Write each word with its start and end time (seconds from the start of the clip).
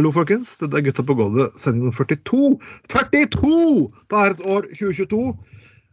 Hallo, 0.00 0.14
folkens. 0.16 0.54
Dette 0.56 0.78
er 0.78 0.84
Gutta 0.86 1.02
på 1.04 1.12
gulvet, 1.12 1.52
sending 1.60 1.82
nummer 1.84 1.92
42. 1.92 2.54
42! 2.88 3.48
Det 4.08 4.16
er 4.16 4.32
et 4.32 4.38
år 4.48 4.68
2022. 4.70 5.18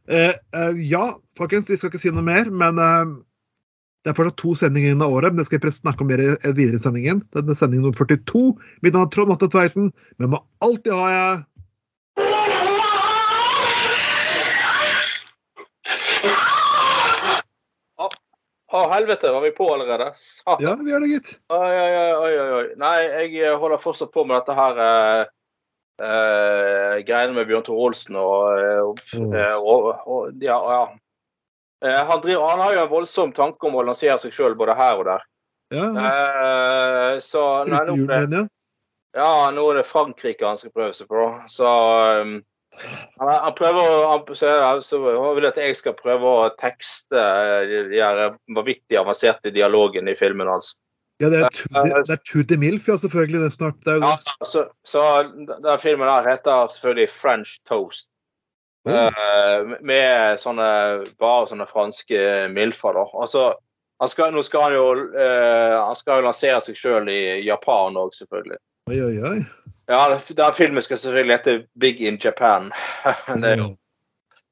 Eh, 0.07 0.37
eh, 0.55 0.77
ja, 0.87 1.09
folkens, 1.35 1.67
vi 1.67 1.75
skal 1.75 1.91
ikke 1.91 1.99
si 1.99 2.13
noe 2.15 2.23
mer, 2.23 2.47
men 2.47 2.79
eh, 2.79 3.09
det 4.07 4.13
er 4.13 4.15
fortsatt 4.15 4.37
to 4.39 4.53
sendinger 4.55 4.95
inn 4.95 5.03
av 5.03 5.11
året. 5.11 5.35
Men 5.35 5.41
det 5.41 5.49
skal 5.49 5.59
vi 5.59 5.73
snakke 5.75 6.05
om 6.05 6.11
mer 6.13 6.23
videre 6.55 6.79
i 6.79 6.85
sendingen. 6.85 7.19
Denne 7.35 7.51
er 7.51 7.59
sending 7.59 7.83
nummer 7.83 7.99
42. 7.99 8.45
Mitt 8.79 8.95
navn 8.95 9.09
er 9.09 9.11
Trond 9.11 9.35
Atte 9.35 9.51
Tveiten. 9.51 9.91
Med 10.23 10.39
alltid 10.63 10.95
har 10.95 11.11
jeg 11.17 11.43
Å, 18.77 18.83
helvete, 18.91 19.31
var 19.33 19.41
vi 19.41 19.49
på 19.55 19.67
allerede? 19.73 20.11
Satan. 20.19 20.61
Ja, 20.65 20.75
vi 20.77 20.93
er 20.93 21.01
det, 21.01 21.07
gitt. 21.15 21.31
Oi, 21.49 21.73
oi, 21.81 22.33
oi, 22.37 22.51
oi. 22.59 22.65
Nei, 22.77 22.97
jeg 23.07 23.33
eh, 23.47 23.55
holder 23.57 23.81
fortsatt 23.81 24.11
på 24.13 24.25
med 24.27 24.37
dette 24.37 24.53
her 24.57 24.81
eh, 24.83 25.21
eh, 26.05 26.95
greiene 27.07 27.33
med 27.37 27.47
Bjørn 27.49 27.65
Tore 27.65 27.87
Olsen 27.89 28.19
og, 28.21 28.59
eh, 28.61 28.81
og, 28.83 29.01
Mm. 29.17 29.33
eh, 29.33 29.55
og, 29.57 29.87
og 30.05 30.43
Ja. 30.43 30.59
ja. 30.75 30.83
Eh, 31.85 32.03
han, 32.09 32.21
driver, 32.21 32.47
han 32.49 32.59
har 32.59 32.73
jo 32.73 32.83
en 32.83 32.89
voldsom 32.93 33.33
tanke 33.37 33.67
om 33.69 33.75
å 33.77 33.83
lansere 33.85 34.17
seg 34.21 34.33
sjøl 34.33 34.55
både 34.57 34.75
her 34.77 34.97
og 35.01 35.05
der. 35.05 35.25
Ja, 35.73 35.87
Eh, 35.93 37.19
så 37.19 37.41
nei, 37.67 37.81
nå, 37.85 37.97
det, 38.07 38.21
ja. 38.33 38.45
ja, 39.17 39.51
nå 39.51 39.65
er 39.71 39.81
det 39.81 39.87
Frankrike 39.89 40.45
han 40.47 40.57
skal 40.57 40.71
prøve 40.71 40.93
seg 40.95 41.09
på. 41.11 41.25
Så 41.51 41.67
um, 42.21 42.37
han, 43.19 43.29
han 43.29 43.55
prøver 43.57 43.79
å 43.83 44.01
han, 44.11 44.33
så, 44.35 44.51
så 44.85 44.99
vil 45.37 45.47
at 45.49 45.59
jeg 45.61 45.77
skal 45.79 45.95
prøve 45.97 46.33
å 46.33 46.49
tekste 46.59 47.21
eh, 47.21 47.61
de, 47.69 47.79
de 47.93 48.27
vanvittig 48.57 48.99
avanserte 48.99 49.53
dialogene 49.55 50.13
i 50.13 50.19
filmen 50.19 50.49
hans. 50.51 50.73
ja 51.23 51.31
det 51.33 51.45
er 51.47 52.03
det 52.05 52.17
er 52.17 52.21
Tutti 52.27 52.57
Milf, 52.61 52.87
ja, 52.87 52.97
selvfølgelig. 53.01 53.41
Det 53.45 53.53
snart. 53.55 53.79
Det 53.85 53.97
Ja, 54.03 54.13
så, 54.45 54.67
så 54.85 55.07
den 55.39 55.81
filmen 55.81 56.09
her 56.09 56.29
heter 56.29 56.69
selvfølgelig 56.73 57.09
French 57.13 57.57
Toast. 57.69 58.11
Eh, 58.87 59.77
med 59.83 60.39
sånne 60.39 60.67
bare 61.19 61.47
sånne 61.49 61.67
franske 61.67 62.19
milfer, 62.53 62.95
da. 62.95 63.07
Altså, 63.19 63.49
han 63.99 64.11
skal, 64.11 64.31
nå 64.33 64.43
skal 64.45 64.67
han 64.67 64.75
jo 64.75 64.85
uh, 64.93 65.75
Han 65.87 65.95
skal 65.97 66.19
jo 66.19 66.27
lansere 66.27 66.59
seg 66.61 66.77
sjøl 66.77 67.09
i 67.09 67.21
Japan 67.47 67.97
òg, 67.97 68.13
selvfølgelig. 68.15 68.59
Oi, 68.91 68.99
oi, 69.01 69.15
oi. 69.25 69.39
Ja, 69.87 70.19
den 70.35 70.53
filmen 70.53 70.83
skal 70.83 70.97
selvfølgelig 70.99 71.37
hete 71.37 71.57
Big 71.79 72.01
in 72.01 72.19
Japan. 72.23 72.71
det 73.41 73.51
er 73.53 73.61
jo 73.63 73.75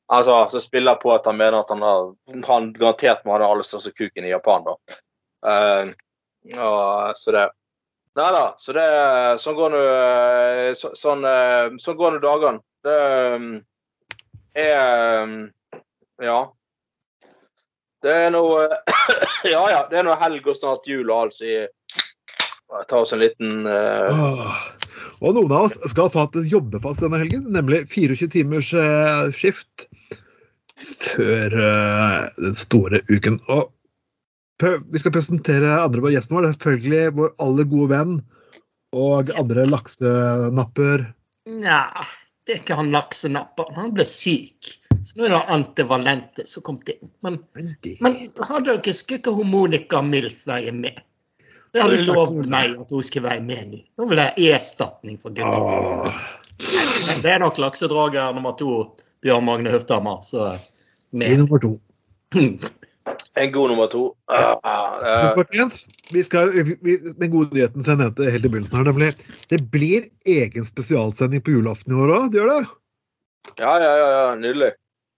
Altså, 0.07 0.49
som 0.49 0.61
spiller 0.61 0.95
på 1.01 1.09
at 1.15 1.25
han 1.25 1.37
mener 1.37 1.59
at 1.59 1.69
han 1.69 1.81
har 1.81 2.13
han 2.45 2.73
garantert 2.73 3.23
må 3.25 3.33
ha 3.33 3.39
den 3.41 3.49
aller 3.49 3.65
største 3.65 3.89
kuken 3.91 4.27
i 4.27 4.29
Japan, 4.29 4.67
da. 4.67 4.75
Uh, 5.45 5.93
og, 6.61 7.17
så 7.17 7.33
det 7.33 7.45
Nei 8.15 8.27
da. 8.31 8.43
Så 8.61 8.75
det 8.77 8.85
Sånn 9.41 9.57
går 9.57 9.73
nå 9.73 9.79
så, 10.77 10.93
sånn, 10.95 11.25
eh, 11.27 11.73
sånn 11.81 11.97
går 11.99 12.13
nå 12.13 12.21
dagene. 12.23 12.61
Det 12.85 12.99
eh, 14.55 14.69
er 14.69 15.33
Ja. 16.23 16.37
Det 18.05 18.13
er 18.27 18.31
nå 18.31 18.45
Ja 19.55 19.65
ja, 19.73 19.81
det 19.89 19.99
er 19.99 20.07
nå 20.07 20.15
helg 20.21 20.47
og 20.47 20.55
snart 20.55 20.87
jul 20.87 21.09
og 21.09 21.25
alt, 21.25 21.35
så 21.35 21.49
jeg 21.49 22.87
tar 22.87 23.01
oss 23.01 23.11
en 23.11 23.25
liten 23.25 23.67
Åh. 23.67 24.63
Og 25.23 25.35
noen 25.37 25.53
av 25.53 25.67
oss 25.69 25.77
skal 25.91 26.11
faktisk 26.11 26.51
jobbe 26.51 26.81
fast 26.83 27.03
denne 27.03 27.21
helgen, 27.21 27.47
nemlig 27.55 27.85
24 27.91 28.29
timers 28.33 28.71
eh, 28.75 29.29
skift 29.35 29.87
før 30.75 31.55
eh, 31.55 32.25
den 32.41 32.57
store 32.59 33.01
uken. 33.11 33.39
Og 33.47 33.71
vi 34.91 35.01
skal 35.01 35.15
presentere 35.15 35.79
andre 35.81 36.03
på 36.03 36.11
gjesten 36.13 36.37
vår. 36.37 36.45
Det 36.45 36.51
er 36.51 36.57
selvfølgelig 36.57 37.15
vår 37.19 37.33
aller 37.43 37.69
gode 37.71 37.91
venn 37.91 38.15
og 38.95 39.31
andre 39.39 39.65
laksenapper. 39.67 41.09
Nja, 41.51 41.81
det 42.47 42.55
er 42.55 42.61
ikke 42.63 42.79
han 42.79 42.93
laksenapper. 42.95 43.71
Han 43.75 43.95
ble 43.95 44.07
syk. 44.07 44.71
Så 45.05 45.19
nå 45.19 45.27
er 45.27 45.35
det 45.35 45.41
Antivalente 45.53 46.45
som 46.49 46.63
kom 46.65 46.79
til. 46.81 46.97
Men, 47.25 47.37
Men 48.01 48.15
har 48.47 48.63
dere 48.65 48.95
skutt 48.95 49.27
ikke 49.27 49.45
Monica 49.45 50.01
Milf 50.01 50.45
med? 50.47 51.03
Det 51.75 51.83
hadde 51.83 52.05
lovet 52.07 52.47
meg 52.47 52.77
at 52.79 52.91
hun 52.95 53.03
skulle 53.03 53.27
være 53.27 53.43
med 53.43 53.73
nå. 53.73 53.81
Nå 53.99 54.05
vil 54.07 54.21
jeg 54.21 54.53
erstatning 54.55 55.17
for 55.19 55.35
gutta. 55.35 56.13
Men 56.63 57.23
Det 57.25 57.33
er 57.33 57.41
nok 57.43 57.59
laksedrager 57.59 58.31
nummer 58.37 58.55
to, 58.55 58.77
Bjørn 59.25 59.43
Magne 59.43 59.73
Høfthammer. 59.73 60.21
Så 60.23 60.53
I 60.55 61.19
med. 61.19 61.37
nummer 61.43 61.59
to. 61.59 61.75
En 63.37 63.51
god 63.51 63.69
nummer 63.69 63.85
to. 63.91 64.15
Ah, 64.31 64.55
ah, 64.63 64.93
eh, 65.05 65.33
folkens, 65.35 65.83
vi 66.09 66.23
skal, 66.25 66.49
vi, 66.81 66.95
den 67.19 67.29
gode 67.29 67.53
nyheten 67.53 67.83
som 67.83 67.93
jeg 67.93 68.01
nevnte 68.01 68.31
helt 68.33 68.47
i 68.47 68.49
begynnelsen 68.49 68.79
her, 68.79 68.87
nemlig 68.87 69.11
det 69.51 69.59
blir 69.75 70.07
egen 70.25 70.65
spesialsending 70.65 71.43
på 71.45 71.53
julaften 71.53 71.93
i 71.93 71.99
år 72.01 72.15
òg. 72.15 72.25
Det 72.33 72.41
gjør 72.41 72.49
det. 72.53 72.63
ja, 73.59 73.75
ja, 73.83 73.91
ja, 73.99 74.07
ja, 74.15 74.25
nydelig. 74.39 74.71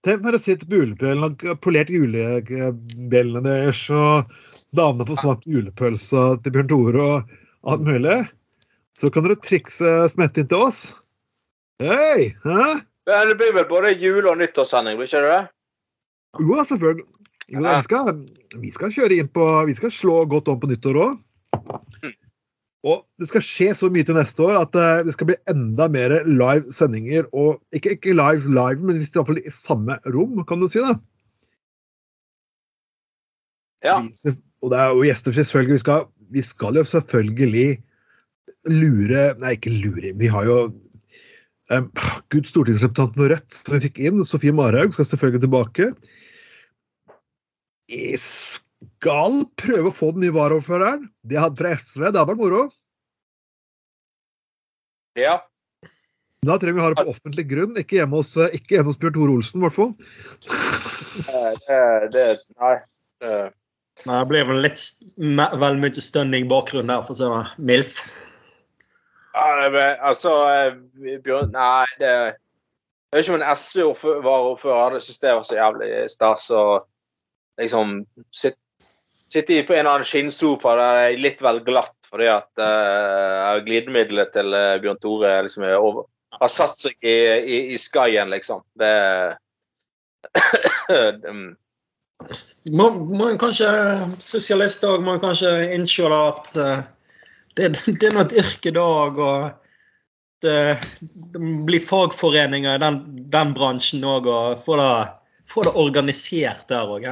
Tenk 0.06 0.22
når 0.22 0.36
du 0.36 0.42
sitter 0.42 0.68
på 0.70 0.78
julepølen 0.78 1.24
og 1.26 1.44
polert 1.64 1.90
julebjellene 1.90 3.42
deres, 3.42 3.80
og 3.90 4.30
damene 4.78 5.06
på 5.08 5.16
smakt 5.18 5.48
julepølse 5.50 6.24
til 6.44 6.54
Bjørn 6.54 6.70
Tore 6.70 7.06
og 7.08 7.32
alt 7.72 7.86
mulig. 7.88 8.18
Så 8.98 9.10
kan 9.14 9.26
dere 9.26 9.38
trikse 9.42 9.94
smette 10.12 10.42
inn 10.42 10.50
til 10.50 10.64
oss. 10.68 10.82
Hei! 11.82 12.34
Hæ? 12.44 12.80
Det 13.08 13.36
blir 13.40 13.54
vel 13.56 13.66
både 13.70 13.94
jul- 13.96 14.28
og 14.28 14.38
nyttårssending, 14.38 14.98
blir 14.98 15.08
ikke 15.08 15.24
det? 15.24 15.42
Jo, 16.38 16.58
selvfølgelig. 16.70 17.06
Jo, 17.48 17.62
vi, 17.64 17.82
skal, 17.86 18.18
vi 18.60 18.70
skal 18.74 18.92
kjøre 18.92 19.16
inn 19.16 19.30
på 19.32 19.44
Vi 19.64 19.74
skal 19.78 19.92
slå 19.94 20.18
godt 20.28 20.50
om 20.52 20.58
på 20.60 20.68
nyttår 20.68 20.98
òg. 21.00 21.14
Og 22.86 23.02
det 23.18 23.26
skal 23.26 23.42
skje 23.42 23.72
så 23.74 23.88
mye 23.90 24.06
til 24.06 24.14
neste 24.14 24.44
år 24.44 24.60
at 24.60 24.76
eh, 24.78 25.04
det 25.06 25.14
skal 25.16 25.32
bli 25.32 25.38
enda 25.50 25.88
mer 25.90 26.14
live 26.28 26.74
sendinger. 26.74 27.26
Og 27.34 27.58
ikke, 27.74 27.96
ikke 27.96 28.14
live 28.14 28.52
live, 28.52 28.78
men 28.84 29.00
hvis 29.00 29.10
det 29.10 29.18
er 29.18 29.20
i 29.20 29.24
hvert 29.24 29.32
fall 29.32 29.42
i 29.42 29.54
samme 29.54 29.98
rom, 30.14 30.38
kan 30.46 30.62
du 30.62 30.68
si. 30.70 30.82
da. 30.84 30.94
Ja. 33.86 33.98
Vi, 34.02 34.34
og 34.62 34.72
det 34.72 34.78
er 34.78 34.94
jo 34.94 35.06
gjester, 35.06 35.34
selvfølgelig. 35.34 35.78
Vi 35.78 35.84
skal, 35.84 36.06
vi 36.34 36.44
skal 36.46 36.78
jo 36.78 36.86
selvfølgelig 36.86 37.68
lure 38.68 39.32
Nei, 39.38 39.54
ikke 39.56 39.74
lure. 39.74 40.14
Vi 40.18 40.30
har 40.30 40.46
jo 40.46 40.58
um, 40.68 41.90
Gud, 42.32 42.46
stortingsrepresentanten 42.48 43.22
for 43.22 43.34
Rødt 43.34 43.58
som 43.58 43.76
vi 43.76 43.84
fikk 43.86 44.00
inn, 44.06 44.24
Sofie 44.26 44.54
Marhaug, 44.54 44.94
skal 44.94 45.06
selvfølgelig 45.08 45.44
tilbake. 45.46 45.90
Jeg 47.88 48.20
skal 48.98 49.42
prøve 49.60 49.90
å 49.90 49.94
få 49.94 50.10
den 50.14 50.24
nye 50.26 50.34
varaordføreren. 50.34 51.06
De 51.28 51.38
hadde 51.38 51.58
fra 51.60 51.74
SV. 51.78 52.08
Det 52.10 52.18
hadde 52.18 52.32
vært 52.32 52.42
moro. 52.42 52.64
Ja. 55.18 55.38
Da 56.46 56.54
trenger 56.58 56.76
vi 56.76 56.82
å 56.82 56.84
ha 56.86 56.90
det 56.94 57.02
på 57.04 57.10
offentlig 57.12 57.44
grunn, 57.50 57.74
ikke 57.80 57.98
hjemme 57.98 58.20
hos, 58.20 58.36
eh, 58.38 58.52
ikke 58.54 58.76
hjemme 58.76 58.92
hos 58.92 58.98
Bjørn 59.02 59.14
Tore 59.16 59.34
Olsen, 59.34 59.58
i 59.58 59.64
hvert 59.66 59.74
fall. 59.74 59.94
eh, 61.34 61.54
Det, 61.66 61.80
det 62.14 62.26
Nei. 62.60 62.74
Det, 63.18 63.32
Nei, 64.06 64.18
det 64.22 64.28
blir 64.30 64.44
vel 64.46 64.60
litt 64.62 64.84
vel 65.18 65.80
mye 65.82 66.02
stønning 66.04 66.44
i 66.46 66.50
bakgrunnen 66.50 66.92
der, 66.92 67.02
for 67.02 67.16
å 67.16 67.18
si 67.18 67.26
det 67.26 67.64
mildt. 67.70 67.98
det 69.62 69.72
ble- 69.74 69.98
altså 70.12 70.34
eh, 70.52 71.18
Bjørn 71.26 71.50
Nei, 71.54 71.86
det 71.98 72.12
Jeg 72.14 73.16
vet 73.16 73.24
ikke 73.24 73.34
om 73.34 73.40
en 73.42 73.56
SV-varaordfører 73.56 74.94
hadde 74.94 75.02
syntes 75.02 75.18
det 75.24 75.34
var 75.34 75.44
så 75.48 75.58
jævlig 75.58 75.90
stas 76.12 76.46
å 76.54 76.62
liksom 77.58 78.04
sitte 78.30 78.60
sitte 79.32 79.62
på 79.62 79.74
en 79.74 79.82
eller 79.82 79.98
annen 79.98 80.08
skinnsofa 80.08 80.74
der 80.78 80.98
det 80.98 81.06
er 81.06 81.22
litt 81.24 81.42
vel 81.44 81.60
glatt 81.66 81.94
fordi 82.08 82.28
at 82.32 82.62
uh, 82.62 83.58
glidemiddelet 83.66 84.32
til 84.32 84.54
eh, 84.56 84.78
Bjørn 84.80 85.00
Tore 85.02 85.32
liksom 85.44 85.66
er 85.68 85.76
over, 85.76 86.06
har 86.38 86.48
satt 86.48 86.76
seg 86.78 86.94
i, 87.04 87.16
i, 87.36 87.58
i 87.74 87.80
skyen, 87.80 88.32
liksom. 88.32 88.64
Det 88.80 88.92
Mm. 91.28 91.52
Må, 92.74 92.88
må 92.90 93.28
en 93.28 93.38
kanskje 93.38 93.68
Sosialister 94.18 94.98
må 95.04 95.12
en 95.14 95.20
kanskje 95.22 95.50
innse 95.76 96.08
at 96.10 96.48
uh, 96.58 96.80
det, 97.54 97.68
det 97.86 98.08
er 98.08 98.16
nå 98.16 98.24
et 98.24 98.34
yrke 98.40 98.72
i 98.72 98.74
dag, 98.74 99.20
og 99.20 99.50
det, 100.42 100.56
det 101.34 101.42
blir 101.68 101.84
fagforeninger 101.84 102.78
i 102.78 102.82
den, 102.82 102.98
den 103.30 103.54
bransjen 103.54 104.04
òg, 104.08 104.26
og 104.30 104.64
få 104.64 104.80
det 104.80 104.90
det 105.68 105.74
organisert 105.80 106.66
der 106.70 106.90
òg. 106.96 107.06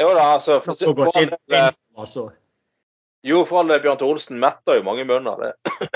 Jo 0.00 0.10
da, 0.12 0.24
altså 0.36 0.58
for, 0.60 0.76
for 0.76 1.08
all 1.16 1.30
for, 1.32 1.80
Altså. 1.96 2.26
Jo, 3.26 3.40
for 3.48 3.62
all 3.62 3.70
del, 3.72 3.80
Bjørn 3.82 3.98
Tore 3.98 4.16
Olsen 4.18 4.38
metter 4.42 4.76
jo 4.78 4.84
mange 4.86 5.06
munner. 5.08 5.40
Det, 5.40 5.52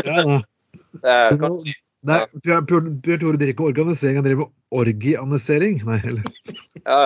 Ja, 0.06 0.22
da. 0.24 0.40
det 1.04 1.76
Nei, 2.00 2.16
Bjørn 2.40 2.64
Bjørn- 2.66 2.94
Bjørn 3.04 3.20
Tore 3.20 3.36
driver 3.36 3.52
ikke 3.52 3.66
organisering, 3.68 4.16
han 4.16 4.24
driver 4.24 4.48
orgianisering. 4.72 5.82
Nei, 5.84 5.98
eller 6.08 6.22
ja. 6.86 7.00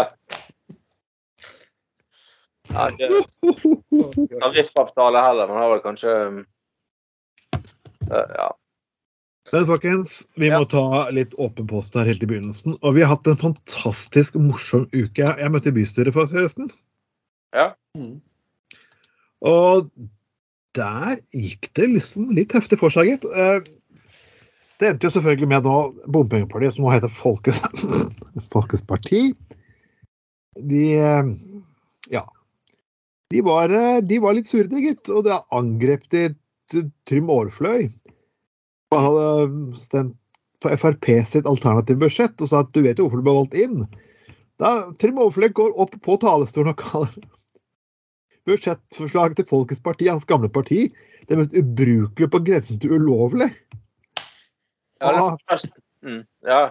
Ja, 2.75 2.87
ikke 2.95 4.39
tariffavtale 4.41 5.21
heller, 5.23 5.51
men 5.51 5.59
har 5.61 5.73
vel 5.75 5.83
kanskje 5.85 6.15
um, 6.31 6.39
eh, 7.59 8.31
Ja. 8.39 8.49
Men 9.53 9.67
folkens, 9.69 10.13
vi 10.41 10.49
må 10.51 10.65
ta 10.71 11.11
litt 11.13 11.35
åpen 11.43 11.67
post 11.69 11.97
her 11.99 12.09
helt 12.09 12.23
i 12.25 12.29
begynnelsen. 12.29 12.79
Og 12.81 12.97
vi 12.97 13.05
har 13.05 13.13
hatt 13.13 13.29
en 13.29 13.41
fantastisk 13.41 14.39
morsom 14.41 14.87
uke. 14.95 15.27
Jeg 15.27 15.53
møtte 15.53 15.69
i 15.69 15.77
bystyret 15.77 16.17
forresten. 16.17 16.71
Mm. 17.95 18.17
Og 19.45 19.91
der 20.75 21.19
gikk 21.37 21.69
det 21.77 21.91
liksom 21.93 22.31
litt 22.35 22.55
heftig 22.57 22.81
for 22.81 22.95
seg, 22.95 23.13
gitt. 23.13 23.27
Eh, 23.31 23.61
Det 24.83 24.89
endte 24.91 25.07
jo 25.07 25.15
selvfølgelig 25.15 25.49
med 25.53 25.67
nå 25.69 25.75
bompengepartiet, 26.11 26.75
som 26.75 26.83
nå 26.83 26.91
heter 26.91 27.13
Folkets, 27.13 27.61
Folkets 28.55 28.83
parti. 28.83 29.29
De 30.59 30.87
eh, 30.99 31.29
ja. 32.11 32.25
De 33.31 33.45
var, 33.47 33.71
eh, 33.71 34.01
de 34.03 34.19
var 34.25 34.35
litt 34.35 34.51
sure, 34.51 34.67
de, 34.73 34.83
gitt. 34.83 35.07
Og 35.13 35.29
det 35.29 35.39
angrep 35.55 36.09
de 36.11 36.33
Trym 37.07 37.31
Aarfløy. 37.31 37.87
Hadde 38.93 39.77
stemt 39.79 40.17
på 40.65 40.73
Frp 40.81 41.09
sitt 41.29 41.47
alternative 41.47 42.01
budsjett 42.01 42.41
og 42.41 42.51
sa 42.51 42.63
at 42.65 42.73
du 42.73 42.83
vet 42.85 42.99
jo 42.99 43.07
hvorfor 43.07 43.21
du 43.21 43.27
ble 43.27 43.37
valgt 43.37 43.57
inn. 43.59 43.85
Da 44.63 44.71
Trym 45.01 45.19
Aarfløy 45.21 45.51
går 45.57 45.75
opp 45.83 45.97
på 46.05 46.17
talerstolen 46.23 46.73
og 46.73 46.81
kaller 46.81 47.27
budsjettforslaget 48.49 49.41
til 49.41 49.49
Folkets 49.49 49.83
parti, 49.85 50.09
hans 50.09 50.27
gamle 50.29 50.51
parti, 50.53 50.87
det 51.29 51.39
mest 51.41 51.57
ubrukelige 51.57 52.31
på 52.31 52.41
grensen 52.45 52.81
til 52.81 52.95
ulovlig. 52.97 53.49
Ja, 55.01 55.13
det, 55.17 55.45
mest, 55.51 55.73
mm, 56.05 56.23
ja. 56.49 56.63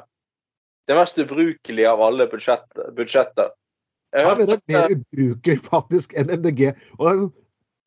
det 0.87 0.97
mest 0.97 1.19
ubrukelige 1.21 1.89
av 1.89 2.01
alle 2.05 2.29
budsjett, 2.31 2.65
budsjetter. 2.97 3.53
Jeg 4.13 4.25
Ja, 4.25 4.35
det 4.37 4.45
er 4.53 4.61
mer 4.69 4.93
ubrukelig 4.93 5.57
faktisk 5.65 6.13
enn 6.17 6.29
MDG. 6.29 6.69
Og 7.01 7.09
det 7.09 7.31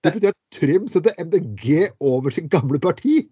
det 0.06 0.12
betyr 0.14 0.34
at 0.34 0.38
Trym 0.54 0.88
setter 0.90 1.14
MDG 1.22 1.88
over 2.00 2.34
sitt 2.34 2.50
gamle 2.50 2.78
parti. 2.82 3.24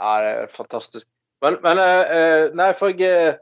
Ja, 0.00 0.12
det 0.22 0.30
er 0.30 0.52
fantastisk. 0.52 1.08
Men, 1.44 1.58
men 1.62 1.80
eh, 1.82 2.14
eh, 2.16 2.44
Nei, 2.56 2.70
for 2.76 2.94
jeg 2.94 3.10
eh, 3.10 3.36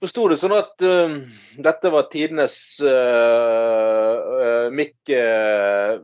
forsto 0.00 0.28
det 0.30 0.38
sånn 0.40 0.54
at 0.56 0.84
eh, 0.86 1.16
dette 1.64 1.90
var 1.90 2.06
tidenes 2.12 2.56
uh, 2.84 4.68
mic 4.70 4.94
uh, 5.10 5.98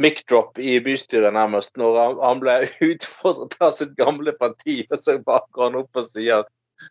mic-drop 0.00 0.58
i 0.60 0.76
bystyret, 0.84 1.32
nærmest, 1.34 1.76
når 1.80 1.98
han, 1.98 2.18
han 2.22 2.40
ble 2.42 2.56
utfordret 2.92 3.56
av 3.64 3.74
sitt 3.76 3.94
gamle 3.98 4.34
parti. 4.38 4.82
Og 4.90 4.98
så 5.00 5.18
baker 5.24 5.66
han 5.66 5.78
opp 5.80 6.00
og 6.00 6.08
sier 6.10 6.44
at 6.44 6.50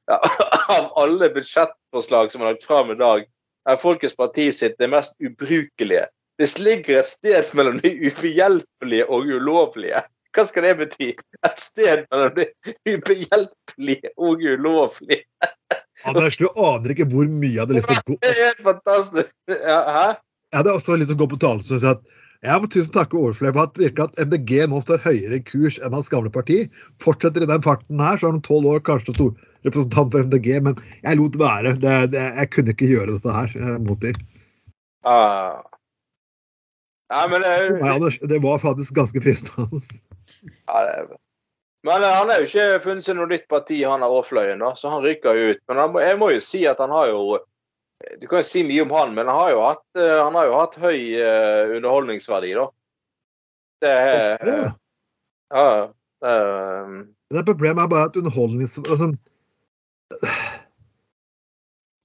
ja, 0.09 0.19
av 0.77 0.89
alle 0.99 1.31
budsjettforslag 1.33 2.33
som 2.33 2.43
er 2.43 2.53
lagt 2.53 2.67
fram 2.67 2.93
i 2.93 2.99
dag, 2.99 3.27
er 3.69 3.79
Folkets 3.79 4.17
parti 4.17 4.49
sitt 4.55 4.79
det 4.81 4.89
mest 4.91 5.17
ubrukelige. 5.21 6.07
Det 6.39 6.47
ligger 6.63 7.01
et 7.01 7.11
sted 7.11 7.49
mellom 7.57 7.81
det 7.83 7.97
ubehjelpelige 7.99 9.07
og 9.11 9.27
ulovlige. 9.27 10.01
Hva 10.35 10.45
skal 10.45 10.67
det 10.67 10.75
bety? 10.83 11.09
Et 11.47 11.61
sted 11.61 12.05
mellom 12.11 12.35
det 12.37 12.49
ubehjelpelige 12.85 14.13
og 14.17 14.43
ulovlige. 14.45 15.23
Anders, 16.07 16.37
du 16.39 16.47
aner 16.53 16.93
ikke 16.93 17.09
hvor 17.11 17.27
mye 17.27 17.51
jeg 17.55 17.63
hadde 17.63 17.75
lyst 17.75 17.89
til 17.89 17.99
å 17.99 18.05
gå 18.07 18.17
Det 18.23 18.29
er 18.29 18.41
helt 18.45 18.63
fantastisk. 18.65 19.33
Ja, 19.51 19.79
hæ? 19.83 20.07
Jeg 20.49 20.61
hadde 20.61 20.73
også 20.73 20.97
lyst 20.97 21.11
til 21.11 21.17
å 21.17 21.21
gå 21.23 21.29
på 21.33 21.39
talerstolen 21.41 21.79
og 21.79 21.83
si 21.83 21.89
at 21.91 22.17
jeg 22.39 22.63
må 22.63 22.69
tusen 22.71 22.93
takke 22.95 23.17
overflere 23.19 23.51
for 23.51 23.67
at 23.67 23.79
virkelig 23.81 24.05
at 24.05 24.19
MDG 24.29 24.51
nå 24.71 24.77
står 24.79 25.01
høyere 25.03 25.41
i 25.41 25.43
kurs 25.43 25.75
enn 25.83 25.91
hans 25.91 26.07
gamle 26.11 26.31
parti. 26.31 26.61
Fortsetter 27.03 27.43
i 27.43 27.49
den 27.49 27.65
farten 27.65 27.99
her, 27.99 28.15
så 28.15 28.29
er 28.29 28.37
han 28.37 28.45
tolv 28.45 28.69
år 28.71 28.83
kanskje 28.87 29.17
stor 29.17 29.33
representant 29.67 30.13
for 30.13 30.23
MDG, 30.23 30.47
men 30.63 30.79
jeg 31.03 31.19
lot 31.19 31.35
være. 31.41 31.73
Det, 31.83 31.95
det, 32.13 32.23
jeg 32.39 32.51
kunne 32.53 32.75
ikke 32.75 32.87
gjøre 32.93 33.17
dette 33.17 33.35
her 33.35 33.57
eh, 33.59 33.75
mot 33.83 33.99
dem. 34.05 34.21
Ah. 35.03 35.59
Nei, 37.11 37.25
men 37.33 37.43
det, 37.43 37.51
meg, 37.81 37.91
Anders, 37.97 38.19
det 38.31 38.39
var 38.45 38.63
faktisk 38.63 38.95
ganske 38.95 39.23
fristende. 39.25 39.81
Ja, 40.45 40.83
det 40.85 40.93
er- 40.99 41.17
men 41.87 42.03
han 42.03 42.27
har 42.29 42.41
jo 42.41 42.47
ikke 42.49 42.81
funnet 42.83 43.05
seg 43.05 43.15
noe 43.15 43.29
nytt 43.31 43.45
parti, 43.47 43.77
han 43.87 44.03
Aarfløyen, 44.03 44.59
da, 44.59 44.73
så 44.75 44.89
han 44.91 45.03
ryker 45.05 45.37
jo 45.37 45.53
ut. 45.53 45.61
Men 45.71 45.77
han, 45.79 45.93
må- 45.93 46.01
jeg 46.03 46.17
må 46.19 46.27
jo 46.33 46.41
si 46.43 46.65
at 46.67 46.77
han 46.83 46.91
har 46.91 47.07
jo 47.13 47.39
Du 48.19 48.27
kan 48.27 48.39
jo 48.39 48.47
si 48.47 48.63
mye 48.63 48.81
om 48.85 48.91
han, 48.95 49.13
men 49.15 49.27
han 49.27 49.35
har 49.35 49.49
jo 49.51 49.61
hatt, 49.63 49.81
eh, 49.99 50.23
han 50.23 50.35
har 50.35 50.45
jo 50.47 50.53
hatt 50.55 50.75
høy 50.79 50.99
uh, 51.19 51.71
underholdningsverdi, 51.75 52.53
da. 52.55 52.67
Det 53.83 53.89
er 53.91 54.37
Ja. 54.47 54.69
Ja. 55.51 55.87
det 56.21 56.29
er, 56.31 57.05
Det 57.31 57.45
problemet 57.45 57.83
er 57.83 57.87
bare 57.91 58.05
at 58.07 58.15
underholdnings... 58.15 58.77
Altså, 58.87 59.09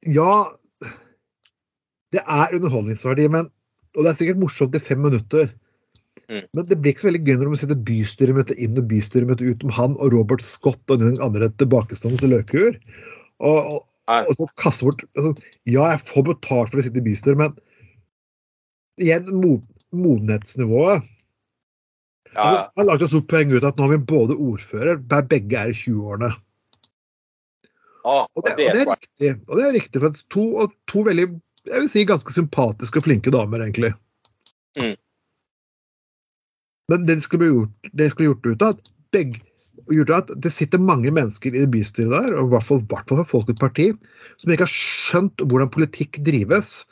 ja, 0.07 0.33
det 2.13 2.23
er 2.27 2.55
underholdningsverdi, 2.59 3.29
men, 3.31 3.51
og 3.97 4.05
det 4.05 4.11
er 4.11 4.19
sikkert 4.19 4.43
morsomt 4.43 4.75
i 4.75 4.83
fem 4.83 4.99
minutter. 5.03 5.49
Mm. 6.31 6.45
Men 6.57 6.69
det 6.69 6.79
blir 6.81 6.95
ikke 6.95 7.05
så 7.05 7.09
veldig 7.11 7.23
gøy 7.27 7.35
når 7.37 7.45
du 7.45 7.53
må 7.53 7.59
sitte 7.61 7.77
bystyremøte 7.89 8.57
inn 8.65 8.79
og 8.81 8.87
bystyremøte 8.91 9.49
ut 9.49 9.65
om 9.67 9.73
han 9.77 9.97
og 9.99 10.15
Robert 10.15 10.45
Scott 10.45 10.93
og 10.93 11.03
den 11.03 11.19
andre 11.25 11.51
tilbakestående 11.61 12.31
løkhuer. 12.33 12.79
Og, 13.45 13.59
og, 13.75 13.81
og 14.17 14.33
så 14.39 14.49
kaste 14.61 14.89
bort 14.89 15.05
altså, 15.17 15.35
Ja, 15.69 15.91
jeg 15.93 16.05
får 16.09 16.29
betalt 16.31 16.73
for 16.73 16.81
å 16.81 16.87
sitte 16.87 17.03
i 17.03 17.05
bystyret, 17.05 17.41
men 17.41 17.59
igjen 19.03 19.29
mo, 19.43 19.59
modenhetsnivået. 19.93 21.05
ja, 22.33 22.35
Altså, 22.35 22.57
ja. 22.57 22.65
han 22.79 22.89
lagde 22.89 23.07
et 23.07 23.15
stort 23.15 23.31
poeng 23.31 23.53
ut 23.53 23.63
av 23.63 23.73
at 23.73 23.79
nå 23.79 23.87
har 23.87 23.95
vi 23.97 24.11
både 24.15 24.39
ordfører, 24.41 25.03
der 25.11 25.29
begge 25.31 25.61
er 25.61 25.73
i 25.75 25.77
20-årene. 25.77 26.33
Ah, 28.05 28.27
Og 28.37 28.45
det, 28.45 28.53
og 28.53 28.59
det 28.61 28.83
er 28.83 28.91
riktig. 28.91 29.31
Og 29.49 29.59
det 29.59 29.65
er 29.65 29.77
riktig, 29.79 30.01
for 30.03 30.23
to, 30.33 30.45
to 30.91 31.05
veldig 31.07 31.29
jeg 31.65 31.81
vil 31.81 31.89
si 31.89 32.05
ganske 32.05 32.35
sympatiske 32.37 33.01
og 33.01 33.07
flinke 33.07 33.33
damer, 33.33 33.63
egentlig. 33.65 33.95
Mm. 34.77 34.97
Men 36.93 37.07
det 37.09 37.19
de 37.19 37.25
skulle, 37.25 37.49
gjort, 37.49 37.91
det 37.93 38.07
de 38.07 38.13
skulle 38.13 38.33
gjort 38.33 38.47
ut 38.47 38.63
av 38.63 38.77
at 38.77 38.91
begge 39.15 39.41
gjort 39.93 40.13
at 40.15 40.31
det 40.41 40.53
sitter 40.55 40.81
mange 40.81 41.11
mennesker 41.13 41.55
i 41.57 41.65
bystyret 41.71 42.13
der, 42.13 42.37
og 42.39 42.49
i 42.49 42.53
hvert 42.55 42.67
fall, 42.67 42.85
hvert 42.89 43.11
fall 43.11 43.21
fra 43.21 43.29
Folkets 43.29 43.61
parti, 43.61 43.89
som 44.41 44.53
ikke 44.53 44.67
har 44.67 44.73
skjønt 44.75 45.45
hvordan 45.45 45.73
politikk 45.75 46.21
drives 46.25 46.85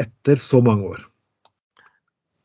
etter 0.00 0.40
så 0.40 0.62
mange 0.64 0.92
år. 0.94 1.00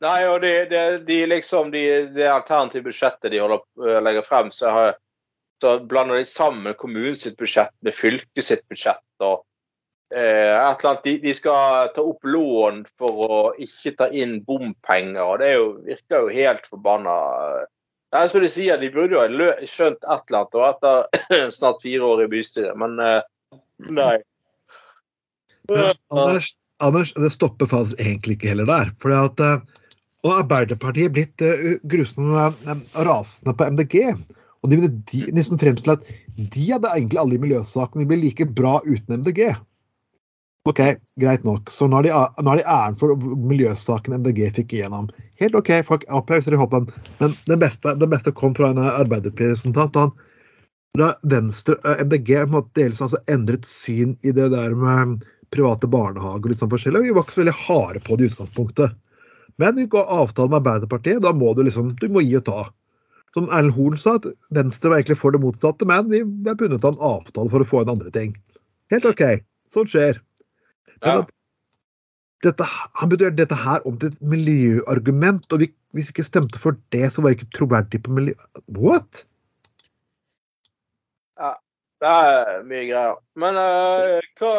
Nei, 0.06 0.20
og 0.30 0.42
det, 0.44 0.70
det, 0.70 0.82
de 1.08 1.24
liksom 1.26 1.72
de, 1.74 1.84
Det 2.14 2.28
alternative 2.30 2.86
budsjettet 2.86 3.32
de 3.34 3.42
holder, 3.42 3.64
øh, 3.82 4.00
legger 4.06 4.26
frem, 4.28 4.52
så, 4.54 4.70
har, 4.70 4.98
så 5.62 5.80
blander 5.90 6.20
de 6.20 6.26
sammen 6.30 6.78
kommunens 6.78 7.26
budsjett 7.38 7.74
med 7.82 7.98
fylkets 7.98 8.52
budsjett. 8.70 9.06
og 9.26 9.40
eh, 9.40 9.46
et 10.16 10.20
eller 10.22 10.90
annet, 10.90 11.04
de, 11.04 11.14
de 11.26 11.34
skal 11.36 11.90
ta 11.96 12.04
opp 12.06 12.24
lån 12.24 12.86
for 13.00 13.24
å 13.26 13.40
ikke 13.60 13.92
ta 14.00 14.08
inn 14.16 14.38
bompenger. 14.48 15.24
og 15.24 15.42
Det 15.42 15.50
jo, 15.52 15.66
virker 15.88 16.24
jo 16.24 16.36
helt 16.38 16.70
forbanna 16.70 17.16
er 18.16 18.30
som 18.32 18.44
de 18.44 18.50
sier, 18.52 18.80
De 18.80 18.90
burde 18.92 19.18
jo 19.18 19.24
ha 19.24 19.68
skjønt 19.68 20.00
et 20.00 20.30
eller 20.30 20.40
annet 20.40 20.58
og 20.58 20.68
etter 20.70 21.52
snart 21.58 21.84
fire 21.84 22.08
år 22.08 22.24
i 22.24 22.30
bystyret, 22.32 22.78
men 22.80 22.96
eh, 23.04 23.20
nei. 23.92 24.16
Anders, 25.68 26.54
Anders, 26.84 27.12
det 27.18 27.34
stopper 27.34 27.68
faktisk 27.68 28.00
egentlig 28.00 28.38
ikke 28.38 28.54
heller 28.54 28.70
der. 28.70 28.94
For 29.04 29.16
at, 29.18 29.44
eh, 29.44 29.60
og 30.26 30.36
Arbeiderpartiet 30.40 31.10
er 31.10 31.16
blitt 31.16 31.44
uh, 31.44 31.76
grusende 31.90 32.48
og 32.48 33.02
rasende 33.08 33.54
på 33.58 33.68
MDG. 33.76 33.98
Og 34.64 34.72
de, 34.72 34.80
de 35.12 35.20
liksom 35.36 35.60
fremstiller 35.62 36.00
at 36.00 36.08
de 36.38 36.64
hadde 36.72 36.92
egentlig 36.94 37.20
alle 37.22 37.36
de 37.36 37.44
miljøsakene. 37.44 38.04
De 38.04 38.10
blir 38.10 38.24
like 38.24 38.48
bra 38.58 38.78
uten 38.88 39.22
MDG. 39.22 39.52
OK, 40.68 40.82
greit 41.22 41.46
nok. 41.48 41.72
Så 41.72 41.88
nå 41.88 42.00
har 42.00 42.06
de, 42.08 42.12
de 42.44 42.64
æren 42.64 42.96
for 43.00 43.16
miljøsaken 43.48 44.18
MDG 44.20 44.50
fikk 44.58 44.76
igjennom. 44.76 45.08
Helt 45.40 45.56
OK, 45.56 45.72
folk 45.88 46.04
opphøyser 46.12 46.56
i 46.56 46.60
hoppen. 46.60 46.90
Men 47.22 47.36
det 47.48 47.60
beste, 47.62 47.94
det 48.00 48.10
beste 48.12 48.34
kom 48.36 48.56
fra 48.58 48.74
en 48.74 48.82
Arbeiderparti-representant. 48.84 49.96
Han 50.02 50.16
fra 50.98 51.14
Venstre, 51.22 51.76
eh, 51.86 52.06
MDG 52.06 52.46
på 52.52 52.58
en 52.58 52.70
dels 52.74 53.02
altså 53.02 53.20
endret 53.30 53.66
syn 53.70 54.18
i 54.24 54.32
det 54.32 54.50
der 54.50 54.76
med 54.76 55.26
private 55.54 55.88
barnehager 55.88 56.42
og 56.42 56.50
litt 56.52 56.62
sånn 56.62 56.72
forskjellig. 56.72 57.04
Vi 57.06 57.14
var 57.16 57.26
ikke 57.26 57.36
så 57.36 57.44
veldig 57.44 57.60
harde 57.60 58.02
på 58.04 58.18
det 58.18 58.26
i 58.26 58.32
utgangspunktet. 58.32 58.96
Men 59.62 59.78
vi 59.78 59.86
går 59.94 60.10
avtale 60.14 60.50
med 60.50 60.60
Arbeiderpartiet, 60.62 61.22
da 61.22 61.34
må 61.34 61.54
du 61.54 61.64
liksom 61.66 61.94
du 62.02 62.08
må 62.10 62.26
gi 62.26 62.36
og 62.40 62.46
ta. 62.50 62.66
Som 63.36 63.50
Erlend 63.50 63.76
Horn 63.78 63.98
sa, 64.02 64.16
at 64.18 64.26
Venstre 64.54 64.90
var 64.90 65.00
egentlig 65.00 65.20
for 65.22 65.34
det 65.34 65.42
motsatte, 65.44 65.86
men 65.86 66.10
vi 66.10 66.22
er 66.24 66.58
bundet 66.58 66.86
av 66.86 66.96
en 66.96 67.06
avtale 67.14 67.54
for 67.54 67.62
å 67.64 67.70
få 67.70 67.84
inn 67.84 67.94
andre 67.94 68.14
ting. 68.14 68.34
Helt 68.94 69.06
OK. 69.06 69.24
Sånt 69.74 69.92
skjer. 69.92 70.22
Men 71.04 71.24
at 71.24 71.34
dette, 72.46 72.68
han 72.68 73.10
burde 73.10 73.26
gjøre 73.26 73.38
dette 73.40 73.58
her 73.58 73.86
om 73.90 73.98
til 73.98 74.12
et 74.12 74.22
miljøargument, 74.22 75.48
og 75.52 75.64
vi, 75.64 75.72
hvis 75.98 76.10
vi 76.10 76.18
ikke 76.18 76.28
stemte 76.28 76.62
for 76.62 76.78
det, 76.94 77.08
så 77.14 77.24
var 77.24 77.34
jeg 77.34 77.40
ikke 77.40 77.56
troverdig 77.58 78.02
på 78.06 78.14
miljø... 78.14 78.36
What? 78.78 79.26
Ja, 81.40 81.54
Det 82.02 82.10
er 82.14 82.66
mye 82.70 82.86
greier. 82.90 83.16
Men 83.42 83.58
uh, 83.58 84.18
hva 84.38 84.52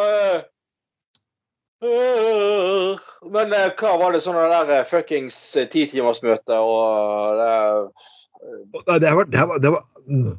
uh, 1.87 3.05
Men 3.31 3.55
uh, 3.55 3.69
hva 3.79 3.93
var 4.01 4.15
det 4.15 4.23
sånne 4.25 4.47
der 4.51 4.73
eh, 4.75 4.87
fuckings 4.87 5.37
eh, 5.55 5.69
titimersmøte 5.71 6.57
og 6.59 7.39
det, 7.39 7.53
det 9.03 9.13
var, 9.15 9.27
det 9.31 9.45
var, 9.47 9.59
det 9.63 9.71
var, 9.75 9.87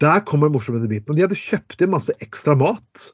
der 0.00 0.20
kommer 0.28 0.48
den 0.48 0.56
morsomme 0.56 0.88
biten. 0.88 1.16
De 1.16 1.24
hadde 1.24 1.36
kjøpt 1.38 1.80
inn 1.80 1.92
masse 1.92 2.12
ekstra 2.24 2.56
mat. 2.58 3.10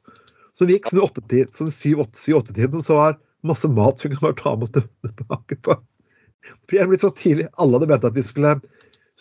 Så 0.57 0.65
vi 0.65 0.77
gikk 0.77 0.89
sånn 0.89 0.99
i 0.99 1.05
åttetid, 1.05 1.53
sånn 1.53 1.73
syv-åtte-tiden, 1.73 2.81
så 2.83 2.97
var 2.97 3.19
masse 3.45 3.69
mat 3.69 3.99
som 3.99 4.09
vi 4.09 4.15
kunne 4.15 4.31
bare 4.31 4.41
ta 4.41 4.55
med 4.55 4.65
oss 4.65 4.73
tilbake 4.73 5.59
på. 5.61 5.75
For 6.67 6.77
jeg 6.77 6.89
blitt 6.89 7.03
så 7.05 7.11
tidlig. 7.13 7.49
Alle 7.61 7.77
hadde 7.77 7.89
ventet 7.91 8.09
at 8.09 8.17
vi 8.17 8.23
skulle, 8.25 8.55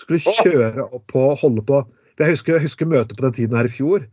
skulle 0.00 0.37
kjøre 0.40 0.87
opp 0.97 1.16
og 1.19 1.35
holde 1.43 1.64
på. 1.66 1.83
For 2.14 2.25
jeg 2.25 2.37
husker, 2.37 2.57
jeg 2.57 2.69
husker 2.69 2.88
møtet 2.88 3.19
på 3.19 3.26
den 3.26 3.37
tiden 3.37 3.59
her 3.59 3.69
i 3.69 3.73
fjor. 3.73 4.07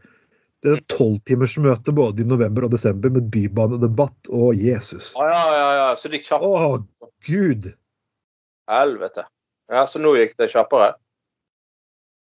Det 0.64 0.72
er 0.78 0.84
tolvtimersmøte 0.92 1.92
både 1.96 2.24
i 2.24 2.28
november 2.28 2.66
og 2.68 2.72
desember 2.72 3.12
med 3.12 3.28
bybanedebatt 3.32 4.32
og 4.32 4.60
Jesus. 4.60 5.12
Å 5.20 5.28
ja, 5.28 5.44
ja, 5.52 5.70
ja. 5.80 5.88
Så 6.00 6.12
det 6.12 6.22
gikk 6.22 6.30
kjapt. 6.30 6.48
Å, 6.48 7.10
gud! 7.28 7.72
Helvete. 8.72 9.26
Ja, 9.72 9.84
så 9.88 10.00
nå 10.00 10.14
gikk 10.16 10.38
det 10.40 10.50
kjappere? 10.54 10.94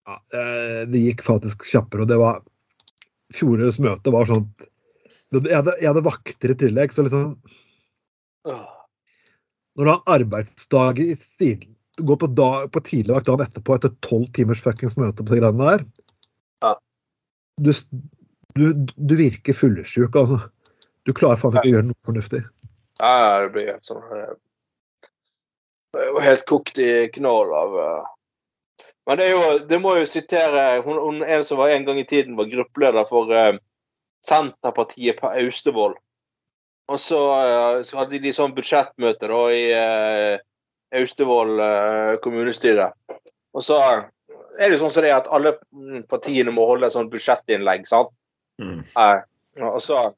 Ja, 0.08 0.15
eh, 0.36 0.82
det 0.89 1.03
gikk 1.03 1.24
faktisk 1.25 1.68
kjappere, 1.68 2.06
og 2.06 2.12
det 2.12 2.20
var 2.20 2.41
Fjorårets 3.36 3.77
møte 3.84 4.10
var 4.10 4.25
sånn 4.25 4.48
jeg 5.38 5.55
hadde, 5.55 5.75
jeg 5.77 5.89
hadde 5.91 6.05
vakter 6.05 6.53
i 6.53 6.57
tillegg, 6.57 6.93
så 6.93 7.05
liksom 7.05 7.36
Når 8.50 9.83
du 9.83 9.89
har 9.89 10.00
en 10.00 10.13
arbeidsdag 10.15 11.01
i 11.03 11.15
stil 11.19 11.67
Du 11.98 12.05
går 12.09 12.21
på, 12.24 12.29
dag, 12.33 12.69
på 12.74 12.81
tidligvakt 12.86 13.27
dagen 13.29 13.45
etterpå 13.45 13.75
etter 13.75 13.93
tolv 14.05 14.29
timers 14.36 14.63
fuckings 14.63 14.98
møte 14.98 15.21
på 15.24 15.36
de 15.36 15.41
greiene 15.41 15.71
der 15.71 15.86
Ja. 16.65 16.75
du, 17.62 17.71
du, 18.55 18.65
du 18.95 19.15
virker 19.19 19.53
fyllesyk, 19.53 20.15
altså. 20.15 20.39
Du 21.07 21.13
klarer 21.15 21.39
faen 21.41 21.55
ikke 21.55 21.69
å 21.69 21.74
gjøre 21.74 21.89
noe 21.89 22.05
fornuftig. 22.05 22.43
Ja, 23.00 23.41
det 23.43 23.51
blir 23.55 23.69
helt 23.71 23.88
sånn 23.88 24.03
Jeg 24.12 24.38
Det 25.95 26.05
er 26.05 26.25
helt 26.25 26.45
kokt 26.50 26.81
i 26.83 26.91
knoll 27.15 27.53
av 27.55 27.77
eh. 27.83 28.09
Men 29.09 29.21
det 29.21 29.29
jo 29.31 29.41
Det 29.69 29.79
må 29.81 29.95
jo 29.98 30.09
sitere 30.09 30.81
hun, 30.86 31.00
hun 31.00 31.24
En 31.24 31.45
som 31.48 31.62
var 31.62 31.74
en 31.74 31.88
gang 31.88 32.01
i 32.01 32.07
tiden 32.07 32.38
var 32.38 32.51
gruppeleder 32.51 33.07
for 33.09 33.31
eh, 33.33 33.55
Senterpartiet 34.25 35.19
på 35.21 35.31
Austevoll. 35.31 35.95
Og 36.89 36.99
så, 36.99 37.19
eh, 37.39 37.81
så 37.85 38.01
hadde 38.01 38.21
de 38.21 38.31
sånn 38.33 38.55
budsjettmøte 38.57 39.29
da 39.29 39.41
i 39.53 39.65
uh, 39.77 40.39
Austevoll 40.97 41.59
uh, 41.61 42.15
kommunestyre. 42.23 42.89
Og 43.53 43.65
så 43.65 43.77
er 43.83 44.63
det 44.63 44.73
jo 44.75 44.81
sånn 44.83 44.95
som 44.95 45.05
det 45.05 45.11
er 45.11 45.19
at 45.19 45.29
alle 45.33 45.53
mm, 45.69 46.07
partiene 46.09 46.53
må 46.53 46.65
holde 46.69 46.89
et 46.89 46.95
sånt 46.95 47.11
budsjettinnlegg, 47.13 47.85
sant? 47.89 48.09
Mm. 48.61 48.81
Uh, 48.97 49.21
og 49.69 49.83
så 49.83 50.09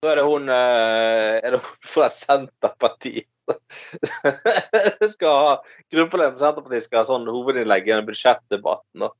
så 0.00 0.08
er 0.08 0.16
det 0.16 0.22
hun 0.24 0.48
Er 0.48 1.52
det 1.52 1.58
hun 1.60 1.82
fra 1.84 2.06
Senterpartiet? 2.16 3.28
Skal 5.12 5.34
ha 5.44 5.50
Gruppeleder 5.92 6.32
for 6.32 6.40
Senterpartiet 6.40 6.86
skal 6.86 7.02
ha 7.02 7.08
sånn 7.10 7.28
hovedinnlegg 7.28 7.88
i 7.88 7.92
den 7.92 8.06
budsjettdebatten. 8.08 9.04
da. 9.04 9.10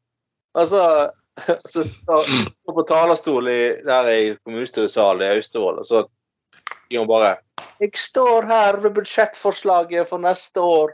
Og 0.56 0.70
så 0.70 0.84
så 1.72 1.84
står 1.84 2.30
på 2.75 2.84
talerstol 2.88 3.49
i, 3.49 3.60
der 3.87 4.08
i 4.12 4.22
kommunestyresalen 4.44 5.25
i 5.25 5.30
Austevoll, 5.37 5.80
og 5.82 5.87
så 5.88 6.04
sier 6.88 7.02
hun 7.02 7.10
bare 7.10 7.37
Jeg 7.80 7.96
står 7.96 8.49
her 8.49 8.80
ved 8.82 8.94
budsjettforslaget 8.99 10.08
for 10.08 10.20
neste 10.20 10.60
år. 10.60 10.92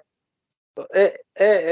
Og 0.76 0.86
Jeg, 0.94 1.12
jeg, 1.40 1.62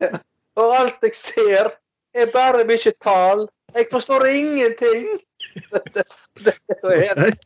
jeg, 0.00 0.10
og 0.60 0.74
alt 0.76 1.02
jeg 1.02 1.16
ser, 1.16 1.72
er 2.14 2.30
bare 2.32 2.66
mye 2.68 2.92
tall. 3.02 3.48
Jeg 3.74 3.88
forstår 3.92 4.24
ingenting. 4.26 5.08
Det, 5.72 5.82
det, 6.44 6.54
det 6.68 6.76
er 6.76 6.84
jo 6.84 7.00
helt 7.00 7.42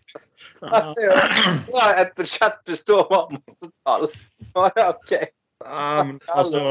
ja, 0.62 1.86
Et 2.00 2.12
budsjett 2.16 2.60
består 2.66 3.08
av 3.10 3.32
masse 3.34 3.70
tall. 3.86 4.08
Ja, 4.54 4.70
ja, 4.76 4.88
OK. 4.92 5.12
Ja, 5.62 6.04
men 6.04 6.16
altså 6.28 6.62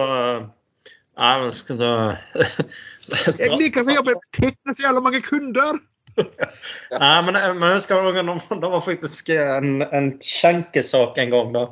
Nei, 1.22 1.34
men 1.42 1.51
skal 1.54 1.78
da 1.78 1.94
Jeg 3.42 3.58
liker 3.60 3.86
å 3.86 3.98
jobbe 4.00 4.16
med 4.16 4.74
så 4.74 4.86
jævla 4.88 5.04
mange 5.04 5.22
kunder! 5.25 5.78
Nei, 7.01 7.18
men, 7.28 7.36
men 7.36 7.68
jeg 7.68 7.78
husker 7.78 8.08
også, 8.10 8.58
det 8.62 8.72
var 8.74 8.84
faktisk 8.86 9.30
en, 9.36 9.84
en 9.86 10.10
skjenkesak 10.25 11.20
en 11.22 11.34
gang, 11.34 11.54
da. 11.56 11.68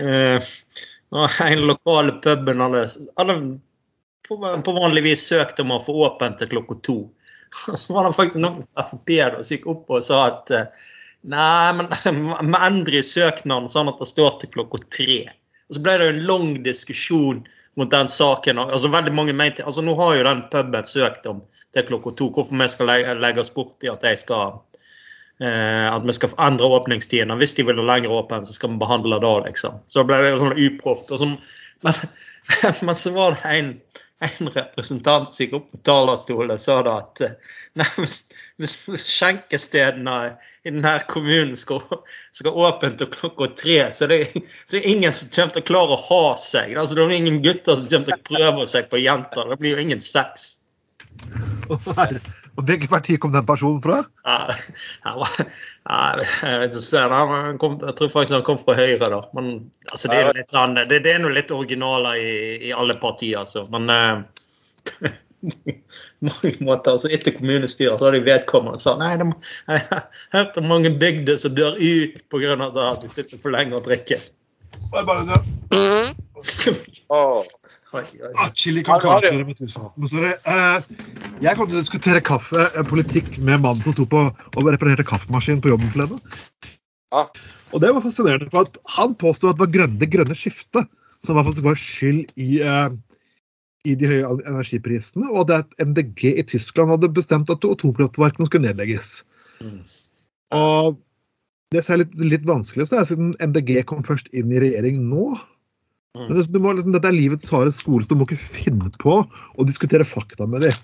Uh, 0.00 0.50
en 1.14 1.62
lokal 1.68 2.10
puben 2.24 2.64
hadde, 2.64 2.82
hadde 3.20 3.36
på, 4.28 4.38
på 4.66 4.74
vanlig 4.80 5.04
vis 5.06 5.26
søkt 5.28 5.62
om 5.62 5.74
å 5.74 5.82
få 5.82 5.94
åpent 6.08 6.40
til 6.40 6.50
klokka 6.56 6.78
to. 6.86 6.98
Så 7.78 7.94
var 7.94 8.08
det 8.08 8.16
faktisk 8.16 8.42
noen 8.42 8.66
fra 8.72 8.86
Frp 8.88 9.14
som 9.38 9.54
gikk 9.54 9.68
opp 9.70 9.94
og 9.94 10.02
sa 10.02 10.24
at 10.32 10.50
eh, 10.54 10.86
nei, 11.30 11.74
men 11.78 11.90
vi 12.50 12.62
endrer 12.66 13.06
søknaden 13.06 13.70
sånn 13.70 13.92
at 13.92 14.00
det 14.02 14.10
står 14.10 14.40
til 14.40 14.50
klokka 14.56 14.82
tre. 14.88 15.20
Og 15.68 15.76
så 15.76 15.84
ble 15.84 15.98
det 16.00 16.08
en 16.10 16.24
lang 16.28 16.48
diskusjon 16.66 17.44
mot 17.76 17.90
den 17.90 18.08
saken. 18.08 18.58
altså 18.58 18.88
veldig 18.88 19.12
mange 19.14 19.32
mente, 19.32 19.64
altså 19.64 19.82
Nå 19.82 19.94
har 19.98 20.14
jo 20.16 20.24
den 20.24 20.42
puben 20.50 20.84
søkt 20.84 21.26
om 21.26 21.42
til 21.74 21.82
klokka 21.88 22.14
to. 22.16 22.30
Hvorfor 22.30 22.56
vi 22.62 22.68
skal 22.68 22.86
legge, 22.86 23.14
legge 23.18 23.40
oss 23.40 23.52
i 23.82 23.88
at 23.90 24.02
jeg 24.02 24.18
skal 24.18 24.60
eh, 25.42 25.88
at 25.90 26.04
vi 26.06 26.12
skal 26.12 26.30
endre 26.38 26.66
åpningstidene. 26.78 27.36
Hvis 27.40 27.54
de 27.54 27.66
vil 27.66 27.80
ha 27.82 27.86
lengre 27.94 28.12
åpen, 28.14 28.46
så 28.46 28.52
skal 28.52 28.70
vi 28.70 28.78
behandle 28.82 29.18
det 29.18 29.26
da, 29.26 29.34
liksom. 29.48 29.80
Så 29.88 30.04
ble 30.06 30.20
det 30.22 30.36
sånn 30.38 30.58
uproft. 30.58 31.08
så- 31.08 31.36
Men, 31.84 31.94
men 32.82 32.94
så 32.94 33.10
var 33.12 33.32
det 33.34 33.50
en, 33.56 33.68
en 34.26 34.50
representant 34.54 35.30
som 35.30 35.44
gikk 35.44 35.56
opp 35.58 35.70
på 35.72 35.80
talerstolen 35.86 36.54
og 36.56 36.62
sa 36.62 36.78
da 36.86 36.96
at 37.02 37.22
eh, 37.24 37.34
nei, 37.80 37.86
hvis, 37.98 38.16
skjenkestedene 39.04 40.18
i 40.64 40.70
denne 40.70 40.94
kommunen 41.10 41.56
skal, 41.60 41.82
skal 42.36 42.60
åpent 42.66 43.00
til 43.00 43.10
klokka 43.12 43.50
tre, 43.60 43.80
så 43.94 44.08
det, 44.10 44.20
er 44.34 44.76
det 44.76 44.84
ingen 44.90 45.16
som 45.16 45.32
kommer 45.34 45.56
til 45.56 45.64
å 45.64 45.68
klare 45.72 45.98
å 45.98 46.04
ha 46.06 46.22
seg. 46.40 46.76
Altså, 46.78 46.96
det 46.98 47.08
er 47.08 47.18
ingen 47.18 47.42
gutter 47.44 47.80
som 47.80 47.90
kommer 47.90 48.10
til 48.12 48.18
å 48.20 48.28
prøve 48.30 48.70
seg 48.70 48.88
på 48.92 49.02
jenter. 49.02 49.50
Det 49.50 49.60
blir 49.60 49.76
jo 49.76 49.84
ingen 49.88 50.04
sex. 50.04 50.50
Og 51.72 51.92
her- 51.98 52.22
og 52.54 52.68
hvilket 52.68 52.90
parti 52.90 53.16
kom 53.18 53.32
den 53.34 53.46
personen 53.46 53.80
fra? 53.82 53.96
Ja, 54.28 54.54
jeg 57.50 57.58
kom, 57.60 57.74
jeg 57.82 57.96
tror 57.98 58.12
faktisk 58.12 58.36
han 58.36 58.46
kom 58.46 58.60
fra 58.60 58.76
Høyre, 58.78 59.08
da. 59.10 59.20
Men 59.34 59.50
altså, 59.90 60.10
det 60.10 60.20
er 60.20 60.28
jo 60.28 60.36
litt 60.38 60.54
sånn, 60.54 60.78
det, 60.78 61.00
det 61.02 61.16
er 61.16 61.20
noe 61.24 61.34
litt 61.34 61.50
originaler 61.54 62.20
i, 62.20 62.34
i 62.70 62.72
alle 62.76 62.94
partier, 63.02 63.40
altså. 63.42 63.66
Men 63.74 63.90
uh, 63.90 64.22
mange 66.28 66.54
måter, 66.64 66.94
altså 66.94 67.10
Etter 67.12 67.34
kommunestyret 67.36 67.98
så 67.98 68.08
har 68.08 68.16
de 68.16 68.22
vedkommende 68.24 68.80
sa 68.80 68.94
nei, 69.00 69.12
de, 69.20 69.26
jeg 69.68 69.82
har 69.90 70.06
hørt 70.36 70.56
om 70.60 70.70
mange 70.70 70.94
bygder 71.00 71.36
som 71.40 71.56
dør 71.58 71.74
ut 71.80 72.22
pga. 72.32 72.54
at 72.62 73.02
de 73.02 73.10
sitter 73.12 73.42
for 73.42 73.54
lenge 73.56 73.76
og 73.76 73.84
drikker. 73.88 74.22
Åh. 77.18 77.42
Oi, 77.94 78.02
oi. 78.26 78.30
Ah, 78.34 78.50
chili 78.50 78.82
con 78.82 78.98
carne. 78.98 79.28
Eh, 79.30 80.78
jeg 81.44 81.54
kom 81.54 81.68
til 81.68 81.76
å 81.76 81.82
diskutere 81.82 82.22
kaffe, 82.26 82.64
eh, 82.66 82.86
politikk 82.90 83.38
med 83.38 83.62
mannen 83.62 83.84
som 83.84 83.94
sto 83.94 84.06
på 84.10 84.24
og 84.34 84.66
reparerte 84.66 85.06
kaffemaskinen 85.06 85.62
på 85.62 85.70
jobben 85.70 85.92
forleden. 85.92 86.18
Ah. 87.14 87.30
Og 87.70 87.84
det 87.84 87.92
var 87.94 88.02
fascinerende, 88.02 88.50
for 88.50 88.66
at 88.66 88.80
han 88.96 89.14
påstod 89.14 89.52
at 89.52 89.60
det 89.60 89.66
var 89.66 89.74
grønne, 89.76 90.00
det 90.00 90.10
grønne 90.10 90.34
skiftet 90.34 90.90
som 91.24 91.38
var, 91.38 91.46
faktisk 91.46 91.68
var 91.68 91.78
skyld 91.78 92.34
i, 92.34 92.58
uh, 92.66 92.90
i 93.86 93.94
de 93.94 94.10
høye 94.10 94.34
energiprisene, 94.42 95.30
og 95.30 95.46
det 95.48 95.62
at 95.62 95.78
MDG 95.78 96.34
i 96.34 96.46
Tyskland 96.50 96.90
hadde 96.90 97.14
bestemt 97.14 97.50
at 97.52 97.62
atomkraftverkene 97.62 98.50
skulle 98.50 98.72
nedlegges. 98.72 99.20
Mm. 99.62 99.80
Og 100.58 100.98
det 101.70 101.84
som 101.84 101.94
er 101.94 102.02
litt, 102.02 102.18
litt 102.18 102.46
vanskelig, 102.46 102.90
så 102.90 103.00
er 103.00 103.08
siden 103.08 103.34
MDG 103.38 103.84
kom 103.86 104.02
først 104.06 104.26
inn 104.34 104.50
i 104.50 104.62
regjering 104.66 105.06
nå. 105.10 105.32
Mm. 106.14 106.28
Men 106.28 106.36
det, 106.38 106.46
du 106.54 106.60
må, 106.62 106.72
liksom, 106.78 106.94
dette 106.94 107.10
er 107.10 107.16
livets 107.16 107.50
harde 107.50 107.72
skole, 107.74 108.04
så 108.04 108.12
du 108.12 108.20
må 108.20 108.28
ikke 108.28 108.38
finne 108.38 108.90
på 109.02 109.18
å 109.24 109.66
diskutere 109.66 110.06
fakta 110.06 110.46
med 110.50 110.62
dem. 110.66 110.76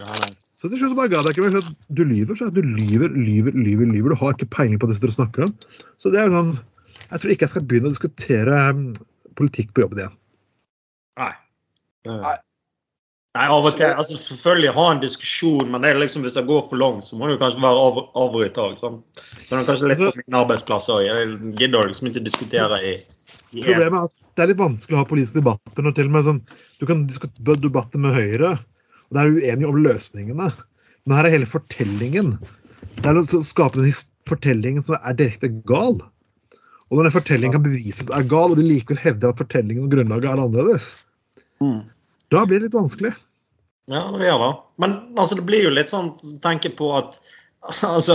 Ja. 0.00 0.16
Så 0.60 0.68
til 0.68 0.76
slutt 0.76 0.96
bare 0.98 1.08
ga 1.12 1.22
det 1.24 1.32
ikke 1.32 1.48
mer. 1.48 1.70
Du 1.96 2.02
lyver, 2.04 2.36
så 2.36 2.50
du 2.52 2.60
lyver, 2.60 3.08
lyver, 3.16 3.56
lyver. 3.56 3.88
lyver. 3.88 4.12
Du 4.12 4.20
har 4.20 4.36
ikke 4.36 4.50
peiling 4.52 4.80
på 4.80 4.90
det 4.90 4.98
dere 5.00 5.16
snakker 5.16 5.46
om. 5.48 5.54
Så 6.00 6.12
det 6.12 6.20
er 6.20 6.32
sånn 6.34 6.52
Jeg 7.10 7.22
tror 7.22 7.32
ikke 7.32 7.46
jeg 7.46 7.52
skal 7.54 7.64
begynne 7.70 7.88
å 7.88 7.94
diskutere 7.94 8.58
um, 8.68 8.84
politikk 9.40 9.72
på 9.72 9.86
jobben 9.86 10.02
igjen. 10.02 10.14
Nei. 11.20 11.32
Nei. 12.10 12.36
Nei, 13.38 13.46
av 13.46 13.62
og 13.62 13.76
til, 13.78 13.86
altså 13.86 14.16
Selvfølgelig 14.18 14.72
ha 14.74 14.84
en 14.90 15.00
diskusjon, 15.02 15.68
men 15.70 15.84
det 15.84 15.92
er 15.92 16.00
liksom, 16.02 16.24
hvis 16.26 16.34
det 16.36 16.42
går 16.48 16.64
for 16.66 16.82
langt, 16.82 17.06
så 17.06 17.16
må 17.16 17.30
jo 17.30 17.38
kanskje 17.40 17.62
være 17.62 17.84
av, 17.88 18.00
òg. 18.36 18.78
Sånn. 18.80 19.00
Så 19.16 19.48
det 19.48 19.60
er 19.60 19.68
kanskje 19.68 19.90
litt 19.92 20.02
på 20.02 20.12
min 20.18 20.38
arbeidsplass 20.42 20.90
òg. 20.92 21.04
Jeg 21.06 21.54
gidder 21.60 21.88
liksom 21.88 22.10
ikke 22.10 22.24
diskutere 22.26 22.80
i, 22.84 22.96
i. 23.54 23.62
Problemet 23.62 23.96
er 23.96 24.10
at 24.10 24.19
det 24.40 24.46
er 24.46 24.52
litt 24.54 24.62
vanskelig 24.62 24.96
å 24.96 25.02
ha 25.02 25.08
politiske 25.08 25.36
debatter 25.36 25.84
når 25.84 25.92
til 25.98 26.06
og 26.08 26.14
med 26.14 26.24
sånn 26.24 26.38
Du 26.80 26.86
kan 26.88 27.02
diskutere 27.04 27.60
debatter 27.60 28.00
med 28.00 28.14
Høyre, 28.16 28.54
og 28.56 29.16
det 29.16 29.20
er 29.20 29.34
uenige 29.36 29.68
om 29.68 29.80
løsningene. 29.84 30.46
Men 31.04 31.16
her 31.18 31.28
er 31.28 31.34
hele 31.34 31.48
fortellingen. 31.50 32.38
Det 32.96 33.10
er 33.10 33.20
å 33.20 33.42
skape 33.44 33.82
en 33.82 33.98
fortelling 34.30 34.80
som 34.80 34.96
er 34.96 35.18
direkte 35.18 35.50
gal. 35.68 35.98
Og 36.88 36.96
når 36.96 37.10
den 37.10 37.16
fortellingen 37.18 37.58
kan 37.58 37.66
bevises 37.66 38.08
er 38.08 38.24
gal, 38.30 38.54
og 38.54 38.56
de 38.56 38.64
likevel 38.64 39.02
hevder 39.02 39.34
at 39.34 39.42
fortellingen 39.42 39.84
og 39.84 39.92
grunnlaget 39.92 40.30
er 40.32 40.44
annerledes, 40.46 40.94
Mm. 41.60 41.82
da 42.32 42.46
blir 42.48 42.56
det 42.56 42.70
litt 42.70 42.78
vanskelig. 42.78 43.12
Ja, 43.92 44.06
det 44.16 44.24
gjør 44.24 44.40
det. 44.40 44.52
Men 44.80 44.94
altså, 45.18 45.36
det 45.36 45.44
blir 45.44 45.66
jo 45.66 45.74
litt 45.74 45.92
sånn 45.92 46.14
tenke 46.40 46.72
på 46.72 46.88
at 46.96 47.20
Altså, 47.84 48.14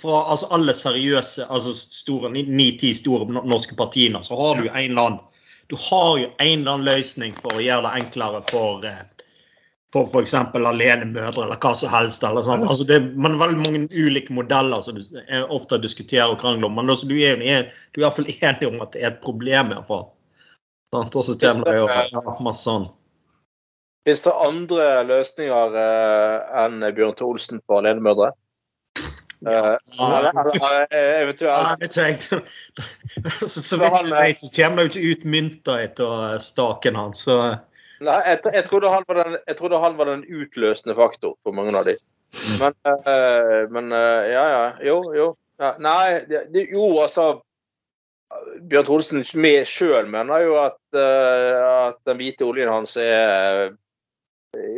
fra 0.00 0.18
altså 0.30 0.46
alle 0.54 0.74
seriøse, 0.74 1.48
altså 1.50 1.72
store, 1.74 2.30
ni-ti 2.30 2.92
store 2.94 3.26
norske 3.42 3.74
partiene, 3.74 4.20
så 4.22 4.38
har 4.38 4.60
du 4.60 4.68
en 4.68 4.76
eller 4.90 5.02
annen 5.02 5.18
Du 5.66 5.74
har 5.74 6.18
jo 6.20 6.28
en 6.38 6.60
eller 6.60 6.76
annen 6.76 6.86
løsning 6.86 7.34
for 7.34 7.58
å 7.58 7.64
gjøre 7.64 7.88
det 7.88 8.04
enklere 8.04 8.42
for 8.52 8.84
eh, 8.86 9.00
for 9.96 10.06
f.eks. 10.06 10.34
alenemødre 10.34 11.44
eller 11.46 11.58
hva 11.62 11.72
som 11.78 11.92
helst. 11.92 12.24
Eller 12.26 12.44
sånt. 12.46 12.66
altså 12.68 12.84
det, 12.88 12.98
er 13.00 13.38
veldig 13.40 13.62
mange 13.62 13.86
ulike 13.94 14.34
modeller 14.34 14.82
som 14.84 14.98
du 14.98 15.20
er 15.26 15.46
ofte 15.52 15.78
diskuterer 15.82 16.32
og 16.32 16.40
krangler 16.42 16.68
om. 16.68 16.76
Men 16.78 16.92
også, 16.92 17.08
du, 17.08 17.16
er, 17.16 17.36
jo- 17.36 17.48
er, 17.56 17.70
du 17.94 18.00
er 18.00 18.04
i 18.04 18.06
hvert 18.06 18.18
fall 18.18 18.30
enig 18.50 18.70
om 18.70 18.84
at 18.84 18.94
det 18.94 19.02
er 19.02 19.10
et 19.14 19.24
problem. 19.24 19.72
i 19.72 19.78
hvert 19.78 19.90
fall. 19.90 20.06
Og 20.96 21.24
så 21.26 21.34
kommer 21.40 21.70
det 21.70 21.80
jo 21.80 21.88
ja, 21.90 22.22
masse 22.44 22.64
sånn. 22.66 22.86
Fins 24.06 24.22
det 24.22 24.32
andre 24.38 24.84
løsninger 25.08 25.78
eh, 25.82 26.58
enn 26.62 26.84
Bjørn 26.94 27.16
Thor 27.18 27.34
Olsen 27.34 27.58
på 27.66 27.80
alenemødre? 27.80 28.30
Eh, 29.46 29.72
eller, 30.00 30.28
eller 30.30 30.86
eh, 30.90 31.22
eventuelt 31.22 31.96
Ja, 31.96 32.02
jeg. 32.06 32.18
Så, 33.40 33.62
så 33.62 33.78
vidt 33.80 33.96
jeg 33.98 34.12
vet, 34.12 34.40
så 34.40 34.50
kommer 34.56 34.76
det 34.76 34.84
jo 34.84 34.90
ikke 34.90 35.10
ut 35.10 35.24
mynter 35.34 35.80
etter 35.84 36.36
staken 36.42 36.98
hans. 36.98 37.24
Så 37.26 37.36
Nei, 38.04 38.16
jeg, 38.28 38.40
jeg, 38.52 38.64
trodde 38.68 38.92
han 38.92 39.06
var 39.08 39.18
den, 39.22 39.38
jeg 39.48 39.58
trodde 39.58 39.80
han 39.80 39.96
var 39.98 40.10
den 40.10 40.22
utløsende 40.28 40.96
faktor 40.96 41.34
for 41.42 41.56
mange 41.56 41.74
av 41.76 41.88
de. 41.88 41.96
Men, 42.60 42.76
eh, 42.86 43.62
men 43.72 43.90
eh, 43.96 44.28
ja, 44.32 44.44
ja. 44.52 44.62
Jo, 44.84 45.00
jo. 45.16 45.28
Ja, 45.58 45.72
nei, 45.80 46.20
det, 46.28 46.66
jo, 46.68 46.90
altså 47.00 47.40
Bjørn 48.68 48.86
Thodesen 48.86 49.24
sjøl 49.24 50.10
mener 50.12 50.44
jo 50.44 50.58
at, 50.60 50.78
at 50.92 51.98
den 52.04 52.18
hvite 52.20 52.44
oljen 52.44 52.68
hans 52.68 52.96
er 53.00 53.70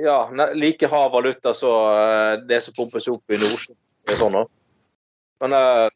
ja, 0.02 0.18
like 0.54 0.88
hard 0.90 1.12
valuta 1.12 1.54
som 1.54 1.74
eh, 1.94 2.34
det 2.48 2.60
som 2.64 2.76
pumpes 2.76 3.08
opp 3.10 3.34
i 3.34 3.40
Nordsjøen. 3.40 3.78
Sånn, 4.18 4.38
men 5.44 5.54
uh... 5.54 5.88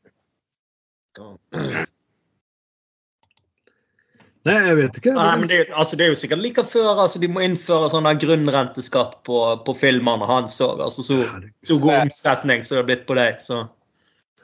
Nei, 4.42 4.56
jeg 4.66 4.76
vet 4.78 4.96
ikke. 4.98 5.12
Nei, 5.14 5.32
men 5.38 5.46
det, 5.46 5.58
altså, 5.70 5.96
det 5.98 6.04
er 6.04 6.10
jo 6.10 6.18
sikkert 6.18 6.42
like 6.42 6.64
før 6.66 7.04
altså, 7.04 7.20
de 7.22 7.28
må 7.30 7.44
innføre 7.44 7.90
sånn 7.92 8.08
der 8.08 8.18
grunnrenteskatt 8.24 9.20
på, 9.26 9.38
på 9.66 9.74
filmene 9.78 10.26
hans 10.26 10.56
òg. 10.64 10.82
Altså, 10.82 11.04
så, 11.06 11.20
så 11.62 11.78
god 11.82 12.08
omsetning 12.08 12.64
som 12.66 12.74
det 12.74 12.80
har 12.80 12.88
blitt 12.90 13.04
på 13.06 13.16
deg. 13.18 13.38
Så. 13.44 13.60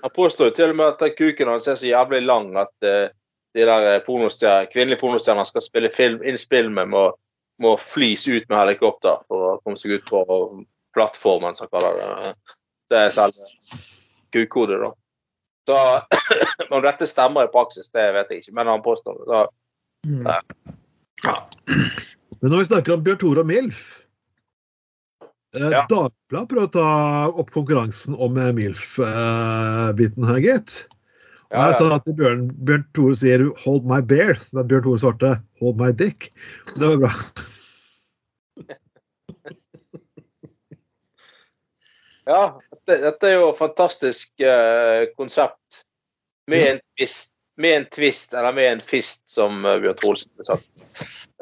Han 0.04 0.14
påstår 0.14 0.52
jo 0.52 0.54
til 0.54 0.74
og 0.74 0.78
med 0.78 0.92
at 0.92 1.02
den 1.02 1.16
kuken 1.18 1.50
hans 1.50 1.66
er 1.66 1.80
så 1.80 1.90
jævlig 1.90 2.22
lang 2.28 2.52
at 2.62 2.70
uh, 2.86 3.08
de 3.58 3.66
der 3.66 4.04
pornostjer- 4.06 4.68
kvinnelige 4.70 5.00
pornostjernene 5.02 5.50
skal 5.50 5.66
spille 5.66 5.90
film, 5.90 6.22
innspill 6.22 6.70
med 6.70 6.92
må, 6.94 7.08
må 7.62 7.74
flys 7.80 8.28
ut 8.28 8.48
med 8.48 8.58
helikopter 8.58 9.20
for 9.28 9.52
å 9.52 9.60
komme 9.64 9.78
seg 9.80 9.98
ut 9.98 10.06
på 10.08 10.24
plattformen, 10.96 11.56
som 11.58 11.70
kaller 11.72 11.98
det. 11.98 12.32
Det 12.88 12.98
er 13.04 13.14
selve 13.14 13.40
kukhodet, 14.34 14.78
da. 14.84 14.90
Så 15.68 15.78
om 16.74 16.82
dette 16.84 17.06
stemmer 17.06 17.48
i 17.48 17.52
praksis, 17.52 17.90
det 17.92 18.06
vet 18.16 18.30
jeg 18.32 18.44
ikke, 18.44 18.56
men 18.56 18.70
han 18.72 18.84
påstår 18.84 19.20
det. 19.20 19.26
Så, 19.28 19.38
Men 22.40 22.52
når 22.52 22.58
vi 22.62 22.68
snakker 22.70 22.94
om 22.94 23.04
Bjørn 23.04 23.20
Tore 23.20 23.42
og 23.42 23.48
MILF 23.50 23.80
eh, 25.58 25.72
Ja. 25.74 25.82
Dagbladet 25.90 26.50
prøver 26.52 26.68
å 26.68 26.72
ta 26.72 26.88
opp 27.42 27.50
konkurransen 27.52 28.14
om 28.14 28.38
MILF-biten 28.38 30.28
her, 30.30 30.38
gitt. 30.44 30.70
Ja, 31.48 31.70
jeg 31.70 31.78
sa 31.78 31.96
at 31.96 32.04
Bjørn, 32.18 32.50
Bjørn 32.68 32.84
Tore 32.96 33.16
sier 33.16 33.40
'hold 33.64 33.84
my 33.88 34.00
bear'. 34.04 34.36
Da 34.52 34.60
Bjørn 34.68 34.84
Tore 34.84 34.98
svarte 35.00 35.30
'hold 35.60 35.76
my 35.80 35.90
dick'. 35.96 36.28
Det 36.76 36.86
var 36.90 36.98
bra. 37.00 37.12
ja 42.28 42.42
dette, 42.88 43.00
dette 43.04 43.26
er 43.30 43.34
jo 43.38 43.48
et 43.48 43.58
fantastisk 43.60 44.40
eh, 44.44 45.08
konsept. 45.16 45.84
Med 46.48 46.66
en 46.74 46.80
twist. 46.98 47.32
Med 47.56 47.76
en 47.76 47.86
twist, 47.90 48.34
eller 48.34 48.52
med 48.52 48.72
en 48.72 48.80
fist, 48.84 49.24
som 49.28 49.64
uh, 49.64 49.80
Bjørn 49.82 49.96
Trolsen 49.98 50.30
har 50.38 50.44
sagt. 50.52 50.70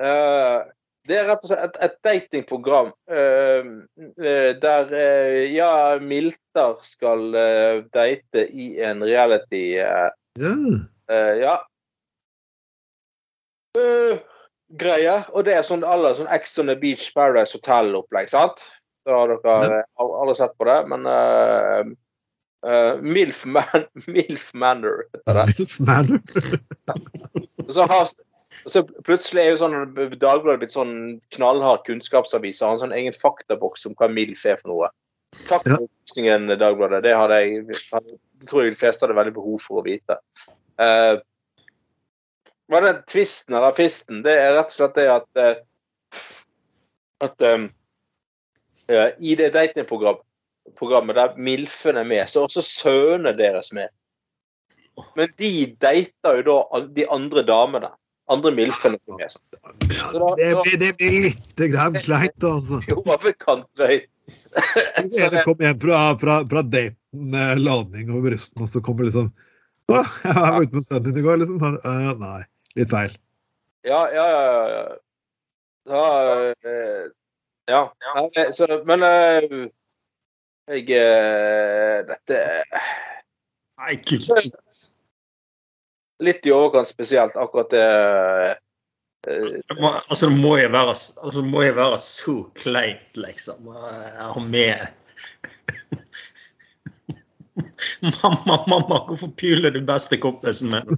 Eh, 0.00 0.60
det 1.06 1.18
er 1.20 1.28
rett 1.30 1.44
og 1.44 1.50
slett 1.50 1.64
et, 1.64 1.78
et 1.86 1.96
datingprogram 2.06 2.90
uh, 3.12 3.68
uh, 4.20 4.50
der 4.62 4.92
uh, 4.92 5.42
ja, 5.52 5.70
milter 6.02 6.76
skal 6.82 7.34
eh, 7.36 7.82
date 7.94 8.46
i 8.50 8.74
en 8.84 9.04
reality 9.04 9.78
eh, 9.82 10.08
Ja. 10.36 10.78
Ja. 11.38 11.56
Greie. 14.74 15.16
Og 15.32 15.44
det 15.46 15.54
er 15.54 15.66
sånn 15.66 15.84
alle 15.86 16.14
sånn 16.18 16.30
Ex 16.34 16.56
on 16.58 16.72
the 16.72 16.76
Beach 16.78 17.06
Paradise 17.14 17.54
Hotel-opplegg, 17.54 18.30
sant? 18.32 18.64
Så 19.06 19.14
har 19.14 19.30
dere 19.30 19.84
alle 20.02 20.34
sett 20.34 20.56
på 20.58 20.66
det, 20.66 20.80
men 20.90 21.06
eh, 21.06 21.92
eh, 22.66 23.02
Milf, 23.02 23.44
Man 23.46 23.86
Milf 24.10 24.50
Manor 24.54 25.04
heter 25.12 25.38
det. 25.38 25.46
MILF 25.52 25.78
Manor. 25.80 26.20
Så, 27.68 27.86
har, 27.86 28.08
så 28.66 28.82
plutselig 29.06 29.42
er 29.42 29.50
jo 29.52 29.60
sånn 29.60 29.94
Dagbladet 29.94 30.60
blitt 30.62 30.74
sånn 30.74 30.94
knallhard 31.34 31.84
kunnskapsavis. 31.88 32.62
Har 32.62 32.76
en 32.76 32.82
sånn 32.84 32.94
egen 32.96 33.14
faktaboks 33.14 33.86
om 33.88 33.96
hva 33.98 34.08
MILF 34.10 34.44
er 34.46 34.60
for 34.60 34.72
noe. 34.72 34.90
Takk 35.36 35.64
for 35.66 35.86
opplysningen, 35.86 36.52
Dagbladet. 36.60 37.02
Det, 37.04 37.14
hadde 37.18 37.40
jeg, 37.42 37.64
det 37.66 38.50
tror 38.50 38.64
jeg 38.64 38.76
de 38.76 38.80
fleste 38.80 39.06
hadde 39.06 39.18
veldig 39.18 39.34
behov 39.36 39.58
for 39.64 39.82
å 39.82 39.86
vite. 39.86 40.18
Uh, 40.78 41.18
hva 42.70 42.80
er 42.80 42.88
den 42.88 43.02
tvisten 43.10 43.58
eller 43.58 43.76
fisten? 43.76 44.22
Det 44.26 44.34
er 44.34 44.56
rett 44.56 44.70
og 44.72 44.78
slett 44.78 44.96
det 44.98 45.08
at 45.10 45.42
uh, 45.42 45.54
at 47.24 47.42
um, 47.42 47.68
uh, 48.92 49.10
I 49.18 49.34
det 49.38 49.52
datingprogrammet 49.54 51.16
der 51.16 51.36
MILF-en 51.36 51.96
er 51.96 52.08
med, 52.08 52.28
så 52.28 52.42
er 52.42 52.50
også 52.50 52.64
sønnene 52.64 53.36
deres 53.38 53.72
med. 53.76 53.92
Men 55.16 55.32
de 55.40 55.52
dater 55.80 56.40
jo 56.40 56.44
da 56.46 56.82
de 56.96 57.06
andre 57.12 57.44
damene. 57.46 57.90
Andre 58.32 58.50
MILF-ene 58.56 58.98
som 58.98 59.14
er 59.14 59.22
med. 59.22 59.30
sånn. 59.30 59.42
Så 59.94 60.30
Det 60.38 60.50
blir, 60.64 60.78
det 60.82 60.92
blir 60.98 61.16
litt 61.28 61.64
grann 61.72 61.94
kleint, 62.02 62.46
altså. 62.48 62.80
i 62.82 62.96
overkant 62.96 63.66
drøyt. 63.78 64.08
Det- 65.14 65.44
kom 65.46 65.60
hjem 65.62 65.78
fra, 65.78 65.98
fra, 66.18 66.40
fra 66.50 66.62
daten 66.66 66.96
med 67.30 67.60
ladning 67.62 68.10
over 68.10 68.32
brysten, 68.32 68.64
og 68.64 68.68
så 68.72 68.82
kommer 68.82 69.06
liksom 69.06 69.28
Å, 69.86 70.00
jeg 70.02 70.34
var 70.34 70.56
ute 70.64 70.74
med 70.74 70.82
sønnen 70.82 71.12
din 71.14 71.20
i 71.20 71.22
går, 71.22 71.36
liksom. 71.44 71.60
«Øh, 71.62 72.08
nei, 72.18 72.40
litt 72.74 72.90
feil. 72.90 73.12
Ja, 73.86 74.00
ja, 74.10 74.24
ja. 74.32 74.40
ja, 74.42 74.64
ja. 74.72 74.86
Da, 75.86 76.00
eh, 76.66 77.04
ja. 77.70 77.82
Nei, 78.16 78.46
så, 78.56 78.66
men 78.88 79.04
eh, 79.06 79.46
jeg 80.74 80.90
eh, 80.98 82.00
Dette 82.08 82.40
Nei, 83.78 83.94
gud. 84.02 84.26
Litt 86.24 86.46
i 86.46 86.52
overkant 86.54 86.88
spesielt, 86.88 87.36
akkurat 87.36 87.70
det 87.74 87.84
eh, 87.84 88.52
Det 89.68 89.76
må, 89.80 89.90
altså, 89.90 90.28
det 90.28 90.36
må 90.38 90.58
jo 90.60 90.68
være, 90.70 90.88
altså, 90.94 91.40
det 91.40 91.50
må 91.50 91.62
jo 91.66 91.74
være 91.76 91.98
så 92.00 92.50
kleint, 92.56 93.16
liksom. 93.18 93.68
å 93.68 93.72
ha 94.32 94.40
med 94.46 94.86
Mamma, 98.22 98.64
mamma, 98.68 99.06
hvorfor 99.08 99.28
puler 99.40 99.70
du 99.72 99.80
beste 99.88 100.16
kompisen 100.20 100.70
min? 100.74 100.86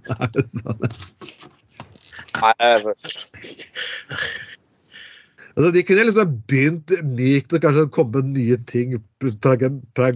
Nei, 2.39 2.77
Altså, 5.59 5.73
de 5.75 5.83
kunne 5.83 6.07
liksom 6.07 6.35
begynt 6.47 6.93
mykt 7.19 7.55
og 7.57 7.65
kanskje 7.65 7.89
kommet 7.91 8.29
nye 8.31 8.55
ting 8.71 8.93
fra, 9.35 10.13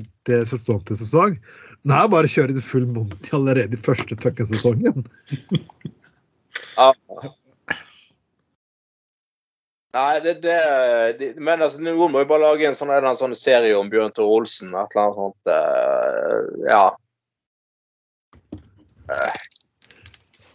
sesong 0.46 0.82
til 0.86 0.98
sesong. 1.00 1.36
Nei, 1.90 2.02
bare 2.06 2.30
kjøre 2.30 2.54
i 2.54 2.62
full 2.62 2.84
monty 2.86 3.32
allerede 3.34 3.74
i 3.74 3.82
første 3.82 4.14
fucking 4.22 4.46
sesongen. 4.52 5.02
Ja. 6.78 6.92
Nei, 9.92 10.20
det, 10.24 10.36
det, 10.44 10.58
det 11.18 11.30
Men 11.42 11.64
altså, 11.64 11.82
noen 11.82 12.12
må 12.14 12.22
jo 12.22 12.28
bare 12.30 12.44
lage 12.44 12.68
en 12.68 12.76
sånn, 12.78 12.92
en 12.94 13.18
sånn 13.18 13.34
serie 13.36 13.74
om 13.76 13.90
Bjørn 13.90 14.14
Tore 14.14 14.38
Olsen. 14.38 14.70
Et 14.78 14.94
eller 14.94 15.02
annet 15.02 15.18
sånt. 15.18 15.40
Uh, 15.50 16.38
ja. 16.68 16.84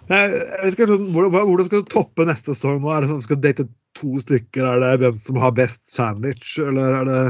Jeg, 0.07 0.31
jeg 0.31 0.63
vet 0.63 0.71
ikke, 0.71 0.87
sånn, 0.93 1.11
hvordan, 1.11 1.35
hvordan 1.51 1.67
skal 1.67 1.83
du 1.83 1.91
toppe 1.91 2.29
neste 2.31 2.55
sesong? 2.55 2.79
nå? 2.79 2.93
Er 2.95 3.03
det 3.03 3.11
sånn 3.11 3.25
Skal 3.27 3.41
du 3.41 3.45
date 3.49 3.67
to 3.97 4.21
stykker? 4.23 4.65
Er 4.65 4.83
det 4.83 4.93
hvem 5.03 5.17
som 5.19 5.39
har 5.41 5.55
best 5.57 5.87
sandwich, 5.89 6.57
eller 6.61 7.01
er 7.01 7.09
det 7.09 7.21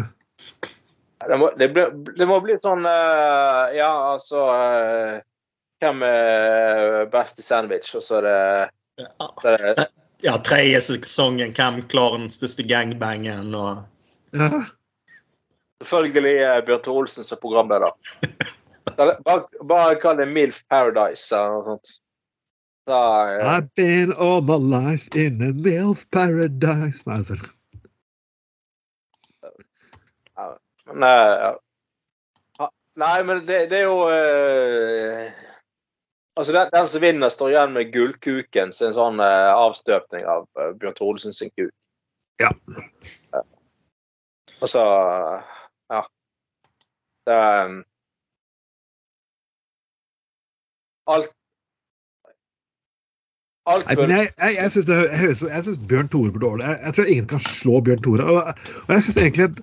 Det 1.28 1.38
må, 1.42 1.50
det, 1.58 1.72
ble, 1.74 1.88
det 2.16 2.28
må 2.30 2.38
bli 2.44 2.56
sånn 2.62 2.86
uh, 2.86 3.74
Ja, 3.76 3.90
altså 4.14 4.44
uh, 4.54 5.16
Hvem 5.82 6.04
er 6.06 7.08
best 7.14 7.42
i 7.42 7.46
sandwich? 7.46 7.96
Og 7.98 8.06
så 8.06 8.22
er 8.22 8.28
det, 8.28 8.38
Ja, 9.04 9.32
så 9.42 9.56
er 9.56 9.66
det 9.66 9.88
ja 10.26 10.34
tredje 10.42 10.80
sesongen, 10.82 11.52
hvem 11.54 11.84
klarer 11.92 12.24
den 12.24 12.32
største 12.34 12.64
gangbangen 12.66 13.54
og 13.54 13.84
ja. 14.34 14.64
selvfølgelig 15.84 16.64
Bjørn 16.66 16.82
Tore 16.86 17.04
Olsen 17.04 17.28
som 17.28 17.38
programleder. 17.42 17.94
Bare, 18.98 19.44
bare 19.68 19.98
kall 20.00 20.18
det 20.18 20.30
Milf 20.32 20.62
Paradise 20.72 21.36
eller 21.36 21.58
noe 21.58 21.66
sånt. 21.66 21.90
Eh, 22.88 22.94
I've 23.44 23.74
been 23.76 24.14
all 24.14 24.42
my 24.42 24.56
life 24.56 25.10
in 25.14 25.42
a 25.42 25.52
MILF 25.52 26.06
paradise. 26.12 27.06
Nei, 27.06 27.22
sorry. 27.22 27.42
men, 30.94 31.04
eh, 31.04 31.56
Nei, 32.96 33.24
men 33.24 33.46
det, 33.46 33.68
det 33.70 33.78
er 33.78 33.84
jo 33.84 33.98
uh, 34.08 35.32
Altså, 36.40 36.54
den, 36.54 36.70
den 36.74 36.88
som 36.88 37.02
vinner, 37.02 37.30
står 37.30 37.50
igjen 37.50 37.74
med 37.76 37.92
gullkuken 37.94 38.72
sin 38.74 38.96
sånn 38.96 39.20
uh, 39.20 39.52
avstøpning 39.58 40.26
av 40.30 40.48
uh, 40.58 40.72
Bjørn 40.80 40.96
Thoresen 40.98 41.36
sin 41.36 41.52
kuk. 41.58 41.74
Ja. 42.42 42.52
altså 44.62 44.84
Ja. 45.90 46.02
Det 47.26 47.38
um, 47.68 47.80
Alt 51.08 51.34
Alt 53.68 53.88
Nei, 53.90 53.96
men 54.00 54.14
jeg, 54.16 54.30
jeg, 54.38 54.54
jeg 54.56 54.72
syns 54.72 54.88
det 54.88 54.98
Jeg 55.52 55.64
synes 55.66 55.80
Bjørn 55.90 56.08
Tore 56.12 56.32
burde 56.32 56.48
ordne 56.48 56.70
jeg, 56.70 56.80
jeg 56.86 56.96
tror 56.96 57.10
ingen 57.12 57.26
kan 57.34 57.42
slå 57.44 57.82
Bjørn 57.84 58.04
Tore. 58.06 58.28
Og, 58.32 58.52
og 58.86 58.94
jeg 58.96 59.04
synes 59.08 59.20
egentlig 59.24 59.48
at 59.50 59.60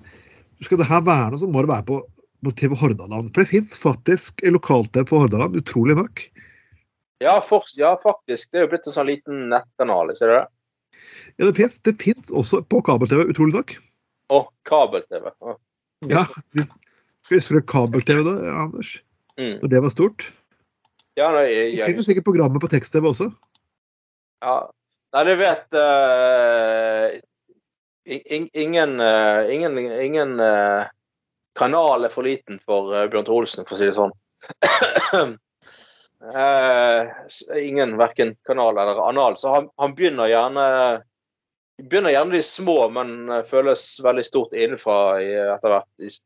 skal 0.63 0.79
det 0.79 0.87
her 0.87 1.01
være 1.03 1.31
noe, 1.33 1.41
så 1.41 1.49
må 1.51 1.63
det 1.65 1.71
være 1.71 1.87
på, 1.89 1.97
på 2.45 2.53
TV 2.59 2.75
Hordaland. 2.79 3.31
For 3.33 3.43
det 3.43 3.51
fins 3.51 3.73
faktisk 3.75 4.43
lokal-TV 4.45 5.07
på 5.09 5.19
Hordaland, 5.23 5.57
utrolig 5.59 5.97
nok. 5.97 6.23
Ja, 7.23 7.39
for, 7.43 7.65
ja, 7.75 7.95
faktisk. 7.99 8.51
Det 8.51 8.61
er 8.61 8.65
jo 8.65 8.71
blitt 8.71 8.87
en 8.87 8.95
sånn 8.95 9.09
liten 9.09 9.45
nettkanal, 9.51 10.13
ikke 10.13 10.29
det? 10.31 10.39
Ja, 11.35 11.49
det 11.49 11.55
fins 11.57 11.79
det 11.83 11.95
også 12.31 12.61
på 12.71 12.81
kabel-TV, 12.87 13.25
utrolig 13.33 13.57
nok. 13.57 13.75
Å, 14.31 14.41
kabel-TV. 14.69 15.29
Å. 15.43 15.57
Ja, 16.11 16.23
Husker 17.31 17.57
du 17.57 17.65
kabel-TV 17.65 18.21
da, 18.25 18.35
Anders? 18.53 18.99
Mm. 19.39 19.57
Og 19.63 19.69
det 19.71 19.81
var 19.81 19.91
stort. 19.93 20.27
Ja, 21.17 21.31
nei, 21.33 21.47
jeg, 21.49 21.71
Det 21.73 21.79
jeg, 21.79 21.91
finnes 21.93 22.07
sikkert 22.09 22.27
programmer 22.27 22.61
på 22.61 22.69
tekst-TV 22.71 23.09
også. 23.09 23.31
Ja. 24.45 24.57
nei, 25.15 25.23
det 25.29 25.35
vet 25.41 25.79
uh, 25.79 27.07
in- 28.05 28.27
in- 28.37 28.51
Ingen, 28.65 28.99
uh, 29.01 29.41
ingen, 29.51 29.79
ingen 29.79 30.37
uh, 30.39 30.85
kanal 31.57 32.05
er 32.05 32.13
for 32.13 32.27
liten 32.27 32.61
for 32.61 32.93
uh, 32.93 33.07
Bjørn 33.09 33.25
Tore 33.27 33.43
Olsen, 33.45 33.65
for 33.65 33.77
å 33.77 33.81
si 33.81 33.89
det 33.89 33.97
sånn. 33.97 34.13
Eh, 36.25 37.07
ingen 37.61 37.97
verken 37.99 38.35
kanal 38.47 38.77
eller 38.77 39.09
anal. 39.09 39.35
Så 39.37 39.51
han, 39.53 39.67
han 39.77 39.93
begynner 39.93 40.31
gjerne 40.31 40.63
begynner 41.77 42.15
gjerne 42.15 42.37
de 42.37 42.43
små, 42.43 42.77
men 42.89 43.29
eh, 43.29 43.43
føles 43.45 43.83
veldig 44.03 44.23
stort 44.25 44.55
innenfra 44.57 44.97
etter 45.21 45.75
hvert. 45.75 46.17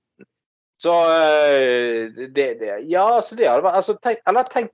Så 0.79 0.95
eh, 1.11 2.13
det, 2.15 2.47
det 2.61 2.77
Ja, 2.87 3.07
så 3.25 3.35
det 3.35 3.49
hadde 3.49 3.65
vært 3.65 3.81
altså, 3.81 3.97
tenk, 3.99 4.21
Eller 4.29 4.47
tenk, 4.47 4.71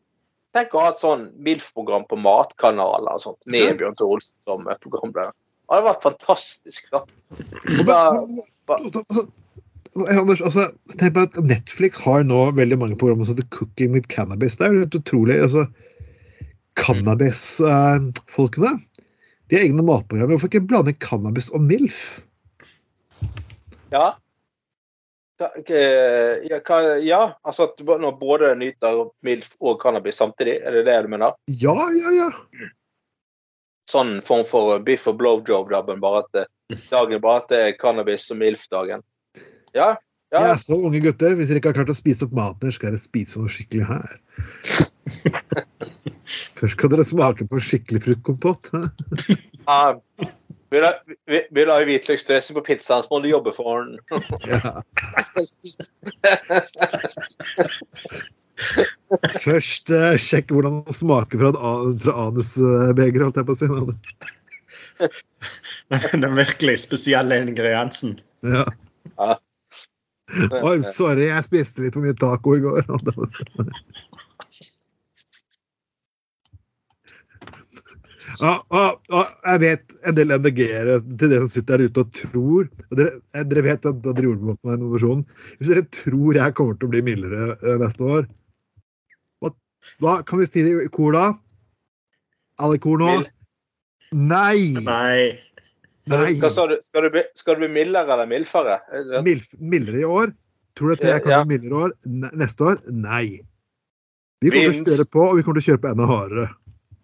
tenk 0.55 0.69
å 0.75 0.81
ha 0.83 0.89
et 0.93 1.01
sånn 1.03 1.23
MILF-program 1.45 2.03
på 2.09 2.15
matkanaler 2.21 3.13
og 3.17 3.21
sånt, 3.23 3.41
med. 3.51 3.77
Bjørn 3.79 3.97
Tore 3.99 4.11
Olsen 4.17 4.37
som 4.47 4.59
eh, 4.71 4.77
programleder. 4.83 5.33
Det 5.65 5.73
hadde 5.73 5.89
vært 5.89 6.05
fantastisk, 6.05 6.81
da. 6.93 6.99
Og 7.79 7.83
Da- 7.89 8.79
altså, 8.79 9.23
Anders, 10.11 10.41
altså, 10.43 10.63
tenk 10.99 11.13
på 11.15 11.21
at 11.23 11.35
Netflix 11.39 11.95
har 12.03 12.23
nå 12.27 12.51
veldig 12.57 12.77
mange 12.81 12.97
programmer 12.99 13.25
som 13.25 13.35
heter 13.37 13.47
Cooking 13.55 13.91
with 13.95 14.09
Cannabis. 14.11 14.57
Det 14.59 14.65
er 14.67 14.71
jo 14.73 14.83
helt 14.83 14.99
utrolig. 14.99 15.37
altså 15.41 15.63
Cannabis-folkene 16.75 18.73
de 19.49 19.55
har 19.55 19.63
egne 19.67 19.83
matprogrammer. 19.85 20.33
Hvorfor 20.35 20.49
ikke 20.49 20.67
blande 20.67 20.93
cannabis 20.97 21.51
og 21.53 21.61
MILF? 21.61 21.99
Ja. 23.93 24.15
Hva- 25.39 25.51
Ja, 26.47 26.95
ja, 27.03 27.21
altså 27.43 27.63
at 27.67 27.77
du 27.77 27.83
både 27.85 28.53
nyter 28.55 29.09
MILF 29.25 29.55
og 29.59 29.81
cannabis 29.81 30.15
samtidig, 30.21 30.61
er 30.63 30.71
det 30.71 30.85
det 30.87 30.97
du 31.03 31.09
mener? 31.11 31.35
Ja, 31.51 31.75
ja, 31.91 32.11
ja. 32.15 32.29
Sånn 33.91 34.21
form 34.25 34.45
for 34.47 34.79
biff 34.79 35.05
og 35.11 35.19
blowjob-dabben, 35.19 35.99
bare 36.01 36.23
at 36.23 36.47
dagen 36.93 37.21
bare 37.21 37.43
at 37.43 37.49
det 37.51 37.59
er 37.65 37.75
cannabis 37.81 38.31
og 38.31 38.39
MILF-dagen. 38.39 39.03
Ja, 39.75 39.95
Jeg 40.31 40.49
er 40.51 40.57
så 40.59 40.75
unge 40.79 40.99
gutter. 41.03 41.35
Hvis 41.37 41.47
dere 41.51 41.59
ikke 41.61 41.69
har 41.69 41.77
klart 41.77 41.91
å 41.93 41.95
spise 41.95 42.25
opp 42.25 42.33
maten 42.35 42.71
skal 42.73 42.89
dere 42.91 42.99
spise 42.99 43.39
noe 43.39 43.51
skikkelig 43.51 43.85
her. 43.87 44.15
Først 46.57 46.73
skal 46.75 46.91
dere 46.91 47.05
smake 47.05 47.45
på 47.51 47.59
skikkelig 47.61 48.01
fruktkompott. 48.07 48.71
Hæ? 50.73 50.79
la 51.65 51.79
jo 51.81 51.85
hvitløksdressing 51.89 52.57
på 52.57 52.63
pizzaen, 52.65 53.03
så 53.05 53.09
må 53.11 53.19
du 53.23 53.29
jobbe 53.29 53.53
for 53.55 53.83
den. 53.85 53.99
Ja. 54.49 54.81
Først 59.43 59.91
eh, 59.93 60.15
sjekk 60.21 60.51
hvordan 60.55 60.81
det 60.87 60.95
smaker 60.95 61.41
fra, 61.41 61.51
an- 61.55 61.97
fra 62.01 62.13
anusbegeret, 62.27 63.25
holdt 63.27 63.39
jeg 63.41 63.47
på 63.49 63.55
å 63.55 63.59
si. 63.59 63.67
Den 66.25 66.35
virkelig 66.39 66.77
spesielle 66.85 67.41
ingrediensen. 67.43 68.17
Ja. 68.47 68.65
Ja. 69.19 69.35
Oi, 70.65 70.79
sorry, 70.87 71.27
jeg 71.29 71.45
spiste 71.45 71.83
litt 71.83 71.95
for 71.95 72.03
mye 72.03 72.15
taco 72.17 72.55
i 72.57 72.63
går. 72.63 72.81
Ja, 78.41 78.53
og, 78.69 78.99
og 79.13 79.29
jeg 79.45 79.61
vet 79.63 79.95
en 80.09 80.17
del 80.17 80.33
NDG-ere 80.35 80.97
til 81.03 81.31
dere 81.31 81.45
som 81.45 81.51
sitter 81.53 81.81
der 81.81 81.91
ute 81.91 82.03
og 82.03 82.11
tror 82.17 82.67
og 82.67 82.97
dere, 82.99 83.13
eh, 83.35 83.45
dere 83.47 83.63
vet 83.65 83.87
at 83.89 84.01
dere 84.05 84.25
gjorde 84.25 84.41
det 84.41 84.57
med 84.65 84.77
innovasjon. 84.79 85.23
Hvis 85.59 85.71
dere 85.71 85.85
tror 85.95 86.39
jeg 86.39 86.55
kommer 86.57 86.79
til 86.79 86.89
å 86.89 86.93
bli 86.95 87.03
mildere 87.05 87.47
eh, 87.55 87.77
neste 87.81 88.09
år, 88.17 88.27
hva, 89.43 89.51
hva 90.03 90.15
kan 90.27 90.41
vi 90.41 90.49
si 90.49 90.65
i 90.65 90.89
kor 90.95 91.15
da? 91.15 91.25
Alle 92.63 92.79
i 92.79 92.83
kor 92.83 93.01
nå? 93.01 93.11
Nei! 94.15 94.73
Nei. 94.85 95.35
Nei! 96.11 96.35
Hva 96.39 96.51
sa 96.53 96.67
du? 96.69 96.77
Skal 96.85 97.07
du 97.07 97.13
bli, 97.17 97.25
skal 97.37 97.57
du 97.57 97.65
bli 97.65 97.71
mildere 97.81 98.13
eller 98.13 98.29
mildfere? 98.29 98.79
Er 98.93 99.25
Milf, 99.25 99.55
mildere 99.59 100.03
i 100.03 100.07
år? 100.07 100.35
Tror 100.75 100.91
du 100.91 100.97
at 100.97 101.03
jeg 101.07 101.23
kommer 101.23 101.37
Ja. 101.39 101.43
bli 101.43 101.55
mildere 101.57 101.71
i 101.71 101.83
år? 101.87 101.95
Neste 102.37 102.71
år? 102.71 102.81
Nei. 102.91 103.27
Vi 104.43 104.51
kommer 104.51 104.75
til 104.75 104.83
å 104.83 104.91
kjøre 104.91 105.07
på, 105.09 105.23
og 105.25 105.37
vi 105.37 105.43
kommer 105.45 105.59
til 105.59 105.63
å 105.63 105.69
kjøre 105.71 105.81
på 105.81 105.91
enda 105.93 106.07
hardere. 106.09 106.47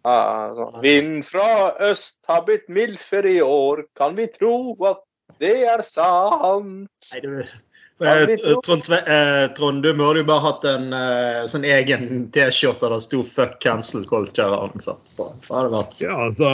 Sånn. 0.02 0.82
Vind 0.82 1.26
fra 1.28 1.74
øst 1.92 2.18
har 2.28 2.46
blitt 2.48 2.70
mildfør 2.70 3.28
i 3.30 3.40
år, 3.46 3.84
kan 3.98 4.16
vi 4.18 4.28
tro 4.34 4.74
at 4.90 5.04
det 5.40 5.58
er 5.70 5.84
sant? 5.86 7.12
Nei, 7.12 7.20
du 7.22 7.44
Eh, 8.02 8.60
Trond, 8.66 8.90
eh, 8.90 9.54
Trond, 9.54 9.84
du 9.84 9.94
burde 9.94 10.24
jo 10.24 10.26
bare 10.26 10.42
hatt 10.42 10.64
en 10.66 10.88
eh, 10.96 11.44
sånn 11.50 11.66
egen 11.70 12.24
T-skjorte 12.34 12.88
der 12.88 12.96
det 12.96 13.04
sto 13.06 13.22
'fuck 13.22 13.60
cancel 13.62 14.08
culture'. 14.10 14.58
ansatt 14.58 15.12
på. 15.18 15.28
Det 15.46 15.54
hadde 15.54 15.74
vært 15.76 16.02
Ja, 16.02 16.16
altså 16.26 16.50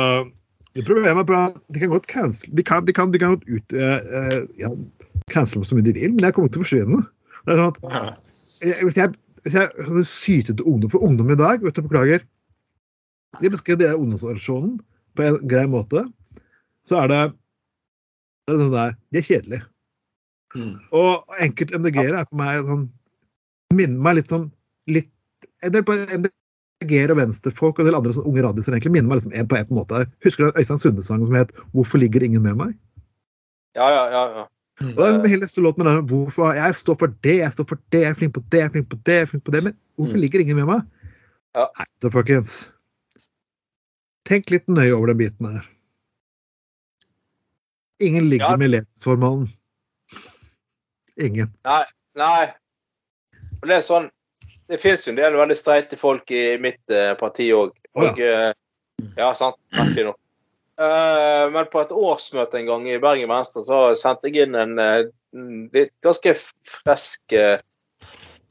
det 0.76 0.84
Problemet 0.86 1.30
er 1.30 1.48
at 1.48 1.56
de 1.72 1.80
kan 1.80 1.90
godt 1.90 2.08
cancel 2.08 2.54
De 2.54 2.64
kan, 2.64 2.86
de 2.86 2.94
kan, 2.94 3.12
de 3.12 3.20
kan 3.20 3.38
godt 3.38 3.48
ut 3.48 3.72
ja, 4.60 4.70
cancele 5.32 5.64
så 5.64 5.76
mye 5.76 5.88
de 5.88 5.94
vil, 5.96 6.12
men 6.12 6.28
jeg 6.28 6.36
kommer 6.36 6.52
til 6.52 6.60
å 6.60 6.66
forsvinne. 6.66 7.00
Det 7.46 7.54
er 7.54 7.62
sånn 7.64 7.72
at 7.72 7.80
Ja. 7.96 8.74
Hvis 8.84 8.98
jeg, 8.98 9.16
hvis 9.46 9.54
jeg 9.54 9.88
sånne 9.88 10.04
sytete 10.04 10.64
ungdom 10.66 10.90
For 10.90 11.00
ungdom 11.06 11.32
i 11.32 11.38
dag, 11.40 11.62
vet 11.64 11.76
du, 11.76 11.82
beklager 11.86 12.24
De 13.42 13.52
beskrev 13.54 13.80
dere 13.82 13.98
ungdomsorganisasjonen 14.00 14.78
på 15.18 15.26
en 15.26 15.40
grei 15.50 15.66
måte. 15.70 16.06
Så 16.88 16.98
er 17.02 17.12
det, 17.12 17.22
det 18.48 18.56
er 18.56 18.62
sånn 18.64 18.74
der, 18.76 18.96
De 19.12 19.20
er 19.22 19.28
kjedelige. 19.28 19.66
Mm. 20.56 20.74
Og 20.96 21.40
enkelte 21.44 21.78
MDG-ere 21.78 22.22
er 22.24 22.30
for 22.30 22.40
meg 22.40 22.64
sånn 22.66 22.86
Minner 23.76 24.00
meg 24.00 24.16
litt 24.16 24.30
sånn 24.32 24.46
litt, 24.88 25.10
En 25.60 25.74
del 25.76 25.84
på 25.84 25.98
MDG-ere 26.16 27.12
og 27.12 27.20
venstrefolk 27.20 27.76
og 27.76 27.84
en 27.84 27.90
del 27.90 27.98
andre 28.00 28.14
sånn 28.16 28.30
unge 28.30 28.46
radiser 28.46 28.72
egentlig 28.72 28.94
minner 28.96 29.12
meg 29.12 29.26
litt 29.26 29.36
en 29.36 29.50
på 29.52 29.58
en 29.60 29.74
måte. 29.76 30.06
Husker 30.24 30.48
du 30.48 30.60
Øystein 30.62 30.80
Sunde-sangen 30.80 31.28
som 31.28 31.36
het 31.36 31.52
'Hvorfor 31.74 32.00
ligger 32.00 32.24
ingen 32.24 32.44
med 32.44 32.56
meg'? 32.56 32.78
Ja, 33.76 33.90
ja, 33.92 34.06
ja. 34.10 34.24
ja. 34.38 34.46
Og 34.82 34.96
det 34.96 35.06
er 35.06 35.12
liksom 35.12 35.30
hele 35.34 35.66
låten 35.68 35.84
med 35.84 36.10
hvorfor, 36.10 36.54
Jeg 36.54 36.76
står 36.76 36.96
for 37.00 37.08
det, 37.26 37.38
jeg 37.38 37.52
står 37.52 37.66
for 37.68 37.80
det, 37.92 38.02
jeg 38.02 38.10
er 38.10 38.14
flink 38.14 38.34
på 38.34 38.44
det, 38.50 38.60
jeg 38.60 38.66
er 38.66 38.70
flink 38.70 38.90
på 38.90 38.98
det, 39.04 39.14
jeg 39.14 39.22
er 39.22 39.26
flink 39.26 39.44
på 39.44 39.52
det. 39.52 39.64
Men 39.64 39.74
hvorfor 39.98 40.14
Mm. 40.16 40.22
ligger 40.22 40.40
ingen 40.40 40.56
med 40.56 40.66
meg? 40.66 40.82
Ja. 41.56 41.66
Nei, 41.78 41.86
da, 42.02 42.10
folkens. 42.10 42.72
Tenk 44.28 44.52
litt 44.52 44.68
nøye 44.68 44.92
over 44.96 45.12
den 45.14 45.20
biten 45.22 45.48
her. 45.50 45.66
Ingen 48.04 48.30
ligger 48.30 48.54
Ja. 48.54 48.58
med 48.58 48.70
letsformannen. 48.76 49.48
Ingen. 51.18 51.50
Nei. 51.66 52.54
Og 53.62 53.68
det 53.68 53.80
er 53.80 53.82
sånn 53.86 54.12
Det 54.68 54.82
fins 54.82 55.06
jo 55.08 55.14
en 55.14 55.16
del 55.16 55.34
veldig 55.40 55.56
streite 55.56 55.96
folk 55.96 56.30
i 56.36 56.58
mitt 56.60 56.92
eh, 56.92 57.14
parti 57.16 57.46
òg. 57.56 57.72
Oh, 57.96 58.04
ja. 58.20 58.50
Eh, 58.50 58.54
Ja, 59.16 59.30
sant. 59.34 59.56
Merkelig 59.72 60.10
nok. 60.10 60.18
Uh, 60.78 61.48
men 61.54 61.66
på 61.72 61.80
et 61.82 61.94
årsmøte 61.94 62.60
en 62.60 62.66
gang 62.68 62.88
i 62.90 62.98
Bergen 63.00 63.30
Venstre 63.30 63.64
så 63.64 63.96
sendte 63.96 64.28
jeg 64.28 64.44
inn 64.48 64.56
en 64.60 64.78
uh, 64.78 65.06
ganske 66.04 66.34
frisk 66.36 67.34
uh, 67.34 67.56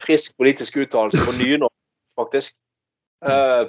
frisk 0.03 0.37
politisk 0.39 0.77
uttalelse 0.77 1.21
på 1.27 1.35
nynorsk, 1.39 1.75
faktisk. 2.17 2.57
Eh, 3.25 3.69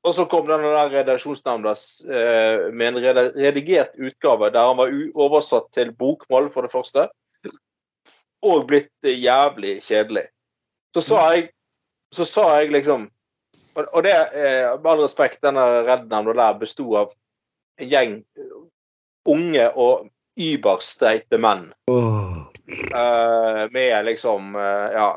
og 0.00 0.14
så 0.16 0.24
kom 0.30 0.46
denne 0.48 0.70
der 0.72 0.92
redaksjonsnemnda 0.94 1.74
eh, 2.08 2.66
med 2.72 2.86
en 2.88 3.24
redigert 3.36 3.98
utgave 4.00 4.48
der 4.54 4.70
han 4.70 4.78
var 4.78 4.92
oversatt 5.14 5.68
til 5.76 5.92
bokmål, 5.92 6.48
for 6.54 6.64
det 6.64 6.72
første, 6.72 7.08
og 8.40 8.66
blitt 8.70 8.92
eh, 9.04 9.18
jævlig 9.20 9.80
kjedelig. 9.84 10.26
Så 10.96 11.04
sa 11.04 11.24
jeg, 11.34 11.50
så 12.14 12.26
sa 12.26 12.46
jeg 12.60 12.72
liksom 12.74 13.10
Og, 13.78 14.02
det, 14.02 14.12
eh, 14.34 14.66
med 14.82 14.86
all 14.90 15.00
respekt, 15.04 15.38
denne 15.44 15.62
Redd-nemnda 15.86 16.32
der 16.34 16.56
besto 16.58 16.88
av 16.98 17.12
en 17.78 17.88
gjeng 17.88 18.16
unge 19.30 19.68
og 19.78 20.08
überstreite 20.36 21.38
menn. 21.38 21.68
Eh, 21.88 23.62
med 23.70 24.04
liksom 24.04 24.58
Ja. 24.58 25.08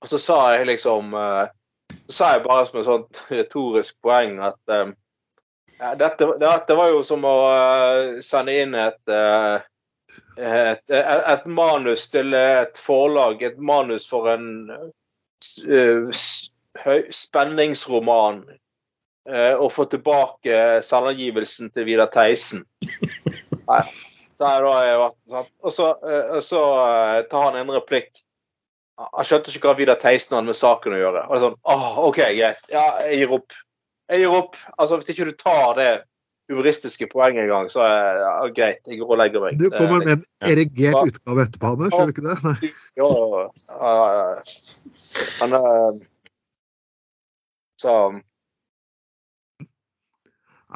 og 0.00 0.08
så 0.08 0.18
sa 0.18 0.38
jeg 0.54 0.66
liksom 0.70 1.10
sa 2.08 2.34
jeg 2.34 2.44
bare 2.46 2.66
som 2.68 2.80
et 2.80 2.88
sånt 2.88 3.22
retorisk 3.34 3.98
poeng 4.04 4.38
at 4.44 4.72
eh, 4.72 4.92
dette, 5.98 6.28
dette 6.40 6.76
var 6.78 6.92
jo 6.92 7.02
som 7.04 7.24
å 7.26 7.36
eh, 7.52 8.18
sende 8.24 8.54
inn 8.62 8.74
et, 8.78 9.00
uh, 9.10 9.58
et, 10.38 10.82
et, 10.88 11.24
et 11.32 11.48
manus 11.50 12.06
til 12.12 12.34
et 12.38 12.78
forlag. 12.80 13.42
Et 13.42 13.58
manus 13.58 14.06
for 14.08 14.30
en 14.30 14.46
uh, 14.70 16.22
spenningsroman. 17.10 18.44
Uh, 19.26 19.58
og 19.58 19.72
få 19.74 19.88
tilbake 19.90 20.80
selvangivelsen 20.86 21.72
til 21.74 21.88
Vidar 21.88 22.12
Theisen. 22.14 22.62
Nei. 23.68 23.82
Så 24.36 24.44
har 24.44 24.64
jeg 24.84 24.98
vært? 25.00 25.52
Og 25.64 25.72
så, 25.72 25.86
så 26.44 26.62
tar 27.32 27.46
han 27.48 27.56
en 27.56 27.72
replikk. 27.72 28.20
Han 28.96 29.28
skjønte 29.28 29.52
ikke 29.52 29.68
hva 29.68 29.76
Vidar 29.76 29.98
Theisen 30.00 30.38
hadde 30.38 30.48
med 30.48 30.56
saken 30.56 30.96
å 30.96 31.00
gjøre. 31.00 31.22
Og 31.26 31.32
det 31.32 31.38
er 31.38 31.44
sånn, 31.44 31.56
åh, 31.68 31.88
OK, 32.08 32.20
greit. 32.38 32.68
Ja, 32.72 32.84
jeg 33.04 33.22
gir 33.22 33.34
opp. 33.36 33.56
Jeg 34.08 34.22
gir 34.22 34.36
opp. 34.36 34.60
Altså, 34.76 35.00
Hvis 35.00 35.10
ikke 35.12 35.26
du 35.28 35.34
tar 35.36 35.74
det 35.76 35.90
humoristiske 36.48 37.08
poenget 37.10 37.44
engang, 37.44 37.68
så 37.72 37.82
er 37.84 38.20
ja, 38.22 38.32
greit. 38.54 38.80
Jeg 38.86 39.00
går 39.02 39.12
og 39.12 39.20
legger 39.20 39.44
meg. 39.44 39.58
Du 39.60 39.66
kommer 39.74 40.00
er 40.00 40.06
med 40.06 40.12
en 40.14 40.52
erigert 40.52 41.10
utgave 41.10 41.44
etterpå, 41.44 41.72
Anders. 41.74 41.92
Gjør 41.92 42.08
du 42.08 42.14
ikke 42.14 42.26
det? 42.28 42.38
Nei. 42.46 42.72
Jo, 42.96 43.10
uh, 43.10 43.68
ja, 43.74 43.92
ja. 44.14 44.26
Men 45.42 45.58
eh, 45.58 46.00
Så 47.76 47.92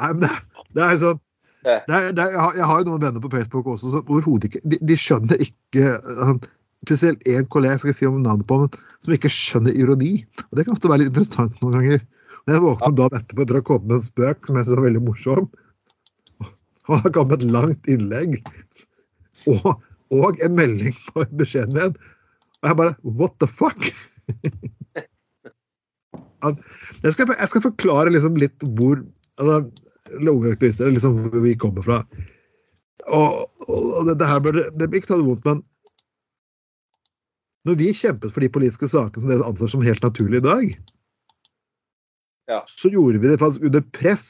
Nei, 0.01 0.09
men 0.13 0.21
det, 0.27 0.31
det 0.77 0.85
er 0.85 0.99
sånn 1.01 1.21
det 1.65 1.77
det 1.89 2.25
jeg, 2.25 2.41
har, 2.41 2.55
jeg 2.57 2.67
har 2.69 2.81
jo 2.81 2.87
noen 2.89 3.03
venner 3.03 3.23
på 3.25 3.31
Facebook 3.33 3.67
også 3.69 3.91
som 3.93 4.05
overhodet 4.07 4.49
ikke 4.49 4.63
de, 4.65 4.79
de 4.81 4.97
skjønner 4.97 5.43
ikke 5.45 5.97
sånn, 6.05 6.39
Spesielt 6.87 7.27
én 7.29 7.49
kollega 7.53 7.77
jeg 7.77 7.83
skal 7.83 7.93
ikke 7.93 7.99
si 7.99 8.09
om 8.09 8.23
navnet 8.25 8.49
på, 8.49 8.57
som 9.05 9.15
ikke 9.15 9.33
skjønner 9.33 9.77
ironi. 9.77 10.15
Og 10.49 10.57
Det 10.57 10.65
kan 10.65 10.77
ofte 10.77 10.91
være 10.91 11.05
litt 11.05 11.13
interessant 11.13 11.59
noen 11.61 11.77
ganger. 11.77 12.05
Når 12.47 12.57
jeg 12.57 12.65
våkner 12.65 12.97
dagen 12.97 13.19
etterpå 13.21 13.45
etter 13.45 13.59
å 13.59 13.61
ha 13.61 13.67
kommet 13.69 13.91
med 13.91 13.99
en 13.99 14.07
spøk 14.07 14.49
som 14.49 14.57
jeg 14.57 14.67
synes 14.67 14.79
er 14.79 14.87
veldig 14.87 15.03
morsom, 15.05 15.51
og 16.89 17.05
har 17.05 17.13
kommet 17.15 17.31
med 17.31 17.45
et 17.45 17.53
langt 17.55 17.91
innlegg 17.93 18.39
og, 19.53 19.69
og 20.11 20.41
en 20.43 20.57
melding 20.57 20.97
på 21.13 21.27
beskjeden 21.39 21.77
min, 21.77 21.95
og 22.61 22.71
jeg 22.71 22.79
bare 22.81 22.97
What 23.05 23.37
the 23.45 23.49
fuck? 23.49 23.91
Jeg 26.41 27.13
skal, 27.13 27.29
jeg 27.29 27.49
skal 27.51 27.63
forklare 27.67 28.13
liksom 28.15 28.39
litt 28.41 28.63
hvor 28.79 29.03
altså, 29.37 29.59
liksom 30.17 31.19
hvor 31.27 31.43
vi 31.45 31.53
kommer 31.61 31.85
fra. 31.85 31.99
Og, 33.13 33.43
og 33.69 34.07
det, 34.09 34.15
det 34.23 34.29
her 34.31 34.41
bør 34.41 34.57
det 34.57 34.89
blir 34.89 35.03
ikke 35.03 35.11
ta 35.11 35.19
det 35.21 35.27
vondt, 35.27 35.45
men 35.45 35.61
når 37.69 37.77
vi 37.81 37.91
kjempet 37.97 38.33
for 38.33 38.41
de 38.45 38.49
politiske 38.53 38.89
sakene 38.89 39.23
som 39.23 39.31
dere 39.33 39.47
anser 39.47 39.69
som 39.73 39.83
helt 39.85 40.03
naturlige 40.07 40.41
i 40.43 40.49
dag, 40.49 40.71
Ja. 42.51 42.63
så 42.67 42.91
gjorde 42.91 43.21
vi 43.23 43.29
det 43.31 43.39
faktisk 43.39 43.63
under 43.69 43.85
press 43.95 44.29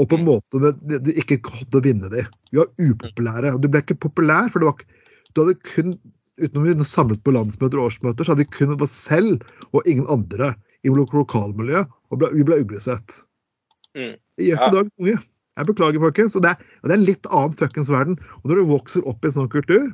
og 0.00 0.08
på 0.08 0.16
en 0.16 0.24
måte 0.24 0.60
med, 0.62 0.78
de, 0.88 0.98
de 1.04 1.12
ikke 1.20 1.40
kom 1.44 1.74
å 1.76 1.82
vinne 1.84 2.08
de. 2.08 2.22
Vi 2.52 2.56
var 2.62 2.70
upopulære. 2.80 3.50
og 3.54 3.60
Du 3.60 3.68
ble 3.68 3.82
ikke 3.82 3.98
populær, 4.00 4.48
for 4.48 4.62
det 4.62 4.70
var, 4.70 4.84
du 5.34 5.42
hadde 5.44 5.60
kun 5.74 5.98
Utenom 6.40 6.64
vi 6.64 6.84
samlet 6.88 7.20
på 7.20 7.34
landsmøter 7.36 7.76
og 7.76 7.90
årsmøter, 7.90 8.24
så 8.24 8.32
hadde 8.32 8.46
vi 8.46 8.54
kun 8.54 8.70
oss 8.80 8.94
selv 8.96 9.42
og 9.76 9.84
ingen 9.84 10.06
andre 10.08 10.54
i 10.80 10.88
vårt 10.88 11.12
lokalmiljø, 11.12 11.82
og 12.08 12.16
ble, 12.22 12.30
vi 12.32 12.46
ble 12.48 12.56
uglesett. 12.62 13.18
Mm. 13.92 14.14
Det 14.40 14.46
gjør 14.46 14.56
ikke 14.56 14.68
Ja. 14.70 14.72
dagens 14.72 14.94
unge. 14.96 15.18
Jeg 15.58 15.66
beklager, 15.68 16.00
folkens. 16.00 16.36
Og 16.36 16.42
det, 16.46 16.54
er, 16.54 16.64
og 16.80 16.88
det 16.88 16.94
er 16.94 16.98
en 17.02 17.04
litt 17.04 17.26
annen 17.28 17.58
fuckings 17.60 17.90
verden. 17.92 18.16
Og 18.40 18.48
når 18.48 18.56
du 18.56 18.70
vokser 18.72 19.04
opp 19.04 19.20
i 19.20 19.28
en 19.28 19.36
sånn 19.36 19.50
kultur, 19.52 19.92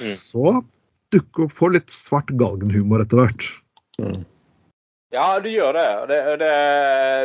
Mm. 0.00 0.16
så 0.18 0.64
dukker 1.12 1.46
opp 1.46 1.54
får 1.56 1.74
litt 1.78 1.92
svart 1.92 2.30
galgenhumor 2.40 3.04
etter 3.04 3.22
hvert. 3.22 3.48
Ja, 5.12 5.26
du 5.44 5.48
gjør 5.52 5.76
det. 5.76 5.88
Det, 6.08 6.20
det. 6.40 6.52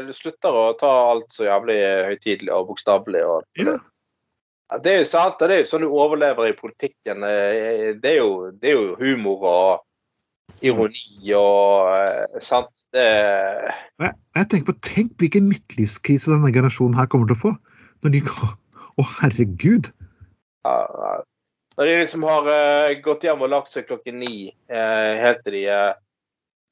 Du 0.10 0.14
slutter 0.16 0.56
å 0.60 0.66
ta 0.80 0.90
alt 1.14 1.32
så 1.32 1.48
jævlig 1.48 1.78
høytidelig 2.10 2.52
og 2.56 2.74
bokstavelig. 2.74 3.24
Og, 3.28 3.48
Ja. 3.64 3.78
Ja, 4.68 4.78
Det 4.84 4.92
er 4.92 4.98
jo 5.00 5.08
sant, 5.08 5.40
det 5.40 5.48
er 5.56 5.62
jo 5.62 5.68
sånn 5.70 5.86
du 5.86 5.94
overlever 5.96 6.50
i 6.50 6.56
politikken. 6.58 7.24
Eh, 7.24 7.94
Det 7.96 8.10
er 8.12 8.18
jo, 8.20 8.52
det 8.52 8.74
er 8.74 8.76
jo 8.76 8.96
humor 9.00 9.46
og 9.48 9.86
ironi 10.62 11.32
og 11.38 11.94
eh, 11.96 12.40
sant. 12.44 12.84
Det 12.92 13.06
jeg, 13.08 14.12
jeg 14.36 14.50
tenker 14.52 14.74
på, 14.74 14.76
Tenk 14.84 15.16
hvilken 15.24 15.48
midtlivskrise 15.48 16.34
denne 16.34 16.52
generasjonen 16.52 17.00
her 17.00 17.08
kommer 17.08 17.32
til 17.32 17.38
å 17.38 17.44
få. 17.46 17.54
Når 18.04 18.18
de 18.18 18.24
går 18.28 18.54
Å, 18.98 19.04
herregud! 19.22 19.92
ja, 20.68 20.78
ja. 20.84 21.16
Når 21.78 21.90
de 21.90 21.98
liksom 22.02 22.24
har 22.26 22.48
uh, 22.50 22.92
gått 23.06 23.26
hjem 23.28 23.44
og 23.46 23.52
lagt 23.54 23.72
seg 23.72 23.88
klokken 23.90 24.20
ni 24.24 24.50
uh, 24.50 25.14
helt 25.22 25.44
til 25.46 25.60
de 25.60 25.66
er 25.70 25.92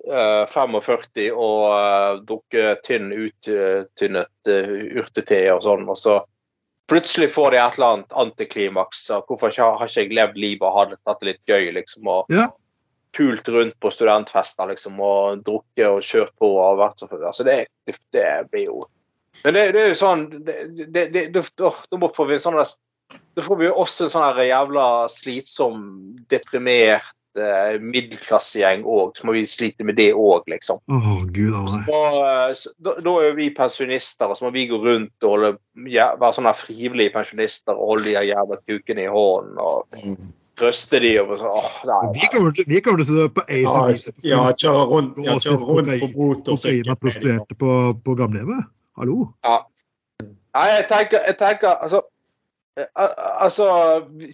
uh, 0.10 0.46
45 0.50 1.28
og 1.32 1.66
uh, 1.70 2.22
drukket 2.26 2.82
tynn, 2.88 3.12
uttynnet 3.14 4.54
urtete 4.98 5.44
og 5.54 5.62
sånn, 5.66 5.86
og 5.90 6.00
så 6.00 6.18
plutselig 6.90 7.32
får 7.34 7.52
de 7.52 7.58
et 7.58 7.78
eller 7.78 7.88
annet 7.88 8.14
antiklimaks. 8.14 9.10
og 9.10 9.30
Hvorfor 9.30 9.54
ikke, 9.54 9.70
har 9.80 9.90
ikke 9.90 10.04
jeg 10.04 10.18
levd 10.18 10.38
livet 10.38 10.68
og 10.68 10.94
hatt 11.10 11.22
det 11.22 11.32
litt 11.32 11.50
gøy, 11.50 11.72
liksom? 11.78 12.08
og 12.08 12.26
Ja. 12.34 12.50
pult 13.18 13.48
rundt 13.48 13.80
på 13.80 13.92
studentfester 13.92 14.68
liksom, 14.68 15.00
og 15.00 15.46
drukket 15.46 15.88
og 15.88 16.02
kjørt 16.04 16.34
på 16.38 16.50
og 16.60 16.82
vært 16.82 17.00
så 17.00 17.08
full. 17.08 17.24
Altså, 17.24 17.44
det, 17.44 17.68
det, 17.88 17.96
det 18.12 18.50
blir 18.52 18.66
jo 18.66 18.86
Men 19.44 19.54
det, 19.54 19.72
det 19.72 19.82
er 19.82 19.88
jo 19.88 19.96
sånn 20.00 20.26
det, 20.32 20.56
det, 20.88 21.08
det, 21.12 21.24
det, 21.36 21.44
Da 21.60 21.98
må 22.00 22.10
vi 22.10 22.38
sånn 22.40 22.60
vi 23.60 23.68
jo 23.68 23.76
også 23.84 24.08
en 24.08 24.14
sånn 24.14 24.42
jævla 24.48 24.86
slitsom, 25.12 25.82
deprimert 26.32 27.12
eh, 27.36 27.76
middelklassegjeng 27.84 28.86
òg. 28.88 29.18
Så 29.18 29.28
må 29.28 29.36
vi 29.36 29.44
slite 29.50 29.84
med 29.88 29.98
det 30.00 30.12
òg, 30.16 30.48
liksom. 30.52 30.80
Oh, 30.88 31.20
gud 31.36 31.54
a 31.58 31.66
Så, 31.68 31.84
så, 32.62 32.72
da, 32.80 32.96
da 33.04 33.16
er 33.20 33.28
jo 33.30 33.36
vi 33.42 33.50
pensjonister, 33.56 34.32
og 34.32 34.40
så 34.40 34.48
må 34.48 34.54
vi 34.56 34.68
gå 34.72 34.80
rundt 34.82 35.28
og 35.28 35.36
holde, 35.36 35.52
ja, 35.92 36.14
være 36.22 36.38
sånne 36.40 36.56
frivillige 36.56 37.14
pensjonister 37.18 37.76
og 37.76 37.94
holde 37.96 38.10
de 38.16 38.26
jævla 38.32 38.62
kukene 38.64 39.06
i 39.06 39.12
hånden 39.12 39.60
og 39.60 40.00
trøste 40.56 41.02
de 41.04 41.14
og 41.20 41.36
sånn. 41.42 41.52
Åh, 41.52 41.78
nei, 41.92 42.02
Vi 42.16 42.32
kommer 42.32 42.56
til, 42.56 42.70
vi 42.72 42.80
kommer 42.82 43.04
til 43.04 43.18
å 43.26 43.30
på 43.36 43.44
Ja, 43.52 43.78
ACB 43.92 44.24
ja, 44.32 44.42
kjøre 44.56 44.86
rundt, 44.94 45.18
ja, 45.20 45.36
kjøre 45.44 45.60
rundt 45.68 45.92
på 45.92 46.08
kokain 46.08 46.16
motorsykkel. 46.16 46.92
av 46.96 47.02
prostituerte 47.04 47.58
på, 47.60 47.72
på 48.06 48.16
gamlehjemmet. 48.16 48.70
Hallo? 48.96 49.34
Nei, 50.56 50.68
jeg 50.72 50.86
tenker, 50.88 51.20
jeg 51.28 51.36
tenker 51.36 51.74
altså 51.84 52.00
eh, 52.00 52.06
al- 52.06 52.15
Altså, 52.76 53.66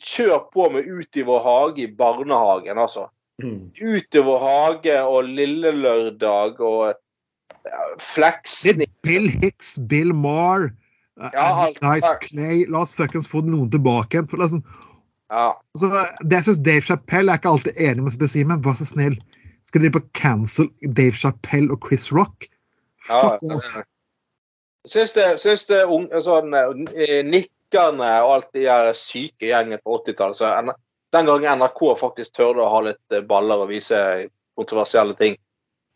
kjør 0.01 0.47
på 0.53 0.69
med 0.73 0.87
Ut 0.89 1.17
i 1.17 1.25
vår 1.25 1.43
hage 1.45 1.83
i 1.85 1.91
barnehagen, 1.97 2.79
altså. 2.81 3.07
Mm. 3.41 3.69
Ut 3.69 4.17
i 4.17 4.23
vår 4.25 4.45
hage 4.45 4.97
og 5.03 5.29
Lille 5.29 5.71
Lørdag 5.77 6.61
og 6.61 6.93
ja, 7.65 7.81
fleksning 8.01 8.85
Bill 9.05 9.29
Hicks, 9.29 9.75
Bill 9.89 10.13
Maher, 10.17 10.71
uh, 11.21 11.29
Ja, 11.33 11.67
Nice 11.85 12.13
Clay 12.25 12.65
La 12.69 12.81
oss 12.81 12.93
fuckings 12.97 13.29
få 13.29 13.43
noen 13.45 13.69
tilbake 13.73 14.17
igjen. 14.17 14.29
For 14.29 14.41
liksom, 14.41 14.63
Ja. 15.31 15.53
altså, 15.75 16.05
det 16.25 16.39
jeg 16.39 16.43
synes 16.49 16.63
Dave 16.65 16.81
Chapell 16.81 17.29
er 17.29 17.39
ikke 17.39 17.53
alltid 17.53 17.77
enig 17.77 18.03
med 18.03 18.27
si, 18.27 18.43
men 18.43 18.65
vær 18.65 18.77
så 18.77 18.89
snill. 18.89 19.17
Skal 19.63 19.85
dere 19.85 19.93
på 19.99 20.05
cancel 20.17 20.69
Dave 20.97 21.13
Chapell 21.13 21.69
og 21.71 21.85
Chris 21.85 22.09
Rock? 22.11 22.49
ja 23.09 23.21
Fuck 23.21 23.43
off. 23.53 23.77
Syns 24.89 25.13
det, 25.13 25.27
syns 25.37 25.65
det 25.69 25.83
unge, 25.85 26.21
sånn, 26.25 26.55
eh, 26.57 27.21
Nikkerne 27.71 28.09
og 28.25 28.33
alt 28.35 28.53
de 28.53 28.65
der 28.65 28.93
syke 28.93 29.47
gjengen 29.47 29.79
på 29.83 30.01
80-tallet 30.03 30.35
så 30.35 30.73
Den 31.11 31.25
gangen 31.25 31.59
NRK 31.59 31.95
faktisk 31.99 32.35
tørde 32.35 32.61
å 32.63 32.69
ha 32.71 32.81
litt 32.81 33.11
eh, 33.11 33.23
baller 33.23 33.63
og 33.63 33.69
vise 33.69 34.27
kontroversielle 34.55 35.15
ting. 35.15 35.35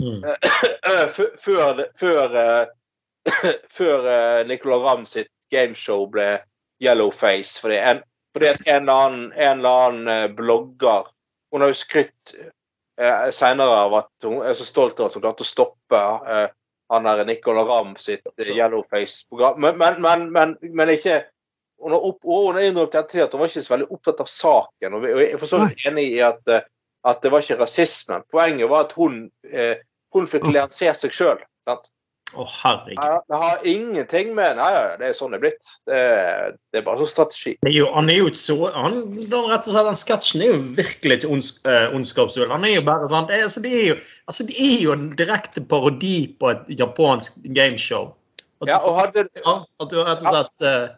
Mm. 0.03 0.23
Eh, 0.23 1.07
Før, 1.45 1.85
før, 1.95 2.35
eh, 2.35 3.53
før 3.77 4.07
eh, 4.11 4.47
Nicolay 4.47 4.83
Ramm 4.83 5.05
sitt 5.05 5.31
gameshow 5.51 6.03
ble 6.11 6.41
yellowface. 6.83 7.61
Fordi 7.61 7.77
en, 7.79 8.01
fordi 8.35 8.51
en 8.51 8.81
eller 8.81 9.05
annen, 9.05 9.31
en 9.31 9.59
eller 9.59 9.85
annen 9.87 10.07
eh, 10.07 10.27
blogger 10.35 11.07
Hun 11.51 11.63
har 11.63 11.71
jo 11.71 11.79
skrytt 11.79 12.35
eh, 12.99 13.31
senere 13.31 13.77
av 13.85 13.95
at 14.01 14.27
hun 14.27 14.43
er 14.43 14.53
så 14.53 14.67
stolt 14.67 14.99
av 14.99 15.07
at 15.07 15.15
hun 15.15 15.23
klarte 15.23 15.47
å 15.47 15.47
stoppe 15.47 16.01
eh, 16.27 16.49
han 16.91 17.07
der 17.07 17.23
Nicolay 17.25 17.63
Ramm 17.63 17.95
sitt 17.95 18.27
eh, 18.35 18.51
yellowface-program. 18.51 19.61
Men, 19.63 19.79
men, 19.79 20.01
men, 20.03 20.27
men, 20.35 20.57
men 20.75 20.91
ikke 20.91 21.21
og 21.81 22.19
hun 22.23 22.55
har 22.55 22.61
innrømt 22.65 22.95
ettertid 22.95 23.25
at 23.25 23.33
hun 23.35 23.43
var 23.43 23.51
ikke 23.51 23.65
så 23.65 23.75
veldig 23.75 23.89
opptatt 23.91 24.21
av 24.23 24.29
saken. 24.31 24.95
Og 24.95 25.09
jeg 25.09 25.33
er 25.33 25.41
for 25.41 25.51
så 25.51 25.59
vidt 25.63 25.83
enig 25.89 26.07
i 26.15 26.21
at, 26.25 26.41
eh, 26.47 26.63
at 27.05 27.21
det 27.21 27.33
var 27.33 27.43
ikke 27.43 27.59
rasismen. 27.59 28.23
Poenget 28.31 28.71
var 28.71 28.87
at 28.87 28.95
hun, 28.97 29.25
eh, 29.51 29.75
hun 30.15 30.29
fikk 30.29 30.47
lansert 30.53 31.01
seg 31.01 31.13
sjøl. 31.13 31.43
Å, 32.35 32.43
herregud. 32.49 33.21
Det 33.29 33.37
har 33.39 33.61
ingenting 33.69 34.31
med 34.35 34.57
Nei, 34.57 34.67
ja, 34.73 34.81
det 34.99 35.07
er 35.07 35.13
sånn 35.15 35.31
det 35.31 35.37
er 35.37 35.43
blitt. 35.45 35.69
Det, 35.87 35.99
det 36.73 36.81
er 36.81 36.85
bare 36.87 36.99
sånn 37.03 37.11
strategi. 37.11 37.53
Det 37.63 37.71
jo, 37.71 37.85
han 37.93 38.09
er 38.11 38.17
jo 38.17 38.31
ikke 38.31 38.41
så 38.41 38.57
han, 38.73 38.97
den, 39.13 39.45
rett 39.51 39.69
og 39.69 39.75
slett, 39.75 39.87
den 39.87 40.01
sketsjen 40.01 40.43
er 40.43 40.51
jo 40.51 40.57
virkelig 40.79 41.19
ikke 41.19 41.31
ons, 41.37 41.51
uh, 41.69 41.93
ondskapsfull. 41.95 42.51
Han 42.51 42.67
er 42.67 42.75
jo 42.79 42.83
bare 42.87 43.07
sånn 43.07 43.29
det 43.29 43.39
altså, 43.45 43.63
det, 43.63 43.71
er 43.77 43.87
jo, 43.93 43.97
altså, 44.25 44.47
det 44.49 44.57
er 44.67 44.75
jo 44.83 44.95
en 44.97 45.07
direkte 45.21 45.63
parodi 45.69 46.15
på 46.41 46.51
et 46.51 46.75
japansk 46.81 47.39
gameshow. 47.55 48.11
At, 48.63 48.73
Ja, 48.73 48.81
og 48.81 48.99
hadde- 48.99 49.27
ja, 49.37 49.57
at 49.85 49.93
du 49.93 49.97
rett 50.01 50.25
og 50.25 50.31
slett 50.33 50.67
eh, 50.67 50.85
Ja. 50.89 50.93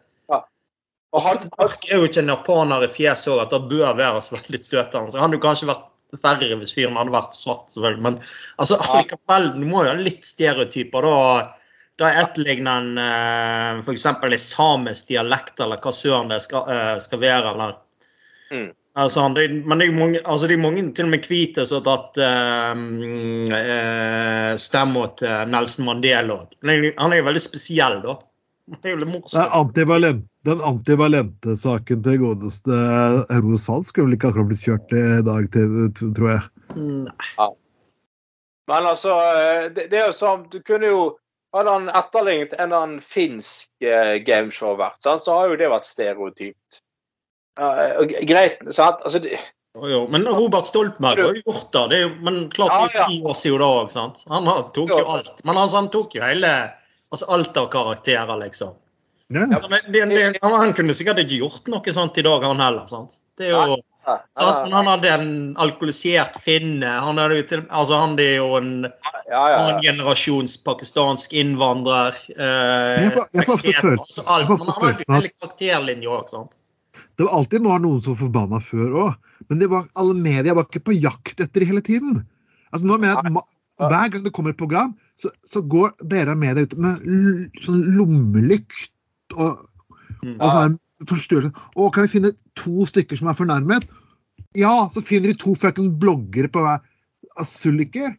Og 1.15 1.23
han, 1.23 1.45
Mark 1.55 1.85
er 1.87 2.01
jo 2.01 2.07
ikke 2.07 2.23
en 2.23 2.33
japaner 2.33 2.83
i 2.83 2.89
fjeset 2.91 3.31
òg, 3.31 3.45
at 3.45 3.53
det 3.53 3.61
bør 3.71 3.95
være 3.97 4.23
så 4.23 4.35
veldig 4.35 4.59
støtende. 4.59 5.11
Så 5.11 5.19
han 5.19 5.27
hadde 5.27 5.39
jo 5.39 5.45
kanskje 5.45 5.69
vært 5.69 5.85
verre 6.23 6.57
hvis 6.59 6.73
fyren 6.75 6.99
hadde 6.99 7.15
vært 7.15 7.35
svart, 7.35 7.69
selvfølgelig. 7.73 8.03
Men 8.03 8.19
altså, 8.57 8.79
allikevel, 8.89 9.49
du 9.55 9.65
må 9.67 9.85
jo 9.85 9.93
ha 9.93 9.97
litt 9.99 10.27
stereotyper, 10.27 11.07
da. 11.07 11.47
Da 11.97 12.11
etterligner 12.13 12.83
en 12.83 12.99
eh, 13.01 13.79
f.eks. 13.81 14.03
i 14.05 14.37
samisk 14.37 15.07
dialekt, 15.09 15.55
eller 15.63 15.79
hva 15.81 15.93
søren 15.95 16.29
det 16.29 16.43
skal, 16.43 16.67
eh, 16.69 16.95
skal 17.01 17.23
være. 17.23 17.53
eller 17.55 17.77
Mm. 18.47 18.69
Altså, 18.95 19.29
det, 19.29 19.49
men 19.67 19.77
det 19.77 19.87
er 19.87 19.93
mange, 19.93 20.19
altså 20.25 20.47
det 20.47 20.55
er 20.55 20.61
mange 20.63 20.81
til 20.95 21.05
og 21.05 21.11
med 21.11 21.25
hvite 21.29 21.65
som 21.69 21.81
har 21.81 21.85
tatt 21.85 22.19
eh, 22.23 23.57
eh, 23.57 24.53
stemma 24.57 25.03
til 25.19 25.51
Nelson 25.51 25.85
Mandela 25.85 26.39
òg. 26.39 26.55
Han 26.63 27.13
er 27.13 27.19
jo 27.19 27.27
veldig 27.27 27.43
spesiell, 27.43 27.99
da. 28.05 28.15
Det 28.77 28.89
er 28.89 28.95
jo 28.95 29.01
litt 29.03 29.11
morsomt. 29.11 29.35
Det 29.35 29.43
er 29.43 29.53
antivalent. 29.59 30.23
ambivalent, 30.23 30.25
den 30.47 30.63
antivalente 30.63 31.55
saken 31.59 32.03
til 32.05 32.19
godeste 32.23 32.81
Herodes 33.29 33.67
Fall 33.67 33.85
skulle 33.85 34.09
vel 34.09 34.17
ikke 34.17 34.31
akkurat 34.31 34.49
blitt 34.51 34.63
kjørt 34.65 34.93
i 34.95 35.05
dag, 35.27 35.47
til, 35.53 35.77
tror 36.17 36.29
jeg. 36.31 36.43
Ja. 37.37 37.47
Men 38.67 38.89
altså, 38.89 39.15
eh, 39.23 39.67
det, 39.71 39.87
det 39.91 40.01
er 40.01 40.09
jo 40.09 40.15
sånn 40.15 40.41
Du 40.51 40.57
kunne 40.67 40.89
jo 40.89 41.03
Hadde 41.55 41.71
han 41.71 41.85
etterlignet 41.95 42.57
en 42.57 42.65
eller 42.65 42.83
annen 42.83 43.03
finsk 43.03 43.69
eh, 43.87 44.17
gameshow-vert, 44.27 44.99
så 44.99 45.15
har 45.31 45.47
jo 45.47 45.55
det 45.57 45.69
vært 45.71 45.87
stereotypt. 45.87 46.81
Ja, 47.57 47.69
eh, 47.85 47.93
og 48.01 48.11
greit, 48.27 48.59
sant? 48.67 48.99
Altså, 49.07 49.21
det, 49.23 49.39
Jo, 49.77 49.87
jo. 49.89 50.01
Men 50.11 50.27
Robert 50.27 50.67
Stoltenberg 50.67 51.23
har 51.23 51.39
jo 51.39 51.45
gjort 51.45 51.71
det. 51.71 51.85
det 51.93 51.97
er 51.97 52.03
jo, 52.03 52.11
men 52.27 52.41
klart 52.53 52.75
ja, 52.75 52.99
Ja, 52.99 53.07
ti 53.07 53.21
år 53.23 53.39
siden 53.39 53.63
da 53.63 53.69
òg, 53.79 53.89
sant. 53.95 54.19
Han 54.27 54.51
tok 54.75 54.91
jo 54.91 54.99
alt. 55.15 55.39
Men 55.47 55.61
altså, 55.63 55.79
han 55.79 55.89
tok 55.95 56.19
jo 56.19 56.25
hele 56.27 56.51
Altså 57.07 57.29
alt 57.31 57.57
av 57.57 57.71
karakterer, 57.71 58.35
liksom. 58.43 58.75
Ja. 59.33 59.43
Det, 59.49 59.81
det, 59.91 60.05
det, 60.07 60.39
han, 60.41 60.73
kunne 60.73 60.95
sikkert 60.95 61.19
ikke 61.25 61.41
gjort 61.41 61.65
noe 61.71 61.93
sånt 61.93 62.17
i 62.19 62.23
dag, 62.23 62.45
han 62.47 62.61
heller. 62.63 62.85
sant? 62.87 63.17
Det 63.37 63.49
er 63.49 63.57
jo, 63.57 63.75
ja, 64.07 64.13
sant? 64.31 64.61
Men 64.63 64.75
han 64.77 64.87
hadde 64.87 65.09
en 65.11 65.33
alkoholisert 65.59 66.39
finne. 66.41 66.93
Han 67.03 67.19
hadde 67.19 67.59
altså 67.67 67.99
han 67.99 68.15
er 68.23 68.37
jo 68.39 68.53
en 68.57 68.71
ja, 68.87 68.93
ja, 69.33 69.41
annen 69.57 69.81
ja. 69.81 69.91
generasjons 69.91 70.55
pakistansk 70.63 71.35
innvandrer. 71.37 72.15
Eh, 72.37 73.03
Jeg 73.03 73.11
jeg 73.67 73.97
altså 73.97 74.23
alt. 74.31 74.53
Men 74.55 74.71
han 74.71 74.87
hadde 74.87 75.11
hele 75.17 75.33
karakterlinja 75.35 76.15
òg, 76.15 76.31
sant. 76.31 76.57
Det 77.17 77.25
var 77.27 77.35
alltid 77.35 77.65
var 77.65 77.83
noen 77.83 78.01
som 78.05 78.15
forbanna 78.17 78.59
før 78.63 78.97
òg, 79.03 79.29
men 79.49 79.59
det 79.61 79.67
var, 79.71 79.85
alle 79.97 80.15
media 80.17 80.53
var 80.57 80.67
ikke 80.69 80.85
på 80.87 80.95
jakt 80.97 81.41
etter 81.41 81.63
det 81.63 81.69
hele 81.69 81.83
tiden. 81.83 82.19
Altså 82.71 82.87
nå 82.87 82.97
mener 82.97 83.15
jeg 83.15 83.25
at 83.25 83.33
ma- 83.33 83.47
Hver 83.77 84.09
gang 84.13 84.23
det 84.25 84.31
kommer 84.33 84.53
et 84.53 84.57
program, 84.57 84.95
så, 85.21 85.29
så 85.45 85.61
går 85.61 85.91
dere 86.09 86.33
av 86.33 86.39
media 86.41 86.65
ut 86.65 86.73
med 86.81 87.03
l 87.05 87.43
sånn 87.61 87.83
lommelykt 87.97 88.87
og, 89.35 89.65
Mm. 90.23 90.37
og 90.41 90.49
sånn 90.49 90.77
forstyrrelse. 91.05 91.65
Å, 91.77 91.89
kan 91.93 92.07
vi 92.07 92.13
finne 92.15 92.31
to 92.57 92.85
stykker 92.89 93.19
som 93.19 93.27
er 93.29 93.37
fornærmet? 93.37 93.85
Ja, 94.57 94.87
så 94.89 95.03
finner 95.05 95.29
de 95.29 95.37
to 95.37 95.53
fuckings 95.53 95.93
bloggere 96.01 96.49
på 96.49 96.63
hver 96.63 96.79
sulliker. 97.45 98.15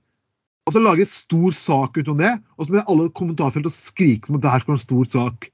Og 0.68 0.74
så 0.76 0.82
lager 0.84 1.02
de 1.02 1.10
stor 1.10 1.56
sak 1.56 1.96
ut 1.96 2.10
om 2.12 2.20
det, 2.20 2.34
og 2.56 2.66
så 2.66 2.74
blir 2.74 2.84
alle 2.92 3.08
kommentarfelt 3.16 3.66
og 3.66 3.74
skrike 3.74 4.28
som 4.28 4.36
at 4.36 4.44
det 4.44 4.52
her 4.52 4.62
skal 4.62 4.74
være 4.74 4.78
en 4.78 4.84
stor 4.84 5.10
sak. 5.16 5.48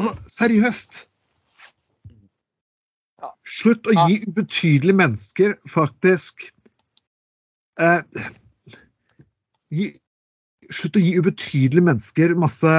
Altså, 0.00 0.12
seriøst! 0.32 1.00
Ja. 3.18 3.30
Slutt 3.44 3.88
å 3.90 3.94
gi 4.08 4.20
ubetydelige 4.30 4.94
mennesker 4.98 5.56
faktisk 5.68 6.48
eh, 7.82 8.00
gi, 9.74 9.88
Slutt 10.70 10.98
å 10.98 11.02
gi 11.02 11.14
ubetydelige 11.18 11.86
mennesker 11.86 12.34
masse, 12.38 12.72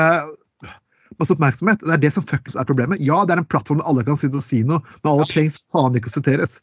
masse 1.22 1.36
oppmerksomhet. 1.36 1.82
Det 1.86 1.96
er 1.96 2.04
det 2.04 2.12
som 2.16 2.26
fuckings 2.28 2.58
er 2.60 2.68
problemet. 2.68 3.02
Ja, 3.04 3.22
det 3.26 3.36
er 3.36 3.42
en 3.44 3.50
plattform 3.52 3.82
der 3.82 3.90
alle 3.92 4.06
kan 4.08 4.20
sitte 4.20 4.40
og 4.40 4.46
si 4.46 4.62
noe, 4.68 4.82
men 5.04 5.12
alle 5.14 5.28
trengs 5.30 5.62
faen 5.74 5.98
ikke 6.00 6.12
å 6.12 6.16
siteres. 6.18 6.60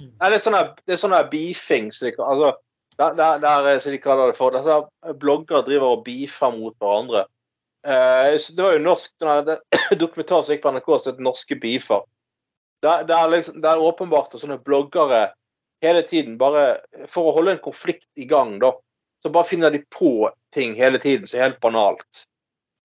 Nei, 0.00 0.28
det 0.30 0.36
er 0.38 0.44
sånn 0.44 0.58
det 0.86 0.96
er 0.96 1.00
sånn 1.00 1.14
her 1.16 1.28
beefing, 1.32 1.90
så 1.92 2.08
de, 2.08 2.14
altså, 2.24 2.54
der, 3.00 3.16
der, 3.18 3.42
der, 3.42 3.68
er- 3.72 3.82
som 3.82 3.92
de 3.94 4.00
kaller 4.02 4.32
det 4.32 4.38
for. 4.38 4.54
Disse 4.56 5.14
bloggere 5.20 5.64
driver 5.66 5.96
og 5.96 6.06
beefer 6.06 6.56
mot 6.56 6.76
hverandre. 6.80 7.26
Uh, 7.80 8.36
det 8.36 8.60
var 8.60 8.74
jo 8.76 8.84
norsk 8.84 9.12
sånn 9.20 9.54
dokumentar 10.02 10.42
som 10.44 10.52
gikk 10.52 10.64
på 10.66 10.72
NRK 10.74 10.88
som 11.00 11.14
het 11.14 11.22
'Norske 11.24 11.56
beefer'. 11.60 12.04
Der, 12.84 13.04
der, 13.08 13.28
liksom, 13.32 13.60
der 13.60 13.76
er 13.76 13.84
åpenbart 13.84 14.36
sånne 14.36 14.58
bloggere 14.64 15.30
hele 15.84 16.02
tiden 16.02 16.38
bare 16.40 16.80
For 17.08 17.28
å 17.28 17.34
holde 17.36 17.52
en 17.52 17.64
konflikt 17.64 18.08
i 18.16 18.24
gang, 18.28 18.58
da, 18.60 18.72
så 19.22 19.32
bare 19.32 19.48
finner 19.48 19.72
de 19.72 19.82
på 19.92 20.30
ting 20.52 20.74
hele 20.76 20.98
tiden 21.00 21.26
som 21.26 21.40
er 21.40 21.48
helt 21.48 21.60
banalt. 21.60 22.24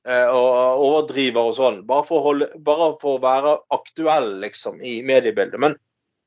Eh, 0.05 0.27
og 0.29 0.83
overdriver 0.85 1.47
og 1.49 1.55
sånn. 1.57 1.79
Bare 1.89 2.05
for, 2.05 2.19
å 2.19 2.25
holde, 2.27 2.47
bare 2.61 2.91
for 3.01 3.17
å 3.17 3.23
være 3.23 3.55
aktuell, 3.73 4.35
liksom, 4.43 4.77
i 4.85 4.99
mediebildet. 5.05 5.57
Men 5.61 5.77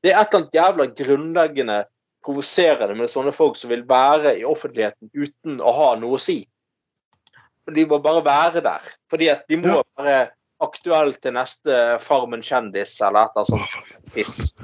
det 0.03 0.11
er 0.11 0.19
et 0.19 0.33
eller 0.33 0.41
annet 0.43 0.57
jævla 0.57 0.87
grunnleggende 0.99 1.77
provoserende 2.25 2.97
med 2.99 3.11
sånne 3.11 3.31
folk 3.31 3.55
som 3.55 3.71
vil 3.71 3.85
være 3.87 4.35
i 4.41 4.47
offentligheten 4.47 5.11
uten 5.15 5.61
å 5.63 5.71
ha 5.77 5.93
noe 5.99 6.17
å 6.17 6.21
si. 6.21 6.41
De 7.69 7.85
må 7.87 8.01
bare 8.03 8.25
være 8.25 8.63
der. 8.65 8.89
Fordi 9.11 9.29
at 9.31 9.45
de 9.47 9.61
må 9.61 9.77
Ja. 9.77 9.83
være 9.97 10.19
aktuelle 10.59 11.13
til 11.13 11.37
neste 11.37 11.99
Farmen 12.03 12.41
kjendis 12.43 12.97
eller 12.99 13.29
et 13.29 13.31
eller 13.31 13.45
annet 13.45 13.47
sånt 13.47 14.11
piss. 14.11 14.55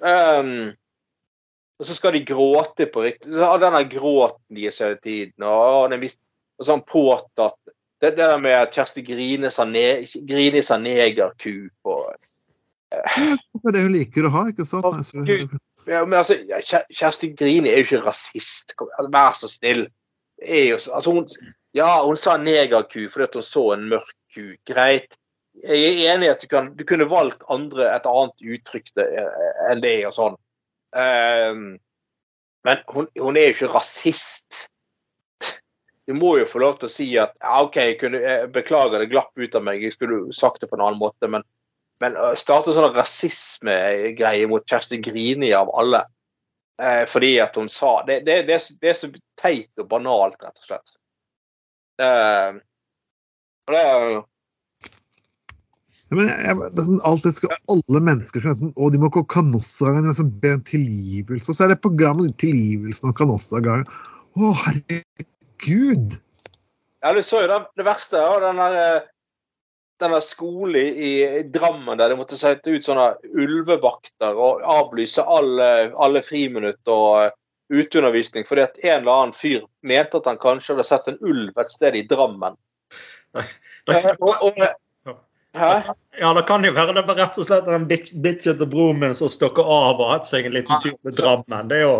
Um, 0.00 0.72
og 1.78 1.86
så 1.86 1.94
skal 1.94 2.16
de 2.16 2.24
gråte 2.26 2.86
på 2.90 3.04
riktig 3.04 3.30
Denne 3.30 3.84
gråten 3.88 4.56
deres 4.56 4.80
hele 4.82 4.98
tiden. 4.98 5.46
Og, 5.46 5.94
og 5.94 6.66
sånn 6.66 6.82
påtatt 6.82 7.74
det, 8.00 8.16
det 8.16 8.18
der 8.18 8.38
med 8.42 8.56
at 8.58 8.74
Kjersti 8.74 9.02
Grine 9.06 9.50
sa, 9.52 9.64
negerkup 9.66 11.72
og 11.84 12.14
Det 12.94 13.68
er 13.68 13.74
det 13.74 13.82
hun 13.82 13.94
liker 13.94 14.28
å 14.28 14.32
ha, 14.34 14.44
ikke 14.52 14.66
sant? 14.68 14.86
Og, 14.86 15.26
Gud. 15.26 15.54
ja, 15.88 16.04
men 16.04 16.18
altså, 16.20 16.36
Kjersti 16.94 17.32
Grine 17.38 17.70
er 17.70 17.80
jo 17.80 17.88
ikke 17.88 18.04
rasist. 18.06 18.74
Altså, 18.78 19.10
Vær 19.14 19.38
så 19.38 19.50
snill. 19.50 19.86
Jo, 20.44 20.76
altså, 20.76 21.14
hun, 21.14 21.26
ja, 21.74 21.88
hun 22.04 22.18
sa 22.20 22.36
negerku 22.38 23.08
fordi 23.10 23.40
hun 23.40 23.46
så 23.46 23.64
en 23.74 23.88
mørk 23.94 24.14
ku. 24.34 24.52
Greit. 24.68 25.18
Jeg 25.62 25.86
er 25.86 26.14
enig 26.14 26.26
i 26.26 26.32
at 26.32 26.42
du, 26.42 26.48
kan, 26.50 26.72
du 26.74 26.82
kunne 26.86 27.06
valgt 27.10 27.44
andre, 27.52 27.86
et 27.94 28.06
annet 28.10 28.46
uttrykk 28.56 28.90
eh, 29.04 29.50
enn 29.70 29.82
det 29.84 30.00
og 30.08 30.16
sånn. 30.16 30.38
Um, 30.94 31.66
men 32.66 32.82
hun, 32.90 33.06
hun 33.20 33.38
er 33.38 33.48
jo 33.48 33.54
ikke 33.54 33.70
rasist. 33.76 34.64
Du 36.06 36.12
må 36.16 36.34
jo 36.36 36.48
få 36.48 36.60
lov 36.60 36.78
til 36.78 36.88
å 36.88 36.92
si 36.92 37.06
at 37.20 37.32
ja, 37.40 37.60
OK, 37.64 37.78
jeg, 37.80 37.98
kunne, 38.02 38.20
jeg 38.20 38.50
beklager, 38.52 39.00
det 39.00 39.12
glapp 39.12 39.32
ut 39.40 39.56
av 39.56 39.64
meg. 39.64 39.84
Jeg 39.84 39.96
skulle 39.96 40.26
sagt 40.36 40.60
det 40.60 40.68
på 40.68 40.76
en 40.76 40.84
annen 40.84 41.00
måte. 41.00 41.30
Men, 41.32 41.46
men 42.04 42.18
å 42.20 42.34
starte 42.38 42.74
sånn 42.76 42.92
rasismegreie 42.92 44.50
mot 44.50 44.66
Kjersti 44.68 45.00
Grini 45.04 45.54
av 45.56 45.72
alle 45.78 46.04
eh, 46.82 47.04
fordi 47.08 47.38
at 47.40 47.56
hun 47.56 47.70
sa 47.72 47.96
Det, 48.08 48.20
det, 48.28 48.42
det, 48.50 48.60
det 48.82 48.92
er 48.92 49.00
så 49.00 49.10
teit 49.40 49.70
og 49.80 49.88
banalt, 49.94 50.36
rett 50.44 50.60
og 50.60 50.68
slett. 50.68 50.94
Eh, 52.04 52.60
og 53.64 53.76
det 53.76 53.82
er 53.88 54.08
jo 54.12 54.22
men 56.14 56.28
jeg, 56.28 56.56
det 56.76 56.84
sånn, 56.86 57.00
alt 57.08 57.24
det 57.26 57.32
skal 57.34 57.54
alle 57.72 58.00
mennesker 58.06 58.44
som 58.54 58.68
å, 58.76 58.88
de 58.92 59.00
må 59.02 59.08
gå 59.10 59.24
Canossa-gang, 59.32 60.06
sånn, 60.14 60.30
be 60.38 60.52
om 60.54 60.60
tilgivelse. 60.68 61.48
Og 61.50 61.56
så 61.56 61.64
er 61.64 61.72
det 61.72 61.80
programmet 61.82 62.36
tilgivelsen 62.38 63.10
og 63.10 63.16
Canossa-gang. 63.18 63.82
Å, 64.38 64.52
herregud! 64.60 65.26
Ja, 67.04 67.12
du 67.12 67.22
så 67.22 67.44
jo 67.44 67.50
det, 67.50 67.60
det 67.76 67.86
verste 67.86 68.20
av 68.24 68.40
den 68.42 68.62
der 68.62 68.78
den 68.78 69.10
denne 70.02 70.20
skolen 70.20 70.76
i, 70.80 71.12
i 71.38 71.42
Drammen 71.54 71.98
der 71.98 72.10
de 72.10 72.18
måtte 72.18 72.38
sette 72.38 72.74
ut 72.74 72.86
sånne 72.86 73.14
ulvevakter 73.30 74.34
og 74.34 74.62
avlyse 74.66 75.22
alle, 75.22 75.68
alle 75.94 76.22
friminutt 76.24 76.90
og 76.90 77.20
eh, 77.22 77.34
uteundervisning 77.74 78.46
fordi 78.48 78.64
at 78.66 78.80
en 78.82 79.02
eller 79.02 79.12
annen 79.12 79.36
fyr 79.36 79.62
mente 79.86 80.18
at 80.18 80.26
han 80.28 80.40
kanskje 80.42 80.74
hadde 80.74 80.88
sett 80.88 81.10
en 81.10 81.20
ulv 81.22 81.62
et 81.62 81.72
sted 81.72 81.98
i 81.98 82.04
Drammen. 82.10 82.58
Eh, 83.34 84.10
og, 84.18 84.34
og, 84.48 84.58
hæ? 85.54 85.70
Ja, 86.18 86.34
det 86.34 86.44
kan 86.50 86.66
jo 86.66 86.74
være 86.74 86.96
det 86.98 87.06
var 87.08 87.18
rett 87.18 87.38
og 87.38 87.46
slett 87.46 87.66
den 87.66 87.88
bitch- 87.90 88.14
bitchete 88.22 88.66
broren 88.70 89.00
min 89.02 89.16
som 89.18 89.30
stokker 89.30 89.66
av 89.66 90.02
og 90.02 90.10
hatt 90.10 90.28
seg 90.28 90.48
en 90.48 90.56
liten 90.58 90.82
tur 90.82 90.94
til 90.94 91.16
Drammen. 91.18 91.70
Det 91.70 91.80
er 91.80 91.86
jo 91.86 91.96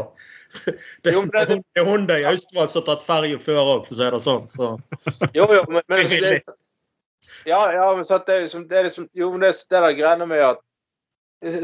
det, 1.03 1.13
Jo, 1.13 1.25
det- 1.33 1.63
er 1.77 1.85
hun 1.85 2.07
der 2.07 2.23
i 2.23 2.29
Austevoll 2.31 2.69
som 2.69 2.83
har 2.83 2.95
tatt 2.95 3.07
ferja 3.07 3.39
før 3.43 3.63
òg, 3.77 3.87
for 3.87 3.95
å 3.95 3.99
si 3.99 4.11
det 4.15 4.23
sånn. 4.25 4.45
Så. 4.49 4.71
Jo, 5.35 5.49
jo, 5.53 5.65
men, 5.69 5.83
men 5.89 6.07
det, 6.13 6.43
Ja, 7.49 7.73
ja, 7.73 7.89
men 7.97 8.05
så 8.05 8.19
det, 8.25 8.35
er 8.35 8.45
liksom, 8.47 8.69
det 8.69 8.79
er 8.79 8.87
liksom 8.89 9.09
Jo, 9.15 9.31
men 9.33 9.41
det 9.45 9.53
det 9.71 9.81
der 9.81 9.97
greiene 9.99 10.29
med 10.29 10.45
at 10.53 10.63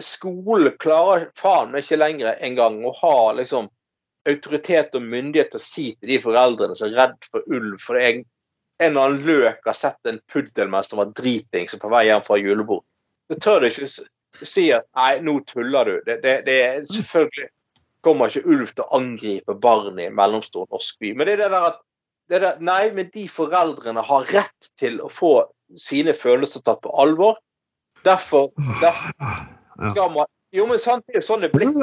skolen 0.04 0.74
klarer 0.82 1.28
faen 1.38 1.70
meg 1.72 1.86
ikke 1.86 1.96
lenger 2.00 2.36
engang 2.44 2.82
å 2.84 2.92
ha 2.98 3.32
liksom 3.32 3.70
autoritet 4.28 4.94
og 4.98 5.06
myndighet 5.08 5.54
til 5.54 5.60
å 5.60 5.64
si 5.64 5.84
til 5.94 6.10
de 6.12 6.18
foreldrene 6.20 6.76
som 6.76 6.90
er 6.90 6.98
redd 6.98 7.28
for 7.30 7.46
ulv 7.48 7.78
for 7.80 7.96
en, 7.96 8.20
en 8.80 8.90
eller 8.90 9.06
annen 9.06 9.24
løk 9.24 9.64
har 9.64 9.78
sett 9.78 10.10
en 10.10 10.20
puddel 10.32 10.68
mens 10.68 10.90
som 10.92 11.00
var 11.00 11.14
driting 11.16 11.68
som 11.70 11.80
på 11.80 11.88
vei 11.92 12.06
hjem 12.10 12.26
fra 12.26 12.36
julebord. 12.40 12.84
Så 13.30 13.38
tør 13.40 13.64
du 13.64 13.70
ikke 13.70 13.88
si 14.44 14.66
at 14.74 14.84
nei, 14.98 15.14
nå 15.24 15.38
tuller 15.48 15.88
du. 15.88 15.96
Det, 16.06 16.18
det, 16.24 16.34
det 16.48 16.58
er 16.66 16.84
selvfølgelig 16.90 17.48
kommer 18.06 18.30
ikke 18.30 18.48
ulv 18.48 18.72
til 18.72 18.84
å 18.84 18.98
angripe 19.00 19.54
barn 19.60 19.98
i 20.00 20.08
en 20.08 20.16
mellomstor 20.16 20.68
norsk 20.70 21.00
by. 21.02 21.14
Men 21.14 21.28
det 21.28 21.36
er 21.36 21.44
det 21.44 21.52
der 21.54 21.68
at 21.70 21.80
det 22.30 22.40
der, 22.44 22.58
Nei, 22.62 22.90
men 22.94 23.08
de 23.14 23.26
foreldrene 23.28 24.02
har 24.06 24.28
rett 24.30 24.68
til 24.78 25.00
å 25.02 25.08
få 25.10 25.32
sine 25.78 26.14
følelser 26.14 26.62
tatt 26.66 26.82
på 26.84 26.92
alvor. 27.02 27.38
derfor, 28.04 28.50
derfor 28.80 29.90
skal 29.90 30.12
man 30.14 30.26
Jo, 30.52 30.66
men 30.66 30.78
sant, 30.82 31.04
det 31.06 31.14
er 31.14 31.20
jo 31.20 31.26
sånn 31.26 31.44
det 31.44 31.50
er 31.50 31.58
blitt. 31.58 31.76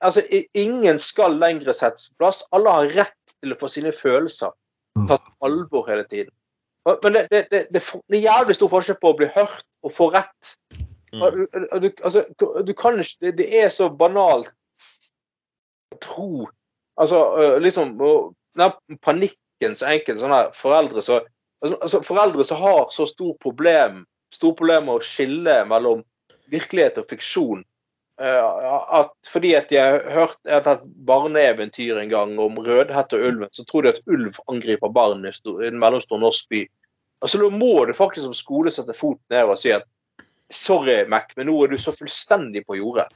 altså, 0.00 0.22
ingen 0.54 0.98
skal 1.02 1.34
lenger 1.34 1.72
settes 1.74 2.10
på 2.10 2.22
plass. 2.22 2.44
Alle 2.54 2.70
har 2.70 2.92
rett 2.94 3.34
til 3.40 3.54
å 3.54 3.58
få 3.58 3.70
sine 3.72 3.90
følelser 3.92 4.52
tatt 5.08 5.24
på 5.24 5.48
alvor 5.48 5.88
hele 5.90 6.04
tiden. 6.06 6.30
Men 7.02 7.12
det, 7.16 7.24
det, 7.30 7.40
det, 7.50 7.66
det 7.70 7.82
er 7.82 8.22
jævlig 8.22 8.54
stor 8.54 8.70
forskjell 8.72 8.98
på 9.02 9.10
å 9.10 9.18
bli 9.18 9.26
hørt 9.34 9.66
og 9.82 9.92
få 9.92 10.10
rett. 10.14 10.54
Mm. 11.12 11.46
Du, 11.80 11.90
altså, 12.04 12.24
du 12.38 12.72
kan 12.76 13.00
ikke 13.00 13.32
det, 13.32 13.46
er 13.62 13.70
så 13.72 13.88
banalt 13.88 14.52
å 15.94 15.98
tro 16.04 16.48
Altså, 16.98 17.18
øh, 17.38 17.60
liksom 17.62 17.92
den 18.58 18.98
Panikken 18.98 19.76
så 19.78 19.86
enkelt 19.86 20.18
sånne 20.18 20.40
her 20.40 20.48
foreldre 20.56 21.02
så 21.06 21.20
altså, 21.62 21.76
altså, 21.78 22.00
Foreldre 22.02 22.44
som 22.44 22.58
har 22.60 22.88
så 22.90 23.06
stor 23.06 23.36
problem 23.40 24.02
Store 24.34 24.56
problemer 24.58 24.84
med 24.84 24.98
å 24.98 25.06
skille 25.06 25.54
mellom 25.70 26.02
virkelighet 26.52 26.98
og 27.00 27.06
fiksjon. 27.08 27.62
Eh, 28.20 28.44
at 28.98 29.30
fordi 29.30 29.54
at 29.54 29.70
de 29.70 29.78
har 29.78 30.02
hørt 30.10 30.50
et 30.50 30.82
barneeventyr 31.06 32.00
en 32.00 32.10
gang 32.10 32.34
om 32.42 32.58
Rødhette 32.58 33.16
og 33.16 33.28
ulven, 33.28 33.52
så 33.54 33.64
tror 33.64 33.86
de 33.86 33.92
at 33.94 34.02
ulv 34.10 34.40
angriper 34.50 34.90
barn 34.92 35.24
i 35.24 35.32
en 35.68 35.78
mellomstor 35.78 36.20
norsk 36.20 36.50
by. 36.50 36.64
Altså, 37.22 37.38
Da 37.38 37.48
må 37.54 37.84
du 37.86 37.94
faktisk 37.94 38.26
som 38.26 38.34
skole 38.34 38.72
sette 38.74 38.96
foten 38.96 39.24
ned 39.30 39.48
og 39.48 39.58
si 39.60 39.72
at 39.72 39.86
sorry, 40.52 41.02
Mac, 41.08 41.32
men 41.36 41.48
nå 41.50 41.56
er 41.64 41.74
du 41.74 41.80
så 41.80 41.92
fullstendig 41.96 42.64
på 42.66 42.78
jordet. 42.78 43.08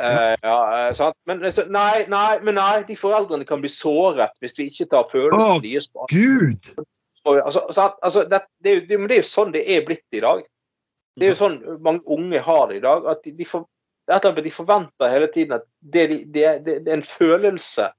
Uh, 0.00 0.32
ja, 0.40 0.88
eh, 0.88 0.94
sant? 0.96 1.16
Men 1.28 1.44
så, 1.52 1.66
nei, 1.68 2.06
nei, 2.08 2.38
men 2.42 2.56
nei, 2.56 2.80
de 2.88 2.96
foreldrene 2.96 3.44
kan 3.44 3.60
bli 3.60 3.68
såret 3.70 4.32
hvis 4.40 4.56
vi 4.56 4.70
ikke 4.70 4.88
tar 4.94 5.10
følelsene 5.10 5.60
deres 5.62 5.90
på 5.92 6.08
Gud! 6.10 6.72
altså, 7.28 7.60
altså, 8.02 8.24
det, 8.24 8.40
det, 8.64 8.80
det, 8.88 8.98
men 8.98 9.10
det 9.10 9.18
er 9.18 9.22
jo 9.22 9.28
sånn 9.28 9.52
det 9.54 9.62
er 9.68 9.84
blitt 9.86 10.16
i 10.16 10.22
dag. 10.24 10.40
Det 11.14 11.28
er 11.28 11.34
jo 11.34 11.40
sånn 11.42 11.58
mange 11.84 12.02
unge 12.10 12.40
har 12.42 12.70
det 12.70 12.80
i 12.80 12.84
dag. 12.86 13.06
at 13.12 13.20
De, 13.22 13.34
de, 13.36 13.46
for, 13.46 13.68
de 14.08 14.54
forventer 14.54 15.12
hele 15.12 15.28
tiden 15.30 15.58
at 15.60 15.68
det, 15.78 16.06
de- 16.08 16.56
det, 16.64 16.80
en 16.88 17.04
følelse 17.06 17.90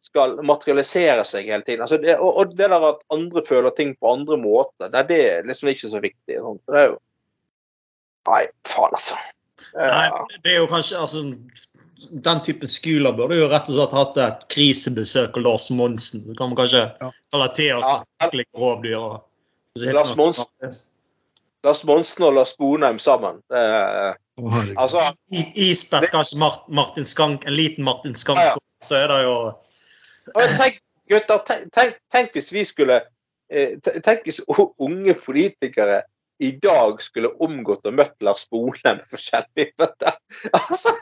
skal 0.00 0.38
materialisere 0.46 1.26
seg 1.28 1.50
hele 1.50 1.66
tiden. 1.66 1.82
Altså 1.84 1.98
det, 2.00 2.14
og, 2.16 2.30
og 2.40 2.54
det 2.56 2.70
der 2.70 2.88
at 2.94 3.02
andre 3.12 3.42
føler 3.44 3.74
ting 3.76 3.92
på 3.98 4.14
andre 4.14 4.38
måter, 4.40 4.88
det 4.88 5.18
er 5.18 5.48
liksom 5.50 5.74
ikke 5.74 5.90
så 5.92 6.00
viktig. 6.00 6.38
Sånn. 6.38 6.62
Det 6.70 6.78
er 6.78 6.92
jo 6.94 6.98
Nei, 8.30 8.44
faen, 8.68 8.94
altså. 8.94 9.16
Eh, 9.74 9.86
Nei, 9.86 10.10
det 10.44 10.52
er 10.54 10.58
jo 10.62 10.66
kanskje 10.70 10.98
altså, 10.98 11.22
Den 12.24 12.40
typen 12.46 12.70
skoler 12.70 13.12
burde 13.12 13.36
jo 13.36 13.48
rett 13.50 13.68
og 13.68 13.76
slett 13.76 13.92
hatt 13.94 14.16
et 14.24 14.46
krisebesøk 14.54 15.36
av 15.36 15.42
Lars 15.44 15.66
Monsen. 15.70 16.22
Så 16.24 16.36
kan 16.38 16.48
man 16.48 16.56
kanskje 16.56 16.84
Ja. 17.00 17.10
relatere 17.34 17.54
til 17.54 17.76
oss 17.76 17.86
Ja. 17.86 18.02
virkelig 18.24 18.46
rovdyr. 18.56 18.96
og- 18.98 19.24
Lars 19.76 20.16
Monsen. 20.16 20.46
Lars 21.64 21.84
Monsen 21.84 22.24
og 22.24 22.32
Lars 22.34 22.54
Bonheim 22.58 22.98
sammen. 22.98 23.42
Det 23.50 23.58
er, 23.58 24.16
Å, 24.40 24.76
altså, 24.78 25.12
I- 25.30 25.52
Isbeth, 25.70 26.10
kanskje 26.10 26.38
Mart, 26.38 26.68
Martin 26.68 27.04
Skank, 27.04 27.44
en 27.46 27.52
liten 27.52 27.84
Martin 27.84 28.14
Skank, 28.14 28.38
Ja, 28.38 28.44
ja. 28.44 28.56
så 28.82 28.94
er 28.96 29.06
det 29.08 29.22
jo 29.24 29.34
Og 30.34 30.48
tenk, 30.56 30.80
gutter, 31.10 31.38
tenk, 31.46 31.72
tenk, 31.72 31.94
tenk 32.10 32.32
hvis 32.32 32.52
vi 32.52 32.64
skulle 32.64 33.02
eh, 33.50 33.76
Tenk 34.04 34.24
hvis 34.24 34.40
unge 34.78 35.14
politikere 35.14 36.02
i 36.40 36.50
dag 36.62 37.02
skulle 37.04 37.30
omgått 37.44 37.86
og 37.88 37.96
møtt 37.98 38.16
Lars 38.24 38.46
Bonheim 38.50 39.00
forskjellig. 39.10 39.68
vet 39.78 39.94
du. 40.00 40.08
Altså, 40.56 40.94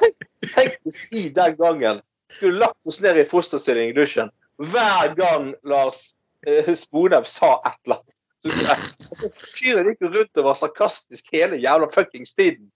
tenk, 0.00 0.26
tenk 0.54 0.76
hvis 0.82 1.04
vi 1.12 1.28
den 1.36 1.56
gangen 1.60 2.02
skulle 2.32 2.58
lagt 2.64 2.90
oss 2.90 3.00
ned 3.04 3.20
i 3.22 3.26
fosterstilling 3.28 3.92
i 3.92 3.96
dusjen 3.96 4.32
hver 4.58 5.14
gang 5.18 5.52
Lars 5.66 6.12
eh, 6.46 6.68
Sponheim 6.78 7.24
sa 7.26 7.56
et 7.66 7.78
eller 7.86 8.00
annet. 8.00 8.20
Så- 8.44 8.68
altså, 8.74 9.30
Fyren 9.40 9.88
gikk 9.92 10.02
rundt 10.10 10.38
og 10.42 10.44
var 10.50 10.58
sarkastisk 10.60 11.30
hele 11.32 11.56
jævla 11.62 11.88
fuckings 11.94 12.34
tiden. 12.36 12.70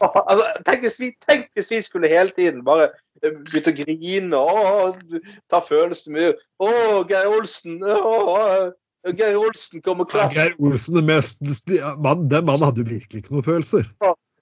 Altså, 0.00 0.44
tenk, 0.66 0.82
hvis 0.84 0.98
vi, 1.00 1.10
tenk 1.24 1.46
hvis 1.56 1.70
vi 1.72 1.80
skulle 1.84 2.08
hele 2.10 2.30
tiden 2.36 2.64
bare 2.66 2.90
begynte 3.22 3.72
begynne 3.72 3.72
å 3.72 3.76
grine 3.80 4.40
og 4.40 5.20
ta 5.50 5.60
følelsene 5.64 6.12
med 6.16 6.42
Å, 6.60 6.70
Geir 7.08 7.30
Olsen! 7.32 7.78
Å, 7.80 8.72
Geir 9.14 9.38
Olsen 9.38 9.82
kom 9.84 10.02
og. 10.02 10.14
Geir 10.34 10.54
Olsen, 10.58 10.98
er 11.00 11.06
mest, 11.06 11.42
mann, 12.02 12.26
den 12.30 12.46
mannen 12.48 12.66
hadde 12.66 12.82
jo 12.82 12.88
virkelig 12.88 13.22
ikke 13.22 13.36
noen 13.36 13.46
følelser. 13.46 13.90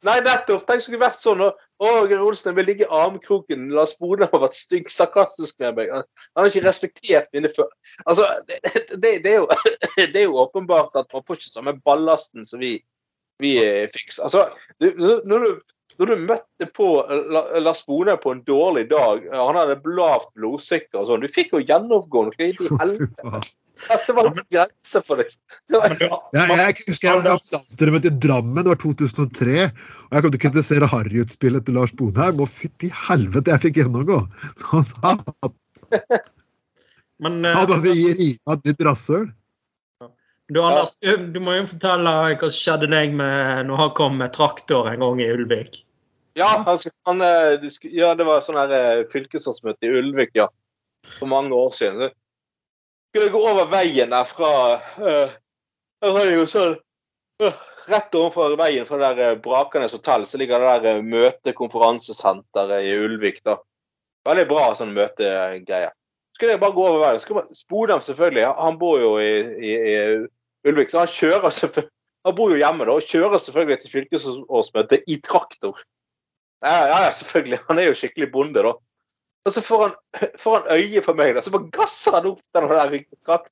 Nei, 0.05 0.19
nettopp! 0.21 0.67
Tenk 0.69 0.83
skulle 0.85 1.01
vært 1.01 1.17
sånn. 1.17 1.41
Å, 1.45 1.91
Geir 2.09 2.23
Olsen 2.25 2.57
vil 2.59 2.67
ligge 2.69 2.85
i 2.85 2.93
armkroken. 2.93 3.71
Lars 3.73 3.95
Bodø 4.01 4.29
har 4.29 4.43
vært 4.43 4.57
stygg 4.59 4.91
sarkastisk 4.93 5.57
med 5.65 5.79
meg. 5.79 5.93
Han 5.95 6.43
har 6.43 6.51
ikke 6.51 6.67
respektert 6.67 7.31
mine 7.33 7.49
følelser. 7.53 7.95
Altså, 8.05 8.29
det, 8.51 8.59
det, 8.93 9.15
det, 9.25 9.33
er 9.33 9.39
jo, 9.41 9.47
det 10.12 10.21
er 10.21 10.27
jo 10.27 10.43
åpenbart 10.45 10.97
at 11.01 11.09
man 11.15 11.25
får 11.25 11.41
ikke 11.41 11.55
samme 11.55 11.77
ballasten 11.89 12.45
som 12.49 12.61
vi, 12.61 12.77
vi 13.41 13.57
eh, 13.62 13.87
fikk. 13.95 14.12
Altså, 14.27 14.45
når, 14.85 15.47
du, 15.49 15.75
når 16.03 16.12
du 16.12 16.29
møtte 16.29 16.71
på 16.77 16.91
Lars 17.65 17.85
Bone 17.89 18.19
på 18.21 18.37
en 18.37 18.45
dårlig 18.45 18.91
dag, 18.93 19.25
han 19.33 19.61
hadde 19.61 19.81
lavt 19.89 20.35
blodsukker 20.37 21.01
og 21.01 21.09
sånn, 21.09 21.25
du 21.25 21.33
fikk 21.33 21.57
jo 21.57 21.65
gjennomgående 21.65 22.37
hva 22.37 22.53
i 22.53 22.73
helvete. 22.85 23.45
Det 23.75 24.14
var 24.14 24.29
en 24.31 24.37
grense 24.39 25.01
for 25.03 25.18
det. 25.18 25.27
det 25.68 25.81
var, 25.81 25.97
Men 26.33 26.61
Jeg, 26.61 26.77
husker 26.87 27.09
jeg 27.09 27.16
var 27.16 27.25
på 27.25 27.31
landsstyremøte 27.33 28.12
i 28.12 28.18
Drammen, 28.22 28.61
det 28.62 28.70
var 28.70 28.81
2003. 28.85 29.57
Og 29.66 30.14
jeg 30.14 30.25
kom 30.25 30.35
til 30.35 30.41
å 30.41 30.45
kritisere 30.45 30.91
Harry-utspillet 30.93 31.66
til 31.66 31.79
Lars 31.79 31.95
Bonheim, 31.99 32.39
og 32.45 32.53
fytti 32.55 32.91
helvete, 33.09 33.51
jeg 33.51 33.64
fikk 33.66 33.83
gjennomgå! 33.83 34.20
Han 34.70 34.87
sa 34.87 35.16
at 35.18 36.22
men 37.22 37.45
eh, 37.45 37.55
han 37.55 37.68
bare 37.70 37.95
gir 37.95 38.16
rima 38.18 38.57
et 38.57 38.68
nytt 38.68 38.83
rasshøl. 38.89 39.29
du, 40.51 40.59
Anders, 40.61 40.97
du, 41.01 41.12
du 41.33 41.39
må 41.43 41.55
jo 41.61 41.68
fortelle 41.70 42.14
hva 42.35 42.49
som 42.49 42.57
skjedde 42.59 42.91
deg 42.93 43.14
med 43.16 43.70
når 43.70 43.81
han 43.81 43.95
kom 43.99 44.18
med 44.20 44.35
traktor 44.35 44.91
en 44.91 45.05
gang 45.05 45.22
i 45.22 45.31
Ulvik. 45.33 45.81
Ja, 46.35 46.51
han, 46.66 46.83
han, 47.07 47.22
eh, 47.22 47.55
det 47.62 47.70
skulle- 47.77 47.95
ja, 47.95 48.11
det 48.18 48.27
var 48.27 48.43
sånn 48.43 48.59
her 48.59 48.75
eh, 48.75 49.05
i 49.07 49.95
Ulvik, 50.01 50.35
ja. 50.35 50.49
For 51.20 51.31
mange 51.31 51.55
år 51.55 51.70
siden. 51.77 52.11
Skulle 53.15 53.29
jeg 53.29 53.33
gå 53.37 53.41
over 53.47 53.69
veien 53.71 54.11
der 54.11 54.25
fra 54.27 54.49
uh, 54.75 55.35
Jeg 56.03 56.15
var 56.17 56.31
jo 56.33 56.47
sånn 56.51 56.73
uh, 57.45 57.61
Rett 57.87 58.17
overfor 58.19 58.57
veien 58.59 58.89
fra 58.89 58.99
det 58.99 59.11
der 59.21 59.37
eh, 59.37 59.39
Brakernes 59.45 59.95
hotell 59.95 60.25
så 60.27 60.41
ligger 60.41 60.65
det 60.65 60.73
der 60.83 61.05
møtekonferansesenteret 61.05 62.89
i 62.89 62.97
Ulvik. 63.05 63.39
da. 63.47 63.59
Veldig 64.27 64.47
bra 64.51 64.65
sånn 64.75 64.97
møtegreie. 64.97 65.93
Skulle 66.35 66.57
jeg 66.57 66.62
bare 66.65 66.75
gå 66.75 66.87
over 66.89 67.05
veien. 67.05 67.21
Skulle 67.23 67.45
Spodem 67.55 68.03
selvfølgelig, 68.03 68.49
han 68.57 68.81
bor 68.81 68.99
jo 68.99 69.12
i, 69.23 69.31
i, 69.62 69.77
i 69.93 70.71
Ulvik, 70.73 70.91
så 70.91 71.05
han 71.05 71.12
kjører 71.12 71.55
selvfølgelig 71.55 71.93
Han 72.25 72.39
bor 72.41 72.51
jo 72.51 72.57
hjemme 72.57 72.89
da, 72.89 72.97
og 72.97 73.05
kjører 73.12 73.45
selvfølgelig 73.45 73.79
til 73.83 73.95
fylkesårsmøte 73.99 75.03
i 75.12 75.21
traktor. 75.21 75.85
Ja, 76.65 76.79
ja, 76.89 77.11
selvfølgelig. 77.12 77.61
Han 77.69 77.79
er 77.79 77.91
jo 77.91 77.99
skikkelig 78.01 78.33
bonde, 78.33 78.65
da. 78.65 78.73
Og 79.45 79.53
så 79.53 79.61
får 79.61 79.82
han, 79.82 79.95
får 80.42 80.55
han 80.61 80.70
øye 80.78 81.03
på 81.05 81.14
meg, 81.18 81.34
da, 81.36 81.42
så 81.45 81.53
bare 81.55 81.70
gasser 81.74 82.16
han 82.18 82.30
opp 82.32 82.42
den 82.57 82.70
der 82.70 83.51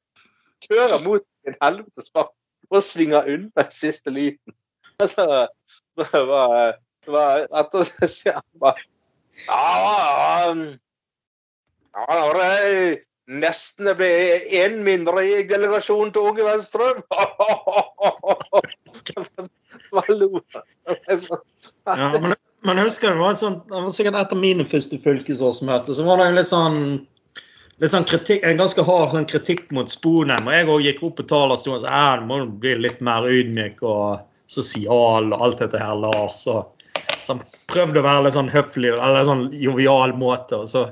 Kjører 0.62 1.02
mot 1.02 1.24
en 1.48 1.56
helvetes 1.58 2.12
fart 2.14 2.30
og 2.72 2.82
svinger 2.86 3.26
unna 3.28 3.64
i 3.66 3.74
siste 3.74 4.12
liten. 4.14 4.54
Altså, 5.02 5.48
det 5.98 6.22
var, 6.28 6.76
det 7.04 7.12
var 7.12 7.46
etter 7.60 7.88
så 7.88 8.08
sier 8.08 8.38
han 8.38 8.60
bare 8.62 8.84
Ja, 9.48 10.52
ja, 11.92 12.04
ja, 12.08 12.28
det 12.36 13.02
nesten 13.32 13.86
det 13.88 13.96
ble 13.98 14.08
én 14.60 14.78
mindre 14.84 15.22
i 15.24 15.42
delegasjonen 15.48 16.12
til 16.14 16.20
Åge 16.30 16.44
Venstre. 16.46 16.88
ja, 21.86 22.08
men 22.18 22.34
Ja, 22.34 22.42
men, 22.62 22.76
men 22.76 22.84
husker 22.86 23.14
det 23.14 23.22
var, 23.22 23.38
sånn, 23.38 23.60
det 23.68 23.74
var 23.74 23.94
sikkert 23.94 24.18
etter 24.20 24.38
mine 24.38 24.66
første 24.68 24.98
fylkesårsmøter, 25.02 25.96
så 25.96 26.06
var 26.06 26.22
det 26.22 26.28
litt 26.36 26.50
sånn 26.50 26.82
litt 27.82 27.90
sånn 27.90 28.06
kritikk, 28.06 28.44
En 28.46 28.60
ganske 28.60 28.84
hard 28.86 29.16
sånn 29.16 29.30
kritikk 29.30 29.70
mot 29.74 29.90
Sponheim. 29.90 30.46
Og 30.46 30.54
jeg 30.54 30.68
òg 30.70 30.84
gikk 30.86 31.00
opp 31.08 31.16
på 31.18 31.26
talerstolen 31.32 31.80
og 31.80 31.86
sa 31.86 32.02
at 32.12 32.22
du 32.22 32.28
må 32.28 32.38
bli 32.62 32.76
litt 32.78 33.00
mer 33.02 33.26
ydmyk 33.26 33.82
og 33.82 34.22
sosial 34.52 35.32
og 35.32 35.42
alt 35.42 35.64
dette 35.64 35.80
her, 35.80 35.96
Lars. 35.98 36.44
Og, 36.52 36.70
så 37.22 37.34
han 37.34 37.42
prøvde 37.70 38.02
å 38.02 38.06
være 38.06 38.26
litt 38.26 38.36
sånn 38.36 38.52
høflig 38.52 38.92
eller 38.94 39.26
sånn 39.26 39.48
jovial 39.56 40.14
måte. 40.18 40.62
og 40.62 40.70
så 40.70 40.86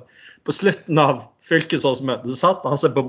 På 0.47 0.55
slutten 0.57 0.99
av 0.99 1.23
fylkesårsmøtet 1.47 2.33
så 2.33 2.41
satt 2.41 2.67
han 2.67 2.81
seg 2.81 2.97
på 2.97 3.07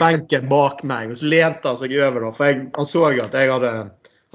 benken 0.00 0.48
bak 0.50 0.82
meg, 0.84 1.12
og 1.12 1.20
så 1.20 1.30
lente 1.30 1.68
han 1.70 1.78
seg 1.78 1.94
over. 1.98 2.26
da, 2.26 2.32
For 2.36 2.50
jeg, 2.50 2.66
han 2.76 2.88
så 2.88 3.06
at 3.10 3.36
jeg 3.38 3.52
hadde 3.52 3.74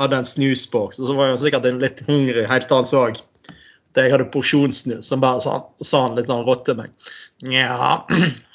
hadde 0.02 0.20
en 0.20 0.28
snusboks, 0.28 1.00
og 1.00 1.10
så 1.10 1.16
var 1.18 1.32
jeg 1.32 1.44
sikkert 1.46 1.68
en 1.70 1.80
litt 1.82 2.02
hungrig 2.08 2.46
helt 2.50 2.68
til 2.70 2.80
han 2.80 2.88
så 2.90 3.06
at 3.10 4.02
jeg 4.02 4.12
hadde 4.12 4.28
porsjonssnus. 4.34 5.08
Så 5.08 5.20
bare 5.22 5.40
sa, 5.44 5.60
sa 5.80 6.04
han 6.08 6.18
litt 6.18 6.28
sånn 6.32 6.44
rått 6.48 6.66
til 6.68 6.80
meg. 6.82 6.92
Ja, 7.48 8.04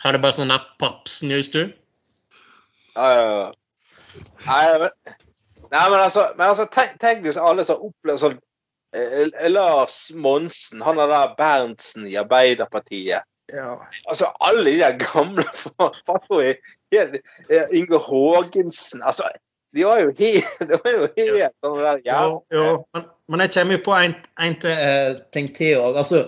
har 0.03 0.13
du 0.13 0.21
bare 0.21 0.37
sånn 0.37 0.53
der 0.53 0.67
pappsnus, 0.83 1.53
du? 1.55 1.63
Ja, 2.97 3.09
ja, 3.09 3.25
ja. 3.25 3.49
Nei, 4.45 4.63
men, 4.83 5.17
nei, 5.71 5.83
men 5.87 5.99
altså, 6.01 6.27
men 6.37 6.51
altså 6.51 6.67
tenk, 6.75 6.97
tenk 7.01 7.25
hvis 7.25 7.39
alle 7.41 7.65
som 7.65 7.83
opplever 7.87 8.19
sånn 8.19 8.39
eh, 8.97 9.49
Lars 9.49 10.09
Monsen, 10.19 10.83
han 10.85 10.99
er 11.01 11.13
der 11.13 11.35
Berntsen 11.39 12.09
i 12.11 12.17
Arbeiderpartiet. 12.21 13.25
Ja. 13.51 13.75
Altså, 14.11 14.29
alle 14.45 14.65
de 14.67 14.77
der 14.83 14.99
gamle. 15.01 15.45
Inge 17.73 18.03
Haagensen. 18.07 19.03
Altså, 19.03 19.31
De 19.77 19.87
var 19.87 20.01
jo 20.03 20.13
helt 20.19 20.61
Det 20.71 20.79
var 20.83 20.95
jo 20.95 21.09
helt 21.17 21.57
sånn 21.65 21.81
der 21.81 22.01
ja. 22.07 22.21
Jo, 22.27 22.39
jo. 22.55 22.69
Men, 22.95 23.09
men 23.31 23.45
jeg 23.47 23.55
kommer 23.57 23.79
jo 23.79 23.83
på 23.87 23.97
en, 23.99 24.17
en 24.47 24.57
til, 24.63 24.87
eh, 24.87 25.11
ting 25.35 25.51
til 25.57 25.83
òg. 25.83 26.01
Altså, 26.03 26.25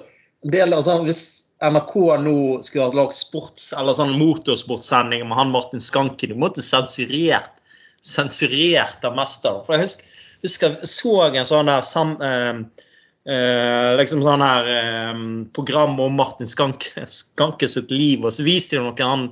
altså, 0.63 0.99
hvis 1.07 1.25
NRK 1.63 1.97
nå 2.23 2.37
skulle 2.67 2.87
ha 2.89 3.01
lagd 3.01 3.17
sports, 3.17 3.71
eller 3.79 3.95
sånn 3.99 4.15
motorsportsending 4.19 5.27
med 5.27 5.39
han 5.39 5.53
Martin 5.55 5.83
Skanken, 5.83 6.35
de 6.35 6.39
måtte 6.39 6.65
sensurert 6.65 7.63
sensurert 8.03 9.05
av 9.05 9.17
det. 9.17 9.53
For 9.67 9.77
jeg 9.77 9.85
husker, 9.85 10.07
husker 10.43 10.75
jeg 10.75 10.89
så 10.93 11.15
en 11.29 11.47
sånn 11.49 11.71
der 11.71 11.85
sam, 11.87 12.17
eh, 12.21 12.87
eh, 13.31 13.91
liksom 14.01 14.25
sånn 14.27 14.43
her 14.43 14.71
eh, 14.73 15.23
program 15.55 15.99
om 16.03 16.19
Martin 16.19 16.51
Skanke, 16.51 17.07
Skanke 17.07 17.71
sitt 17.71 17.91
liv, 17.95 18.25
og 18.25 18.35
så 18.35 18.47
viste 18.47 18.77
de 18.77 18.83
noen 18.83 19.07
han 19.07 19.29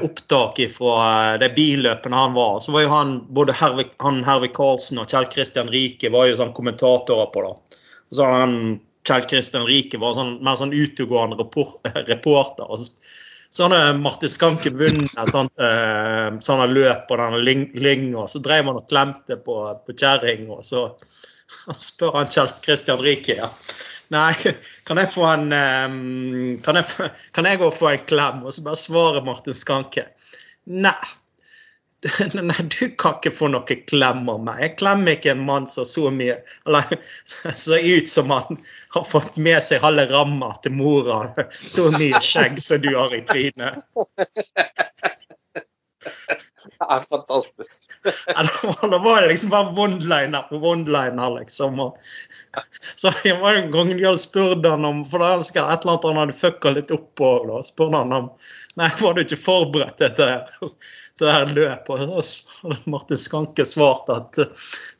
opptak 0.00 0.56
fra 0.72 1.36
de 1.36 1.50
billøpene 1.52 2.16
han 2.16 2.32
var. 2.32 2.60
Så 2.64 2.72
var 2.72 2.84
jo 2.86 2.92
han, 2.94 3.10
både 3.28 3.52
Hervik, 3.52 3.90
han 4.00 4.22
Karlsen 4.56 5.00
og 5.02 5.10
Kjell 5.10 5.28
Kristian 5.28 5.68
Rike 5.68 6.08
var 6.14 6.30
jo 6.30 6.38
sånn 6.38 6.54
kommentatorer 6.56 7.28
på 7.34 7.42
det. 7.44 7.50
Og 8.10 8.16
så 8.16 8.28
han 8.30 8.54
Kjell 9.08 9.26
Kristian 9.28 9.66
Rike 9.68 10.00
var 10.00 10.16
sånn, 10.16 10.38
mer 10.44 10.56
sånn 10.56 10.72
utegående 10.72 11.36
reporter. 12.12 12.64
og 12.64 12.80
så 13.50 13.66
hadde 13.66 13.98
Martin 13.98 14.30
Skanke 14.30 14.70
vunnet 14.70 15.30
sånt, 15.32 15.50
eh, 15.58 16.28
sånne 16.38 16.68
løp 16.70 17.08
på 17.08 17.16
denne 17.18 17.40
lynga. 17.42 18.28
Så 18.30 18.38
drev 18.38 18.68
han 18.70 18.78
og 18.78 18.86
klemte 18.88 19.40
på, 19.42 19.56
på 19.86 19.96
kjerringa, 19.96 20.60
og 20.60 20.66
så 20.70 20.86
spør 21.74 22.20
han 22.20 22.30
Kjell 22.30 22.52
Kristian 22.62 23.02
Rike 23.02 23.40
ja. 23.40 23.50
Nei, 24.10 24.32
kan 24.88 24.98
jeg 24.98 25.12
få 25.12 25.22
en 25.30 25.52
kan, 26.64 26.78
jeg, 26.80 27.10
kan 27.36 27.46
jeg 27.46 27.60
gå 27.60 27.68
og 27.70 27.76
få 27.76 27.92
en 27.92 28.04
klem? 28.10 28.42
Og 28.42 28.56
så 28.56 28.64
bare 28.66 28.80
svarer 28.80 29.26
Martin 29.26 29.54
Skanke. 29.54 30.08
Nei, 30.66 30.96
Nei, 32.34 32.56
du 32.62 32.88
kan 32.96 33.18
ikke 33.18 33.32
få 33.34 33.50
noe 33.52 33.76
klem 33.90 34.28
av 34.32 34.40
meg. 34.44 34.60
Jeg 34.64 34.76
klemmer 34.80 35.16
ikke 35.16 35.34
en 35.34 35.42
mann 35.44 35.66
som 35.68 35.84
så 35.84 36.08
mye 36.14 36.38
Eller 36.64 36.94
ser 37.64 37.84
ut 37.84 38.08
som 38.08 38.32
han 38.32 38.60
har 38.94 39.04
fått 39.04 39.36
med 39.36 39.60
seg 39.64 39.84
halve 39.84 40.06
ramma 40.10 40.54
til 40.64 40.76
mora. 40.78 41.22
Så 41.74 41.90
mye 41.98 42.20
skjegg 42.24 42.56
som 42.62 42.80
du 42.82 42.94
har 42.96 43.12
i 43.14 43.20
trynet. 43.28 43.84
Er 46.88 47.00
fantastisk. 47.00 47.70
Ja, 48.26 48.88
da 48.88 48.98
var 48.98 49.22
det 49.22 49.28
liksom 49.28 49.50
bare 49.50 49.74
one-liner 49.76 50.42
på 50.48 50.56
one-liner, 50.56 51.38
liksom. 51.38 51.80
Og, 51.80 51.96
så 52.96 53.12
det 53.22 53.34
var 53.40 53.54
en 53.54 53.70
gang 53.70 53.88
de 53.88 54.04
hadde 54.04 54.18
spurt 54.18 54.64
han 54.66 54.84
om 54.88 55.02
For 55.04 55.20
da 55.20 55.34
skal 55.44 55.68
et 55.68 55.84
eller 55.84 55.92
annet 55.92 56.06
han 56.08 56.20
hadde 56.22 56.36
fucka 56.38 56.72
litt 56.72 56.94
opp 56.94 57.10
på. 57.20 57.32
Da 57.50 57.60
spurte 57.66 58.00
han 58.00 58.14
om 58.16 58.30
Nei, 58.80 58.88
var 59.02 59.14
du 59.14 59.20
ikke 59.24 59.36
forberedt 59.36 59.98
til 60.00 60.14
dette 60.16 60.70
det 61.20 61.34
her 61.34 61.52
løpet? 61.52 62.06
Og 62.06 62.24
så 62.24 62.62
hadde 62.62 62.94
Martin 62.94 63.20
Skanke 63.20 63.66
svart 63.68 64.08
at 64.14 64.40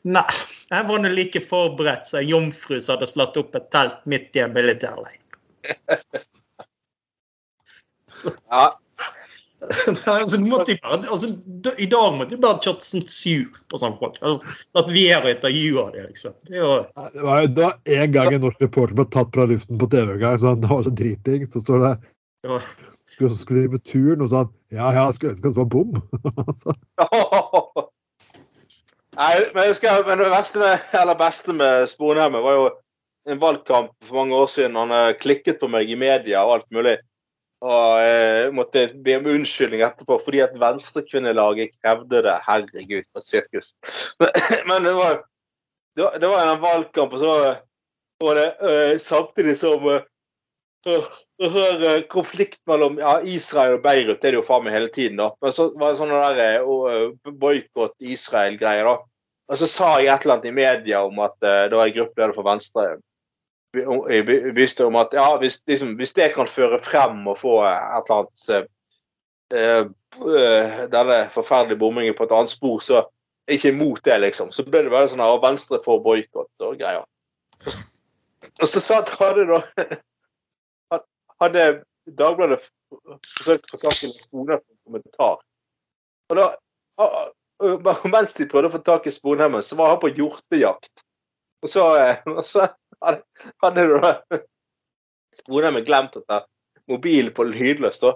nei, 0.05 0.27
jeg 0.69 0.87
var 0.91 1.01
nå 1.01 1.09
like 1.15 1.41
forberedt 1.41 2.05
som 2.05 2.21
en 2.21 2.29
jomfru 2.29 2.77
som 2.77 2.99
hadde 2.99 3.09
slått 3.15 3.41
opp 3.41 3.57
et 3.57 3.71
telt 3.73 4.05
midt 4.05 4.37
i 4.37 4.45
en 4.45 4.53
militærleir. 4.53 5.17
Ja. 8.51 8.67
Altså, 9.61 10.39
bare, 10.81 11.09
altså, 11.09 11.27
I 11.77 11.85
dag 11.85 12.15
måtte 12.17 12.35
de 12.35 12.41
bare 12.41 12.61
kjørt 12.63 12.85
sånn 12.85 13.03
sur 13.05 13.59
på 13.69 13.81
sånne 13.81 13.99
folk. 13.99 14.17
Altså, 14.21 14.55
at 14.81 14.89
vi 14.93 15.03
er 15.13 15.21
og 15.21 15.33
intervjuer 15.35 15.91
dem, 15.95 16.07
liksom. 16.09 16.33
Det, 16.49 16.63
var, 16.65 16.87
det 17.13 17.25
var, 17.27 17.45
det 17.45 17.67
var 17.67 17.75
en 17.97 18.15
gang 18.15 18.33
en 18.33 18.43
norsk 18.47 18.65
reporter 18.65 18.97
ble 18.97 19.05
tatt 19.13 19.33
fra 19.35 19.45
luften 19.51 19.81
på 19.81 19.89
TV. 19.91 20.15
en 20.15 20.23
gang, 20.23 20.39
så 20.41 20.55
Det 20.57 20.71
var 20.71 20.83
så 20.87 20.95
driting. 21.03 21.45
Så 21.51 21.61
står 21.61 21.85
det 21.85 21.93
det 22.41 22.61
skulle, 23.13 23.37
skulle 23.37 23.61
drive 23.61 23.79
turen, 23.85 24.21
og 24.25 24.29
sa 24.31 24.37
han 24.45 24.53
ja, 24.73 24.87
ja, 24.95 25.03
skulle 25.13 25.35
ønske 25.35 25.49
det 25.51 25.59
var 25.59 25.69
bom. 25.69 25.91
Nei, 29.19 29.33
men, 29.51 29.61
jeg 29.65 29.73
husker, 29.73 30.05
men 30.07 30.21
det 30.21 30.31
verste 30.31 30.61
med, 30.61 30.85
eller 31.01 31.19
beste 31.19 31.53
med 31.53 31.89
Sponheimen 31.91 32.41
var 32.45 32.55
jo 32.55 32.65
en 33.29 33.41
valgkamp 33.41 33.91
for 34.07 34.21
mange 34.21 34.37
år 34.39 34.47
siden. 34.49 34.79
Han 34.79 34.93
eh, 34.95 35.17
klikket 35.19 35.59
på 35.61 35.69
meg 35.69 35.91
i 35.91 35.99
media 35.99 36.45
og 36.47 36.53
alt 36.55 36.69
mulig. 36.73 36.95
Og 37.61 37.99
jeg 38.01 38.45
eh, 38.47 38.53
måtte 38.57 38.87
be 39.05 39.19
om 39.19 39.27
unnskyldning 39.35 39.83
etterpå 39.85 40.17
fordi 40.23 40.39
at 40.41 40.55
Venstrekvinnelaget 40.59 41.75
krevde 41.77 42.23
det. 42.25 42.37
Herregud, 42.47 43.05
for 43.11 43.21
et 43.21 43.27
sirkus. 43.27 43.73
Men, 44.21 44.31
men 44.69 44.87
det, 44.87 44.93
var, 44.97 45.19
det, 45.95 46.05
var, 46.07 46.15
det 46.23 46.31
en 46.47 46.63
valgkamp, 46.63 47.13
og 47.13 47.21
så 47.21 47.35
var 48.21 48.39
det 48.39 48.47
uh, 48.65 48.95
samtidig 49.01 49.55
som 49.61 49.85
uh, 49.85 50.01
konflikt 52.09 52.61
mellom 52.69 52.97
ja, 53.01 53.19
Israel 53.25 53.77
og 53.77 53.85
Beirut 53.85 54.21
det 54.21 54.29
er 54.29 54.35
det 54.35 54.41
jo 54.41 54.45
faen 54.45 54.65
meg 54.65 54.77
hele 54.77 54.89
tiden. 54.93 55.21
da. 55.21 55.29
Men 55.41 55.53
så 55.53 55.69
var 55.77 55.93
det 55.93 56.01
sånne 56.01 56.33
der 56.41 56.65
uh, 56.65 57.13
boikott 57.29 57.97
Israel-greier. 58.01 58.89
da. 58.89 58.97
Og 59.51 59.61
så 59.61 59.69
sa 59.69 59.93
jeg 59.99 60.09
et 60.09 60.25
eller 60.25 60.39
annet 60.39 60.49
i 60.49 60.57
media 60.57 61.05
om 61.05 61.21
at 61.21 61.37
uh, 61.45 61.69
det 61.69 61.77
var 61.77 61.85
en 61.85 61.97
gruppeleder 61.99 62.37
for 62.37 62.49
Venstre 62.49 62.89
jeg 63.73 64.55
visste 64.55 64.85
om 64.85 64.97
at 64.99 65.13
ja, 65.15 65.29
hvis, 65.39 65.61
liksom, 65.67 65.95
hvis, 65.99 66.13
det 66.17 66.33
kan 66.35 66.49
føre 66.49 66.79
frem 66.81 67.23
og 67.27 67.37
få 67.39 67.61
et 67.67 68.09
eller 68.09 68.17
annet 68.17 68.69
uh, 69.55 70.87
denne 70.91 71.19
forferdelige 71.31 71.79
bommingen 71.79 72.15
på 72.17 72.27
et 72.27 72.35
annet 72.35 72.51
spor, 72.51 72.79
så 72.83 72.97
er 73.01 73.55
jeg 73.55 73.61
ikke 73.61 73.73
imot 73.75 74.03
det, 74.05 74.17
liksom. 74.25 74.51
Så 74.51 74.65
ble 74.67 74.83
det 74.85 74.91
bare 74.91 75.07
sånn 75.11 75.23
at 75.23 75.43
Venstre 75.43 75.79
får 75.83 76.03
boikott 76.03 76.67
og 76.67 76.75
greier. 76.79 77.07
Og 78.61 78.67
så 78.67 78.81
sa 78.83 78.99
hadde 79.19 79.47
da 79.47 79.61
hadde 81.41 81.65
Dagbladet 82.17 82.63
forsøkt 82.91 83.69
å 83.69 83.77
få 83.77 83.79
tak 83.83 83.99
i 84.03 84.09
Sponheim 84.23 84.59
en 84.59 84.79
kommentar. 84.87 85.37
Og 86.31 86.39
da, 86.39 86.47
mens 88.09 88.33
de 88.37 88.47
prøvde 88.49 88.71
å 88.71 88.73
få 88.73 88.81
tak 88.85 89.07
i 89.07 89.13
Sponheimen, 89.13 89.63
så 89.63 89.77
var 89.79 89.93
han 89.93 90.01
på 90.01 90.11
hjortejakt. 90.17 91.03
Og 91.61 91.69
så, 91.69 91.85
og 92.37 92.43
så 92.45 92.67
hadde, 93.01 93.85
du 93.87 93.97
da 94.01 94.41
Sponheimen 95.37 95.85
glemt 95.87 96.17
å 96.19 96.25
ta 96.27 96.41
mobilen 96.91 97.31
på 97.35 97.45
lydløs. 97.47 98.01
da. 98.03 98.15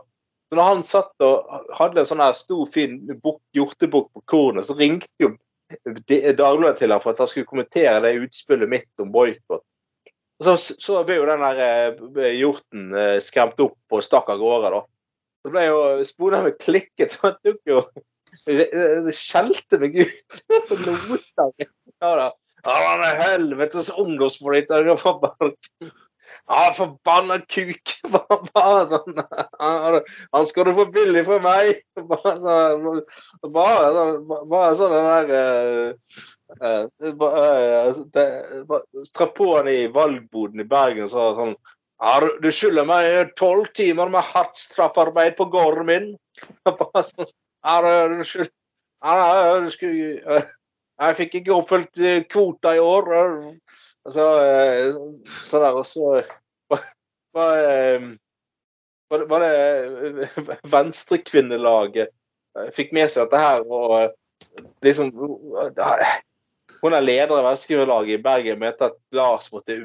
Så 0.49 0.57
når 0.57 0.69
han 0.69 0.83
satt 0.85 1.25
og 1.25 1.69
hadde 1.77 2.01
en 2.01 2.09
sånn 2.09 2.23
her 2.23 2.35
stor, 2.37 2.65
fin 2.69 2.97
buk, 3.23 3.39
hjortebukk 3.55 4.11
på 4.13 4.23
kornet, 4.33 4.67
så 4.67 4.77
ringte 4.77 5.11
jo 5.21 5.35
Dagbladet 5.65 6.77
til 6.77 6.91
ham 6.93 7.01
for 7.01 7.15
at 7.15 7.19
han 7.23 7.29
skulle 7.31 7.49
kommentere 7.49 7.97
det 8.03 8.19
utspillet 8.21 8.69
mitt 8.69 9.01
om 9.01 9.09
boikott. 9.09 9.63
Så, 10.43 10.53
så 10.59 10.99
ble 11.07 11.17
jo 11.17 11.25
den 11.25 11.41
der 11.41 11.61
eh, 11.63 12.35
hjorten 12.37 12.91
eh, 12.93 13.15
skremt 13.23 13.59
opp 13.63 13.95
og 13.95 14.03
stakk 14.05 14.29
av 14.29 14.43
gårde, 14.43 14.69
da. 14.75 14.81
Så 15.41 15.53
ble 15.53 15.63
jo 15.65 15.79
Sponheim 16.05 16.51
klikket, 16.61 17.11
så 17.15 17.31
han 17.31 17.39
tok 17.41 17.71
jo 17.71 17.81
skjelte 19.15 19.79
meg 19.81 19.97
ut. 20.03 20.39
ja, 22.03 22.11
da. 22.19 22.29
Han 22.65 23.03
er 23.05 23.21
helvetes 23.21 23.91
ungdomspolitiker. 23.93 24.95
Ja, 26.45 26.71
forbanna 26.73 27.37
kuk! 27.49 27.91
Bare 28.53 28.85
sånn 28.89 29.17
Han 29.57 30.47
skal 30.49 30.67
du 30.67 30.73
få 30.77 30.85
billig 30.93 31.23
for 31.27 31.41
meg! 31.43 31.79
Bare 32.11 32.33
sånn 32.41 32.99
Bare, 33.53 34.03
bare 34.49 34.75
sånn 34.79 34.93
der 38.13 38.35
Traff 39.17 39.33
på 39.37 39.47
han 39.55 39.69
i 39.71 39.87
valgboden 39.93 40.61
i 40.61 40.67
Bergen 40.69 41.07
og 41.07 41.13
sa 41.13 41.31
sånn 41.39 41.55
ja, 41.55 42.13
Du 42.43 42.49
skylder 42.53 42.85
meg 42.89 43.33
tolv 43.39 43.71
timer 43.77 44.11
med 44.13 44.25
hardt 44.33 44.57
straffarbeid 44.59 45.37
på 45.39 45.49
gården 45.53 45.89
min. 45.89 46.11
Bare 46.69 47.05
sånn, 47.07 47.33
ja, 47.65 47.79
du 48.11 48.21
skylder 48.25 48.53
ja, 49.05 49.59
du 49.61 49.69
skulle 49.69 50.41
jeg 51.01 51.17
fikk 51.19 51.39
ikke 51.41 51.55
oppfylt 51.55 52.01
eh, 52.01 52.23
kvota 52.31 52.75
i 52.75 52.83
år. 52.83 53.09
Altså, 54.05 54.27
sånn 55.49 55.65
der, 55.65 55.79
og 55.79 55.87
så 55.89 56.11
var, 57.35 57.57
eh, 57.59 58.05
var, 59.11 59.25
var 59.31 59.45
det 59.45 60.29
Venstrekvinnelaget 60.71 62.13
fikk 62.75 62.93
med 62.95 63.11
seg 63.11 63.27
dette 63.27 63.41
her 63.41 63.65
og 63.67 64.13
liksom 64.85 65.11
Hun 66.79 66.93
er 66.93 67.03
leder 67.03 67.33
av 67.33 67.47
Venstrekvinnelaget 67.49 68.19
i 68.19 68.23
Bergen 68.23 68.61
mente 68.61 68.87
at 68.91 68.97
Lars 69.15 69.49
måtte 69.53 69.81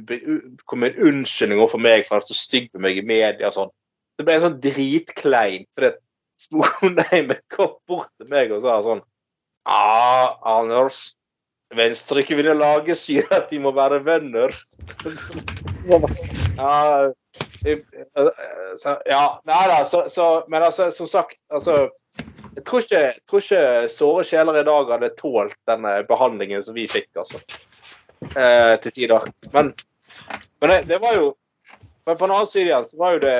komme 0.69 0.87
med 0.87 0.95
en 0.99 1.11
unnskyldning 1.11 1.63
overfor 1.63 1.83
meg 1.83 2.05
for 2.05 2.17
å 2.17 2.21
være 2.21 2.31
så 2.31 2.39
stygg 2.39 2.69
med 2.75 2.85
meg 2.87 3.01
i 3.01 3.07
media 3.07 3.49
og 3.49 3.57
sånn. 3.57 3.73
Det 4.19 4.27
ble 4.29 4.37
sånn 4.43 4.59
dritkleint. 4.63 5.69
fordi 5.75 5.95
Sponheim 6.41 7.33
kom 7.53 7.75
bort 7.89 8.13
til 8.21 8.29
meg 8.33 8.53
og 8.53 8.63
sa 8.65 8.79
sånn 8.85 9.03
Ja, 9.69 10.39
Anders. 10.43 11.11
Venstrekvinnelaget 11.77 12.99
sier 12.99 13.29
at 13.35 13.51
de 13.53 13.61
må 13.63 13.71
være 13.77 14.01
venner. 14.03 14.55
ja, 15.87 16.01
ja 19.07 19.23
Nei 19.47 19.61
da, 19.69 19.85
så, 19.85 20.03
så, 20.09 20.27
Men 20.49 20.65
altså, 20.67 20.91
som 20.91 21.07
sagt 21.07 21.37
altså, 21.53 21.91
Jeg 22.57 22.65
tror 22.67 22.83
ikke, 22.83 23.03
tror 23.29 23.45
ikke 23.45 23.93
såre 23.93 24.25
sjeler 24.27 24.61
i 24.61 24.65
dag 24.67 24.91
hadde 24.91 25.13
tålt 25.21 25.55
den 25.71 25.87
behandlingen 26.09 26.65
som 26.67 26.75
vi 26.75 26.89
fikk, 26.91 27.09
altså. 27.23 27.39
Eh, 28.35 28.75
til 28.83 28.93
tider. 28.93 29.31
Men, 29.55 29.71
men 30.61 30.73
det, 30.75 30.83
det, 30.91 30.99
var 31.01 31.15
jo 31.17 31.31
Men 32.07 32.19
på 32.19 32.27
den 32.27 32.35
annen 32.35 32.51
side 32.51 32.67
igjen 32.67 32.85
så 32.89 32.99
var 33.01 33.15
jo 33.15 33.23
det 33.23 33.39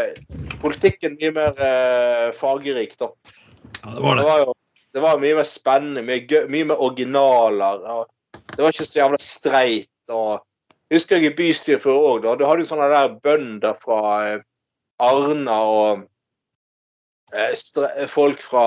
politikken 0.63 1.19
mye 1.19 1.35
mer 1.35 1.61
eh, 1.67 2.31
fargerik, 2.37 2.95
da. 3.01 3.11
Ja, 3.81 3.97
det 3.97 4.03
var 4.05 4.15
det. 4.15 4.23
det 4.23 4.31
var 4.31 4.45
jo, 4.45 4.55
Det 4.95 5.03
var 5.05 5.21
mye 5.23 5.37
mer 5.39 5.47
spennende, 5.47 6.03
mye, 6.07 6.25
gøy, 6.27 6.47
mye 6.51 6.69
mer 6.73 6.83
originaler. 6.83 7.85
Og 7.95 8.39
det 8.57 8.63
var 8.63 8.75
ikke 8.75 8.89
så 8.89 9.03
jævla 9.03 9.21
streit. 9.23 9.91
og 10.11 10.41
jeg 10.91 10.99
husker 10.99 11.21
jeg 11.21 11.31
i 11.31 11.37
bystyret 11.39 11.83
før 11.85 12.07
òg, 12.09 12.23
da. 12.25 12.35
Du 12.35 12.47
hadde 12.49 12.65
jo 12.65 12.71
sånne 12.73 12.89
der 12.91 13.13
bønder 13.23 13.77
fra 13.79 13.99
eh, 14.27 14.41
Arna 14.99 15.59
og 15.71 16.01
eh, 17.39 18.07
folk 18.11 18.43
fra 18.43 18.65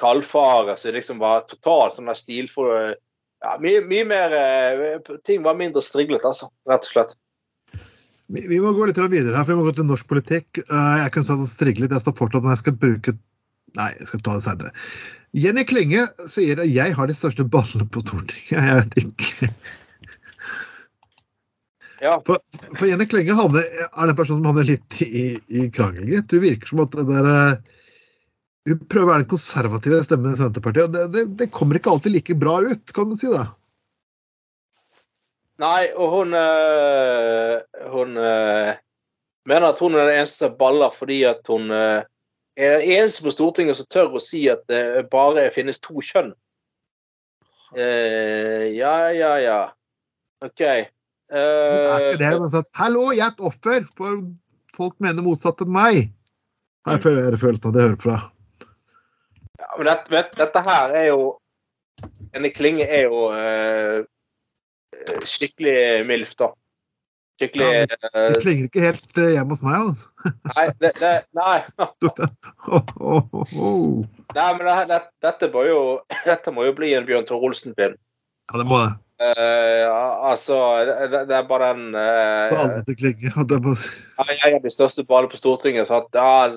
Kalfaret 0.00 0.78
som 0.78 0.94
liksom 0.94 1.18
var 1.20 1.42
totalt 1.50 1.96
sånn 1.96 2.08
der 2.08 2.16
stilfull 2.16 2.94
ja, 3.40 3.56
mye, 3.60 3.82
mye 3.88 4.06
mer 4.08 4.36
eh, 4.36 5.12
Ting 5.26 5.42
var 5.44 5.58
mindre 5.58 5.82
striglet, 5.84 6.24
altså. 6.28 6.50
Rett 6.70 6.86
og 6.86 6.92
slett. 6.92 7.16
Vi, 8.30 8.60
må 8.62 8.70
gå 8.76 8.86
litt 8.86 9.00
videre 9.10 9.34
her, 9.34 9.42
for 9.42 9.56
vi 9.56 9.58
må 9.58 9.66
gå 9.66 9.74
til 9.74 9.88
norsk 9.88 10.06
politikk. 10.10 10.62
Eh, 10.62 10.96
Jeg 11.02 11.14
kunne 11.14 11.28
sagt 11.28 11.50
striglet, 11.50 11.94
jeg 11.94 12.04
står 12.04 12.18
fortsatt, 12.18 12.44
men 12.44 12.54
jeg 12.54 12.62
skal 12.64 12.78
bruke 12.84 13.16
Nei, 13.78 13.92
jeg 14.00 14.08
skal 14.08 14.22
ta 14.26 14.32
det 14.34 14.42
senere. 14.42 14.70
Jenny 15.36 15.62
Klinge 15.64 16.08
sier 16.30 16.58
at 16.58 16.70
jeg 16.70 16.94
har 16.96 17.06
de 17.06 17.14
største 17.14 17.46
ballene 17.46 17.86
på 17.86 18.02
Stortinget. 18.02 18.50
Jeg 18.50 18.80
vet 18.80 18.98
ikke. 19.04 19.50
Ja. 22.00 22.16
For, 22.26 22.40
for 22.78 22.88
Jenny 22.88 23.04
Klinge 23.06 23.36
havner, 23.36 23.66
er 23.90 24.08
den 24.08 24.16
personen 24.16 24.40
som 24.40 24.48
havner 24.50 24.66
litt 24.70 25.02
i, 25.04 25.36
i 25.52 25.66
krangel, 25.74 26.08
gitt. 26.08 26.30
Du 26.32 26.40
virker 26.42 26.72
som 26.72 26.82
at 26.86 26.96
det 26.96 27.06
der 27.10 27.28
eh, 27.28 27.78
Hun 28.70 28.82
prøver 28.92 29.06
å 29.06 29.10
være 29.10 29.22
den 29.22 29.30
konservative 29.30 30.02
stemmen 30.04 30.34
i 30.34 30.38
Senterpartiet, 30.38 30.88
og 30.88 30.94
det, 30.96 31.06
det, 31.14 31.24
det 31.40 31.50
kommer 31.52 31.78
ikke 31.78 31.92
alltid 31.92 32.14
like 32.16 32.36
bra 32.40 32.58
ut, 32.64 32.92
kan 32.96 33.12
du 33.12 33.16
si 33.20 33.30
det? 33.32 33.46
Nei, 35.60 35.90
og 35.92 36.14
hun 36.16 36.36
øh, 36.36 37.56
Hun 37.92 38.16
øh, 38.16 38.72
mener 39.48 39.68
at 39.68 39.80
hun 39.80 39.96
er 39.96 40.08
den 40.08 40.20
eneste 40.22 40.46
som 40.46 40.56
baller 40.60 40.92
fordi 40.94 41.22
at 41.28 41.52
hun 41.52 41.68
øh, 41.72 42.00
er 42.60 42.78
den 42.78 42.94
eneste 42.96 43.24
på 43.24 43.32
Stortinget 43.34 43.78
som 43.78 43.88
tør 43.90 44.16
å 44.16 44.22
si 44.22 44.44
at 44.52 44.62
det 44.70 45.08
bare 45.12 45.48
finnes 45.54 45.80
to 45.82 46.02
kjønn. 46.04 46.32
Uh, 47.70 48.66
ja, 48.74 48.94
ja, 49.14 49.34
ja. 49.40 49.60
OK. 50.44 50.62
Det 51.30 51.40
er 51.40 52.06
ikke 52.08 52.18
det, 52.18 52.26
Eh, 52.26 52.38
men 52.42 52.50
sånn 52.50 52.66
Hallo, 52.74 53.10
jeg 53.14 53.22
er 53.22 53.34
et 53.34 53.44
offer, 53.46 53.84
for 53.98 54.22
folk 54.74 54.96
mener 55.02 55.22
motsatt 55.22 55.62
enn 55.62 55.72
meg. 55.74 56.08
Jeg 56.88 57.02
føler 57.04 57.28
jeg 57.28 57.36
at 57.36 57.66
jeg 57.68 57.74
hører 57.76 58.00
fra. 58.00 58.16
ja, 59.60 59.68
men 59.76 59.86
dette, 59.86 60.10
vet, 60.10 60.32
dette 60.38 60.62
her 60.64 60.94
er 60.96 61.06
jo 61.10 61.36
Denne 62.32 62.50
Klinge 62.54 62.86
er 62.86 63.10
jo 63.10 63.26
uh, 63.34 64.00
skikkelig 65.26 66.06
MILF, 66.08 66.32
da. 66.40 66.48
Skikkelig 67.40 67.66
Ja, 67.66 67.82
øh, 68.14 68.34
Det 68.34 68.42
klinger 68.42 68.64
ikke 68.68 68.80
helt 68.84 69.18
eh, 69.18 69.32
hjemme 69.32 69.54
hos 69.54 69.62
meg, 69.64 69.76
altså. 69.80 70.08
Nei, 70.50 70.64
det, 70.82 70.90
det, 71.00 71.12
nei. 71.38 71.58
Oh, 72.68 72.90
oh, 73.00 73.38
oh. 73.56 74.02
nei 74.36 74.48
men 74.58 74.66
det, 74.68 74.74
det, 74.90 74.98
dette, 75.24 75.48
jo, 75.70 75.78
dette 76.28 76.52
må 76.52 76.66
jo 76.68 76.74
bli 76.76 76.92
en 76.98 77.08
Bjørn 77.08 77.24
Tore 77.28 77.48
Olsen-film. 77.48 77.96
Ja, 78.50 78.60
det 78.60 78.68
må 78.68 78.82
det. 78.84 78.92
Uh, 79.20 79.88
altså, 80.30 80.56
det, 81.12 81.34
er 81.36 81.48
bare 81.48 81.72
den 81.74 81.96
uh, 81.96 82.60
aldri 82.60 82.84
til 82.88 83.00
klinge. 83.02 83.32
Jeg 84.30 84.54
er 84.54 84.60
den 84.60 84.72
største 84.72 85.04
bale 85.08 85.28
på 85.28 85.40
Stortinget, 85.40 85.88
så 85.88 86.02
at, 86.04 86.12
ja, 86.16 86.48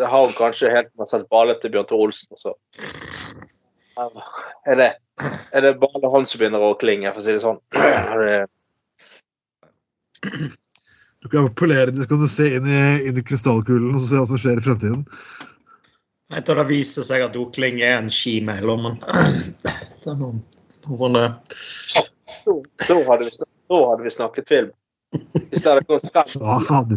det 0.00 0.08
har 0.08 0.24
hun 0.24 0.36
kanskje 0.36 0.72
helt 0.72 0.92
med 0.98 1.08
sett 1.08 1.28
bale 1.32 1.56
til 1.60 1.72
Bjørn 1.72 1.88
Tore 1.88 2.08
Olsen. 2.08 2.36
Så. 2.36 2.52
Er 4.68 4.80
det, 4.80 4.92
er 5.52 5.64
det 5.64 5.78
bare 5.80 6.12
han 6.12 6.28
som 6.28 6.40
begynner 6.40 6.64
å 6.64 6.76
klinge, 6.80 7.12
for 7.12 7.20
å 7.20 7.24
si 7.24 7.36
det 7.36 7.44
sånn? 7.44 7.60
Du 11.22 11.28
kan 11.30 11.46
polere 11.54 11.90
det, 11.90 12.00
så 12.02 12.08
kan 12.10 12.20
du 12.22 12.28
se 12.30 12.48
inn 12.56 12.66
i, 12.66 12.82
inn 13.08 13.18
i 13.18 13.22
krystallkulen 13.26 13.94
og 13.94 14.02
se 14.02 14.18
hva 14.18 14.26
som 14.26 14.40
skjer 14.42 14.58
i 14.58 14.64
fremtiden. 14.64 15.04
Jeg 16.32 16.46
tror 16.48 16.62
det 16.62 16.68
viser 16.70 17.06
seg 17.06 17.22
at 17.26 17.36
Okling 17.38 17.82
er 17.84 17.98
en 18.00 18.10
skimailer, 18.10 18.66
lommen. 18.66 18.96
det 20.02 20.08
er 20.10 20.16
noen, 20.18 20.40
noen 20.86 21.00
sånne 21.04 21.24
Da 22.42 22.54
da 22.88 22.96
hadde 23.10 23.26
vi, 23.28 23.34
snak- 23.36 23.76
hadde 23.76 24.06
vi 24.06 24.14
snakket 24.16 24.48
film. 24.50 24.72
Hvis 25.12 25.62
det 25.62 25.68
hadde 25.68 25.84
gått 25.90 26.08
frem 26.08 26.96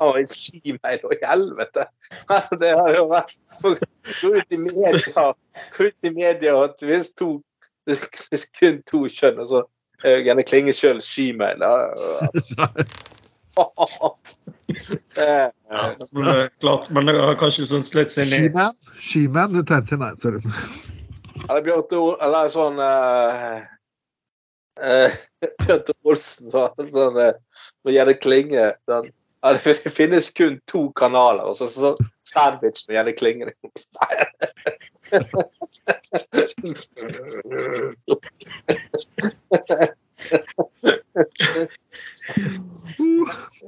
og 0.06 0.18
en 0.20 0.30
skimail, 0.30 1.00
og 1.02 1.12
i 1.16 1.20
helvete! 1.26 1.88
Det 2.62 2.70
hadde 2.78 2.94
jo 2.94 3.08
vært 3.10 3.34
Gå 3.64 4.30
ut 4.38 4.54
i 4.54 4.60
media, 4.62 5.24
gå 5.74 5.88
ut 5.90 6.06
i 6.08 6.12
media 6.14 6.54
at 6.62 6.78
det 6.80 7.02
finnes 7.98 8.46
kun 8.54 8.78
to 8.86 9.02
kjønn, 9.10 9.42
og 9.42 9.50
så 9.50 9.64
Genne 10.04 10.44
Klinge 10.46 10.74
sjøl 10.76 11.02
skimail. 11.04 11.64
Eh, 15.14 15.46
ja, 15.70 15.82
men 16.12 16.24
det 16.24 16.32
er 16.34 16.48
klart, 16.60 16.88
men 16.90 17.06
det 17.06 17.14
har 17.20 17.36
kanskje 17.38 17.66
sånn 17.68 17.84
slitt 17.86 18.10
seg 18.10 18.26
inn 18.26 18.32
i 18.32 18.38
She-man? 18.48 18.78
She-man? 18.98 19.52
Det 19.54 19.62
tenkte 19.68 19.94
jeg 19.94 20.00
nei. 20.00 20.10
Eller 21.44 21.62
Bjørn 21.66 21.84
Tore 21.90 22.16
Eller 22.24 22.48
sånn 22.52 22.80
uh, 22.80 23.60
uh, 24.80 25.18
Bjørn 25.66 25.84
Tore 25.86 26.14
Olsen 26.14 26.50
sånn, 26.50 26.88
sånn 26.90 27.20
uh, 27.20 27.30
Når 27.84 27.96
Gjerne 27.98 28.16
Klinge 28.24 28.66
den, 28.90 29.12
ja, 29.44 29.52
Det 29.52 29.90
finnes 29.90 30.30
kun 30.30 30.60
to 30.64 30.92
kanaler, 30.96 31.44
og 31.44 31.56
så, 31.56 31.66
så 31.68 31.96
sandwich 32.24 32.86
med 32.88 32.96
Gjerne 32.96 33.12
Klinge. 33.12 33.50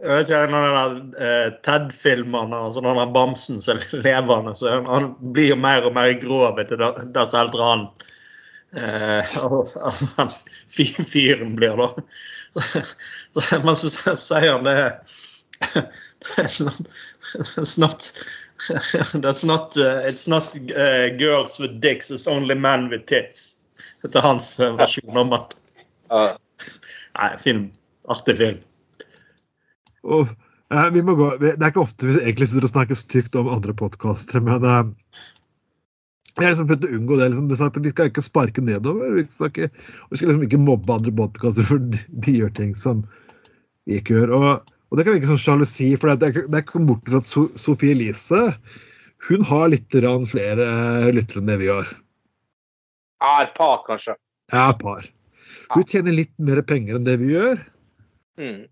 Jeg 0.00 0.08
vet 0.08 0.30
ikke, 0.30 0.40
en 0.40 0.56
av 0.56 0.94
de 0.94 1.26
eh, 1.26 1.50
TED-filmene, 1.66 2.56
altså 2.56 2.80
den 2.80 2.96
der 2.96 3.12
bamsen 3.12 3.60
som 3.60 3.76
er 3.76 4.00
levende, 4.00 4.56
så 4.56 4.78
han, 4.88 5.12
blir 5.36 5.52
jo 5.52 5.60
mer 5.60 5.84
og 5.84 5.92
mer 5.98 6.14
grov 6.22 6.56
etter 6.62 6.80
dess 7.12 7.36
eldre 7.36 7.68
han 7.68 7.86
eh, 8.72 9.36
altså, 9.90 10.08
han 10.16 10.32
fyren 10.72 11.52
blir, 11.60 11.76
da. 11.84 11.92
Men 13.66 13.76
så 13.76 14.16
sier 14.16 14.54
han 14.54 14.64
det 14.64 14.80
It's 16.38 16.60
not, 16.60 16.88
it's 17.56 17.78
not 17.78 18.10
That's 19.12 19.44
not, 19.44 19.76
uh, 19.76 20.00
it's 20.04 20.26
not 20.26 20.56
uh, 20.72 21.10
girls 21.18 21.58
with 21.60 21.80
dicks, 21.80 22.10
it's 22.10 22.26
only 22.26 22.54
men 22.54 22.88
with 22.88 23.04
tits. 23.06 23.60
Dette 24.02 24.16
er 24.16 24.24
hans 24.24 24.48
eh, 24.60 24.72
versjon 24.78 25.20
om 25.20 25.34
at 25.36 25.54
Uh. 26.10 26.30
Nei, 27.18 27.30
film. 27.38 27.70
Artig 28.08 28.36
film. 28.36 28.58
Oh, 30.02 30.28
eh, 30.70 30.90
vi 30.94 31.02
må 31.02 31.16
gå. 31.18 31.32
Det 31.40 31.56
er 31.56 31.72
ikke 31.72 31.82
ofte 31.82 32.06
vi 32.06 32.20
egentlig 32.20 32.50
sitter 32.50 32.68
og 32.68 32.70
snakker 32.70 32.98
stygt 32.98 33.38
om 33.38 33.50
andre 33.50 33.74
podkastere, 33.74 34.44
men 34.46 34.62
eh, 34.62 34.92
jeg 36.36 36.44
har 36.44 36.52
liksom 36.52 36.68
prøvd 36.68 36.86
å 36.86 36.92
unngå 36.98 37.18
det. 37.18 37.30
Liksom, 37.32 37.48
det 37.50 37.58
sagt 37.58 37.80
vi 37.82 37.94
skal 37.94 38.10
ikke 38.12 38.24
sparke 38.24 38.62
nedover. 38.62 39.16
Vi 39.16 39.24
skal, 39.32 39.50
ikke, 39.50 39.70
og 40.04 40.12
vi 40.12 40.20
skal 40.20 40.30
liksom 40.30 40.46
ikke 40.46 40.62
mobbe 40.62 40.98
andre 40.98 41.14
podkaster 41.22 41.66
for 41.66 41.82
de, 41.82 42.02
de 42.26 42.38
gjør 42.38 42.52
ting 42.58 42.74
som 42.78 43.02
vi 43.88 43.98
ikke 43.98 44.20
gjør. 44.20 44.34
Og, 44.36 44.74
og 44.90 44.98
det 44.98 45.06
kan 45.06 45.16
virke 45.16 45.30
som 45.30 45.40
sjalusi, 45.40 45.88
for 45.98 46.12
det 46.12 46.28
er, 46.30 46.46
det 46.46 46.58
er 46.60 46.64
ikke 46.64 46.84
bort 46.86 47.08
fra 47.08 47.22
at 47.22 47.28
so, 47.30 47.48
Sofie 47.58 47.96
Elise 47.96 48.42
hun 49.26 49.42
har 49.48 49.70
litt 49.72 49.90
flere 50.30 50.66
eh, 50.66 51.08
lyttere 51.14 51.40
enn 51.42 51.50
det 51.50 51.58
vi 51.62 51.68
har. 51.72 51.88
ja, 53.20 53.42
et 53.42 53.54
par, 53.56 53.82
kanskje. 53.86 54.14
Ja, 54.52 54.70
et 54.70 54.78
par. 54.78 55.08
Hun 55.74 55.84
tjener 55.84 56.14
litt 56.14 56.32
mer 56.38 56.62
penger 56.62 56.96
enn 56.96 57.06
det 57.06 57.16
vi 57.18 57.32
gjør. 57.32 57.58
Mm. 58.38 58.66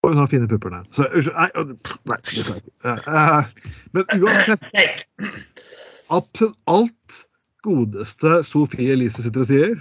Og 0.00 0.14
hun 0.14 0.18
har 0.18 0.30
fine 0.32 0.48
pupper, 0.48 0.72
nei. 0.72 0.82
Så, 0.90 1.06
nei, 1.12 1.50
nei, 2.88 2.96
nei, 3.06 3.44
men 3.92 4.04
uansett 4.16 4.64
Absolutt 6.10 6.56
alt 6.66 7.18
godeste 7.62 8.40
Sofie 8.48 8.96
Elise 8.96 9.22
sitter 9.22 9.44
og 9.44 9.50
sier, 9.50 9.76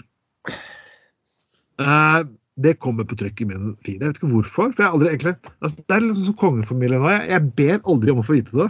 eh, 1.82 2.20
det 2.64 2.76
kommer 2.84 3.08
på 3.08 3.18
trykk 3.20 3.44
i 3.44 3.48
min 3.50 3.72
feed. 3.86 4.02
Jeg 4.02 4.10
vet 4.10 4.20
ikke 4.20 4.32
hvorfor. 4.34 4.74
for 4.74 4.84
jeg 4.84 4.92
aldri 4.92 5.10
egentlig, 5.14 5.36
altså, 5.60 5.80
Det 5.80 5.96
er 5.96 6.06
liksom 6.06 6.28
som 6.28 6.38
kongefamilien 6.42 7.02
nå. 7.04 7.10
Jeg, 7.14 7.30
jeg 7.32 7.54
ber 7.62 7.82
aldri 7.94 8.14
om 8.14 8.22
å 8.22 8.26
få 8.26 8.36
vite 8.36 8.58
det. 8.58 8.68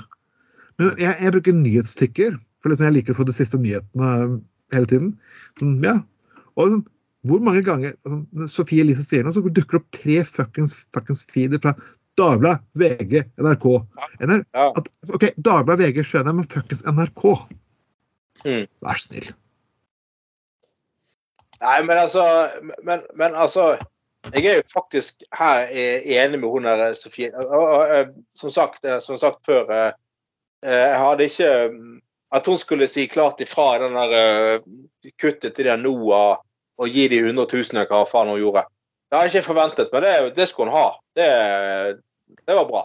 Men 0.79 0.93
jeg, 1.01 1.15
jeg 1.25 1.33
bruker 1.35 1.57
nyhetstikker, 1.57 2.37
for 2.61 2.71
liksom 2.71 2.89
jeg 2.89 2.97
liker 2.99 3.15
å 3.15 3.19
få 3.19 3.27
de 3.27 3.35
siste 3.35 3.59
nyhetene 3.59 4.11
eh, 4.15 4.37
hele 4.75 4.91
tiden. 4.91 5.11
Sånn, 5.59 5.77
ja. 5.85 5.97
Og 6.55 6.69
liksom, 6.69 6.83
hvor 7.29 7.41
mange 7.43 7.63
ganger 7.67 7.95
altså, 8.07 8.49
Sofie 8.59 8.85
Elise 8.85 9.03
sier 9.03 9.25
noe, 9.25 9.35
så 9.35 9.43
dukker 9.43 9.79
det 9.79 9.81
opp 9.81 9.89
tre 9.97 10.19
fuckings, 10.27 10.77
fuckings 10.95 11.25
feeder 11.33 11.61
fra 11.63 11.75
Dagbladet, 12.19 12.65
VG, 12.75 13.21
NRK. 13.39 13.65
NR, 14.27 14.41
at, 14.59 14.89
ok, 15.15 15.29
Dagbladet, 15.39 15.85
VG 15.85 16.03
skjønner 16.03 16.33
jeg, 16.33 16.39
men 16.39 16.49
fuckings 16.51 16.83
NRK. 16.87 17.29
Mm. 18.43 18.65
Vær 18.83 18.99
så 18.99 19.13
snill. 19.13 19.29
Nei, 21.59 21.79
men 21.83 21.97
altså 21.99 22.23
Men, 22.83 23.01
men 23.15 23.35
altså 23.35 23.77
Jeg 24.33 24.45
er 24.45 24.59
jo 24.59 24.67
faktisk 24.73 25.23
her 25.35 25.67
eh, 25.71 26.05
enig 26.15 26.39
med 26.39 26.49
hun 26.49 26.67
der 26.67 26.93
Sofie. 26.93 27.31
Og, 27.35 28.13
Som 28.35 28.51
sagt, 28.51 28.85
eh, 28.85 28.99
som 28.99 29.17
sagt 29.17 29.45
før 29.45 29.71
eh, 29.71 29.93
eh, 30.65 30.85
Jeg 30.91 30.99
hadde 30.99 31.27
ikke 31.27 31.51
mm, 31.73 32.01
At 32.31 32.45
hun 32.45 32.57
skulle 32.57 32.87
si 32.87 33.07
klart 33.07 33.41
ifra 33.41 33.79
den 33.83 33.97
der 33.97 34.15
eh, 34.19 34.61
kuttet 35.19 35.55
til 35.55 35.65
den 35.65 35.83
NOAH 35.83 36.37
og 36.79 36.87
gi 36.95 37.07
de 37.11 37.19
100 37.19 37.43
000 37.51 37.75
eller 37.75 37.89
hva 37.91 38.05
faen 38.07 38.31
hun 38.31 38.39
gjorde. 38.39 38.63
Det 39.09 39.17
har 39.17 39.25
jeg 39.25 39.33
ikke 39.33 39.49
forventet, 39.49 39.89
men 39.91 40.05
det, 40.05 40.13
det 40.37 40.47
skulle 40.47 40.71
hun 40.71 40.79
ha. 40.79 40.89
Det, 41.17 41.29
det 42.47 42.55
var 42.55 42.67
bra. 42.69 42.83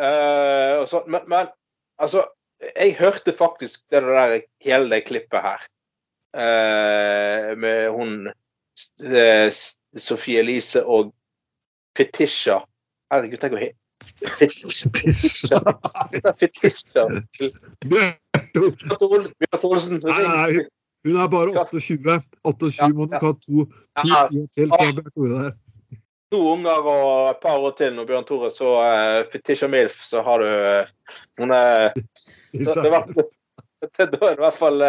Uh, 0.00 0.86
så, 0.88 1.02
men, 1.06 1.26
men 1.28 1.50
altså 2.00 2.24
Jeg 2.60 2.96
hørte 2.98 3.32
faktisk 3.32 3.86
det 3.92 4.02
der, 4.04 4.40
hele 4.64 4.90
det 4.90 5.04
klippet 5.08 5.40
her. 5.44 5.62
Eh, 6.34 7.50
med 7.58 7.90
hun 7.94 8.28
eh, 8.28 9.46
S- 9.50 9.78
Sofie 9.98 10.40
Elise 10.40 10.84
og 10.86 11.12
Fetisha. 11.98 12.60
Herregud, 13.12 13.40
tenk 13.42 13.56
å. 13.58 13.62
Fetisha. 14.38 15.58
Fetisha. 16.38 17.06
Bjørn 17.84 19.56
Thoresen. 19.58 20.00
Hun 21.00 21.16
er 21.16 21.28
bare 21.32 21.52
28. 21.56 22.20
28 22.44 22.92
må 22.94 23.06
nok 23.08 23.22
ha 23.24 23.32
to 23.40 23.66
til 24.54 24.68
før 24.70 24.92
Bjørn 24.94 25.34
der. 25.34 25.52
to 26.30 26.40
unger 26.52 26.84
og 26.86 27.30
et 27.32 27.40
par 27.42 27.56
år 27.58 27.72
til 27.78 27.94
når 27.96 28.06
Bjørn 28.06 28.26
Tore, 28.28 28.50
så 28.54 28.68
uh, 28.78 29.24
Fetisha 29.32 29.66
Milf, 29.66 29.96
så 30.06 30.22
har 30.22 30.38
du 30.44 30.50
Hun 31.40 31.50
er 31.50 31.90
Da, 32.54 32.74
er 32.76 34.10
det 34.12 34.20
i 34.20 34.42
hvert 34.44 34.54
fall 34.60 34.82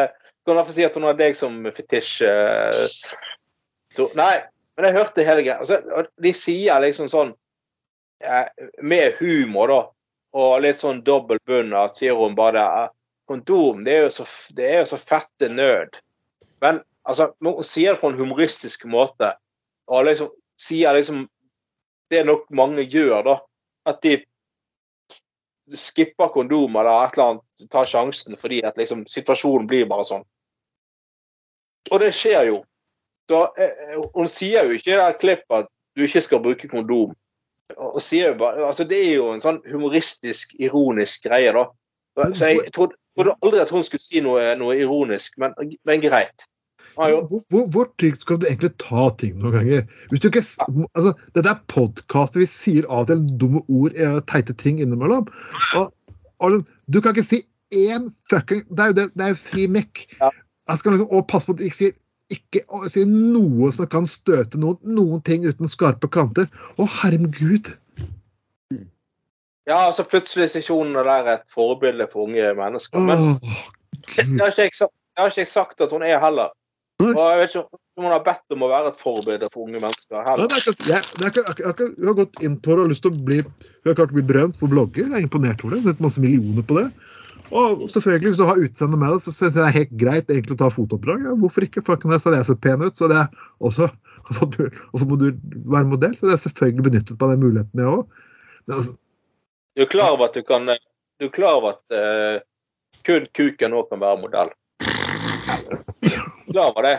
Kan 0.45 0.57
derfor 0.57 0.73
si 0.73 0.85
at 0.85 0.95
hun 0.97 1.05
har 1.05 1.17
deg 1.19 1.35
som 1.37 1.59
fetisj. 1.75 2.23
eh, 2.25 4.07
Nei, 4.17 4.35
men 4.77 4.87
jeg 4.87 4.97
hørte 4.97 5.25
hele 5.27 5.43
greia. 5.45 5.59
Altså, 5.59 6.05
de 6.23 6.31
sier 6.33 6.79
liksom 6.81 7.09
sånn 7.11 7.33
eh, 8.23 8.47
Med 8.81 9.19
humor, 9.19 9.71
da, 9.71 9.81
og 10.39 10.63
litt 10.63 10.79
sånn 10.79 11.03
dobbel 11.05 11.41
bunn, 11.45 11.75
at 11.75 11.99
sier 11.99 12.17
hun 12.17 12.37
bare 12.37 12.63
det, 12.63 12.89
Kondom, 13.31 13.83
det 13.85 13.93
er 13.95 14.01
jo 14.07 14.09
så, 14.11 14.25
det 14.57 14.65
er 14.67 14.81
jo 14.81 14.87
så 14.89 14.97
fette 14.99 15.47
nød. 15.47 16.01
Men 16.63 16.81
altså, 17.07 17.29
hun 17.39 17.61
sier 17.63 17.93
det 17.93 18.01
på 18.01 18.09
en 18.11 18.17
humoristisk 18.19 18.83
måte, 18.91 19.35
og 19.87 20.07
liksom 20.07 20.33
sier 20.59 20.97
liksom 20.97 21.27
Det 22.11 22.19
er 22.19 22.25
nok 22.27 22.49
mange 22.51 22.83
gjør, 22.83 23.21
da. 23.23 23.37
At 23.87 24.01
de 24.03 24.17
skipper 25.77 26.31
kondom 26.33 26.75
eller 26.75 27.05
et 27.05 27.17
eller 27.17 27.29
annet, 27.29 27.65
tar 27.71 27.89
sjansen 27.89 28.37
fordi 28.39 28.61
at 28.67 28.77
liksom 28.79 29.05
situasjonen 29.09 29.67
blir 29.69 29.87
bare 29.89 30.07
sånn. 30.09 30.25
Og 31.91 32.03
det 32.03 32.11
skjer 32.15 32.51
jo. 32.51 32.61
Så 33.31 33.41
eh, 33.59 33.97
Hun 34.15 34.29
sier 34.29 34.67
jo 34.67 34.77
ikke 34.77 34.93
i 34.93 34.99
det 34.99 35.09
klippet 35.21 35.63
at 35.63 35.69
du 35.95 36.05
ikke 36.05 36.23
skal 36.23 36.43
bruke 36.43 36.69
kondom. 36.71 37.13
Og 37.77 38.01
sier 38.03 38.33
jo 38.33 38.39
bare, 38.41 38.65
altså 38.67 38.83
Det 38.87 38.99
er 38.99 39.13
jo 39.15 39.29
en 39.31 39.43
sånn 39.43 39.61
humoristisk, 39.71 40.55
ironisk 40.59 41.27
greie, 41.29 41.53
da. 41.55 41.67
Så 42.35 42.51
jeg 42.51 42.73
trodde, 42.75 42.97
trodde 43.15 43.37
aldri 43.39 43.61
at 43.63 43.71
hun 43.71 43.83
skulle 43.87 44.03
si 44.03 44.19
noe, 44.23 44.49
noe 44.59 44.75
ironisk, 44.79 45.37
men, 45.39 45.55
men 45.87 46.03
greit. 46.03 46.47
Hvor, 46.95 47.43
hvor, 47.49 47.67
hvor 47.73 47.87
trygt 48.01 48.25
skal 48.25 48.39
du 48.41 48.47
egentlig 48.49 48.73
ta 48.81 49.07
ting 49.21 49.37
noen 49.39 49.55
ganger? 49.59 49.85
Hvis 50.09 50.23
du 50.23 50.27
ikke, 50.29 50.43
altså, 50.91 51.13
Dette 51.37 51.53
er 51.53 51.63
podkaster. 51.71 52.41
vi 52.41 52.49
sier 52.49 52.87
av 52.89 53.05
og 53.05 53.11
til 53.11 53.23
dumme 53.41 53.63
ord, 53.69 53.95
eh, 53.95 54.19
teite 54.31 54.55
ting 54.59 54.81
innimellom. 54.83 55.29
Og, 55.79 55.89
og 56.43 56.61
du 56.91 57.01
kan 57.01 57.15
ikke 57.15 57.27
si 57.27 57.43
én 57.71 58.09
fucking 58.29 58.65
Det 58.67 58.83
er 58.83 58.91
jo, 58.91 58.97
det, 58.99 59.09
det 59.15 59.25
er 59.25 59.35
jo 59.35 59.39
fri 59.39 59.67
mekk. 59.71 60.05
Jeg 60.19 60.79
skal 60.79 60.97
liksom, 60.97 61.11
og 61.11 61.27
passe 61.31 61.47
på 61.47 61.55
at 61.55 61.61
du 61.61 61.67
ikke 61.67 61.83
sier 61.83 61.97
ikke 62.31 62.63
å 62.71 62.87
si 62.87 63.03
noe 63.07 63.71
som 63.75 63.89
kan 63.91 64.05
støte 64.07 64.59
noen, 64.59 64.79
noen 64.87 65.19
ting 65.27 65.43
uten 65.43 65.67
skarpe 65.67 66.07
kanter. 66.11 66.47
Å, 66.79 66.87
herregud! 67.01 67.73
Ja, 69.69 69.85
altså 69.87 70.05
plutselig 70.07 70.49
er 70.57 70.71
hun 70.71 70.95
der 70.95 71.27
et 71.35 71.43
forbilde 71.51 72.07
for 72.11 72.29
unge 72.29 72.53
mennesker. 72.57 73.03
Men 73.03 73.35
Åh, 73.35 73.61
det 74.15 74.39
har 74.39 74.55
jeg 74.57 74.71
det 75.11 75.19
har 75.19 75.31
ikke 75.31 75.43
jeg 75.43 75.51
sagt 75.51 75.83
at 75.83 75.91
hun 75.91 76.03
er 76.07 76.21
heller. 76.23 76.53
Nei. 77.01 77.13
Og 77.15 77.29
jeg 77.31 77.39
vet 77.41 77.55
ikke 77.55 77.79
om 77.99 78.05
hun 78.05 78.13
har 78.13 78.23
bedt 78.25 78.55
om 78.55 78.65
å 78.65 78.69
være 78.71 78.91
et 78.91 78.99
forbilde 78.99 79.47
for 79.53 79.67
unge 79.67 79.81
mennesker 79.83 80.25
heller. 80.25 80.51
er 80.51 80.65
jeg, 80.89 81.91
har 82.07 82.17
gått 82.17 82.43
inn 82.45 82.57
på 82.57 82.75
det 82.75 82.85
og 82.85 82.91
lyst 82.91 83.03
til 83.05 83.13
å 83.13 83.23
bli 83.27 83.39
Hun 83.43 83.89
har 83.89 83.97
klart 83.99 84.13
å 84.13 84.17
bli 84.17 84.27
berømt 84.31 84.59
for 84.59 84.71
blogger. 84.71 85.07
Jeg 85.07 85.17
er 85.17 85.25
imponert 85.25 85.63
over 85.65 85.75
det. 85.75 85.83
Det 85.85 85.95
er 85.95 86.05
masse 86.05 86.23
millioner 86.23 86.65
på 86.67 86.77
det. 86.79 86.87
Og 87.51 87.83
selvfølgelig, 87.91 88.31
hvis 88.31 88.39
du 88.39 88.45
har 88.47 88.61
utseende 88.63 88.99
med 88.99 89.11
det, 89.11 89.23
så 89.25 89.33
syns 89.33 89.57
jeg 89.57 89.59
det 89.59 89.67
er 89.67 89.77
helt 89.79 89.95
greit 89.99 90.29
egentlig 90.31 90.55
å 90.55 90.61
ta 90.61 90.69
fotoppdrag. 90.71 91.25
Ja, 91.27 91.35
hvorfor 91.41 91.65
ikke? 91.65 91.83
Fucking 91.83 92.13
jeg 92.13 92.23
sett 92.23 92.63
pen 92.63 92.85
ut. 92.85 92.95
Så 92.95 93.11
det 93.11 93.19
er 93.23 93.43
også 93.59 93.89
Hvorfor 94.31 95.07
må 95.09 95.17
du 95.19 95.31
være 95.67 95.89
modell? 95.89 96.13
Så 96.15 96.29
det 96.29 96.37
er 96.37 96.43
selvfølgelig 96.45 96.85
benyttet 96.87 97.19
på 97.19 97.27
den 97.31 97.41
muligheten, 97.41 97.81
jeg 97.81 97.89
òg. 97.89 98.23
Altså, 98.71 98.95
Du 99.75 99.83
er 99.83 99.91
klar 99.91 100.13
over 100.13 100.29
at 100.29 100.37
du 100.37 100.45
kan 100.45 100.69
Du 100.69 101.25
er 101.27 101.33
klar 101.33 101.57
over 101.57 101.75
at 101.75 101.83
uh, 101.91 102.37
kun 103.03 103.25
kuken 103.35 103.75
òg 103.75 103.89
kan 103.89 104.03
være 104.03 104.21
modell? 104.21 104.53
Klar 106.51 106.71
over 106.71 106.87
det? 106.87 106.97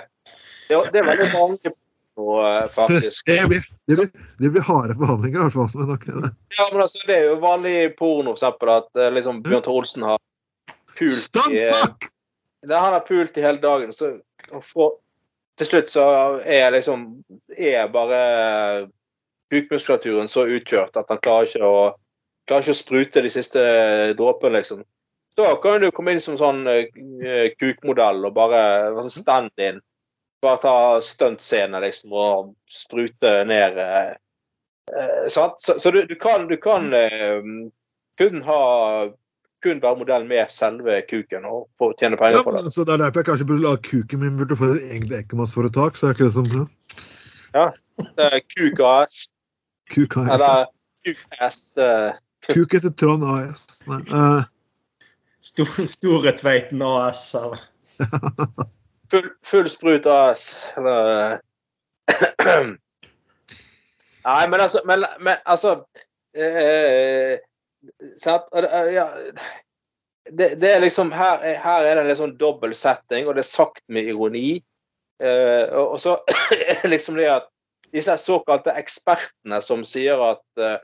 Det, 0.69 0.79
det 0.93 1.01
er 1.03 1.09
veldig 1.09 1.29
mange 1.35 1.73
nå, 2.17 2.27
eh, 2.47 2.69
faktisk. 2.75 3.27
det, 3.27 3.39
blir, 3.49 3.63
det, 3.87 3.97
blir, 3.97 4.11
det 4.39 4.51
blir 4.55 4.65
harde 4.67 4.95
forhandlinger, 4.95 5.39
i 5.39 5.43
hvert 5.43 5.53
fall. 5.53 5.71
Men 5.75 5.95
ok, 5.95 6.07
det. 6.07 6.33
Ja, 6.59 6.69
men 6.73 6.83
altså, 6.85 7.05
Det 7.07 7.17
er 7.17 7.29
jo 7.31 7.39
vanlig 7.43 7.73
i 7.85 7.93
porno, 7.99 8.35
for 8.35 8.41
eksempel, 8.41 8.73
at 8.77 9.01
eh, 9.01 9.13
liksom, 9.17 9.43
Bjørn 9.45 9.65
Tore 9.65 9.83
Olsen 9.83 10.09
har 10.09 10.19
pult 10.99 11.41
i 11.51 11.63
det 12.63 12.79
Han 12.79 12.93
har 12.93 13.07
pult 13.07 13.39
i 13.39 13.43
hele 13.43 13.59
dagen, 13.59 13.93
så 13.93 14.13
for, 14.63 15.01
til 15.59 15.67
slutt 15.67 15.91
så 15.91 16.05
er 16.47 16.71
liksom 16.71 17.09
er 17.57 17.89
bare 17.91 18.21
bukmuskulaturen 19.51 20.31
så 20.31 20.45
utkjørt 20.47 20.97
at 20.97 21.11
han 21.11 21.21
klarer 21.25 21.51
ikke 21.51 21.67
å 21.67 21.81
klarer 22.47 22.65
ikke 22.65 22.75
å 22.75 22.79
sprute 22.79 23.23
de 23.25 23.31
siste 23.33 23.63
dråpene, 24.19 24.61
liksom. 24.61 24.85
Så 25.35 25.55
kan 25.63 25.81
du 25.81 25.91
komme 25.91 26.13
inn 26.13 26.21
som 26.21 26.37
sånn 26.41 26.67
uh, 26.69 26.83
kukmodell 27.61 28.27
og 28.29 28.35
bare 28.37 28.63
sånn 28.99 29.15
stand-in. 29.15 29.81
Bare 30.43 30.59
ta 30.61 30.75
stuntscene, 31.05 31.79
liksom, 31.85 32.13
og 32.13 32.53
sprute 32.71 33.41
ned 33.49 33.79
uh, 33.79 34.13
sant? 35.31 35.61
Så, 35.63 35.79
så 35.81 35.93
du, 35.95 36.03
du 36.11 36.17
kan, 36.21 36.49
du 36.51 36.57
kan 36.61 36.91
eh, 36.93 37.39
kun 38.19 38.43
ha 38.45 38.63
kun 39.63 39.79
være 39.83 40.01
modell 40.01 40.25
med 40.27 40.51
selve 40.51 40.99
kuken 41.07 41.47
og 41.47 41.69
få 41.79 41.93
tjene 41.95 42.19
Ja, 42.19 42.25
penger 42.25 42.43
på 42.43 42.55
det. 42.57 42.73
Så 42.75 42.85
det 42.85 42.97
er 42.97 43.05
derfor 43.05 43.23
jeg 43.23 43.29
kanskje 43.31 43.47
burde 43.47 43.63
la 43.63 43.77
kuken 43.79 44.25
min 44.25 44.41
burde 44.41 44.59
få 44.59 44.73
et 44.75 44.89
egentlig 44.91 45.21
ekkemannsforetak. 45.23 45.97
Så 45.97 46.09
er 46.09 46.17
ikke 46.17 46.27
det 46.27 46.35
som 46.35 46.67
ja. 47.55 47.69
Det 48.17 48.27
er 48.27 48.41
Kuk 48.57 48.81
AS. 48.81 49.29
Kuk 49.93 50.17
AS. 50.17 50.29
Eller 50.35 50.65
Kuk 51.05 51.37
AS. 51.39 51.61
Kuk 52.49 52.75
etter 52.75 52.95
Trond 52.99 53.27
AS. 53.29 53.65
Nei, 53.87 54.01
eh, 54.03 54.45
Stor, 55.43 55.87
Store 55.91 56.33
Tveiten 56.39 56.83
AS. 56.87 57.35
Eller. 57.35 57.61
Full, 59.13 59.27
full 59.45 59.69
sprut 59.69 60.07
AS. 60.07 60.47
Eller 60.77 61.41
Nei, 64.25 64.47
men 64.49 64.61
altså 64.61 64.81
Men, 64.89 65.05
men 65.21 65.37
altså 65.47 65.73
eh, 66.37 67.37
sant? 68.23 68.49
Ja, 68.95 69.09
det, 70.31 70.49
det 70.63 70.71
er 70.71 70.81
liksom 70.85 71.11
her, 71.13 71.41
er- 71.43 71.59
her 71.61 71.83
er 71.85 71.95
det 71.99 72.03
en 72.05 72.09
litt 72.13 72.21
sånn 72.21 72.37
dobbel 72.41 72.75
setting, 72.79 73.27
og 73.27 73.35
det 73.37 73.43
er 73.43 73.49
sagt 73.51 73.83
med 73.91 74.07
ironi. 74.13 74.63
Eh, 75.23 75.67
og, 75.75 75.97
og 75.97 76.01
så 76.01 76.17
er 76.71 76.79
det 76.85 76.93
liksom 76.95 77.19
det 77.19 77.27
at 77.35 77.49
disse 77.93 78.15
såkalte 78.23 78.73
ekspertene 78.79 79.59
som 79.67 79.83
sier 79.85 80.23
at 80.25 80.63
eh, 80.63 80.79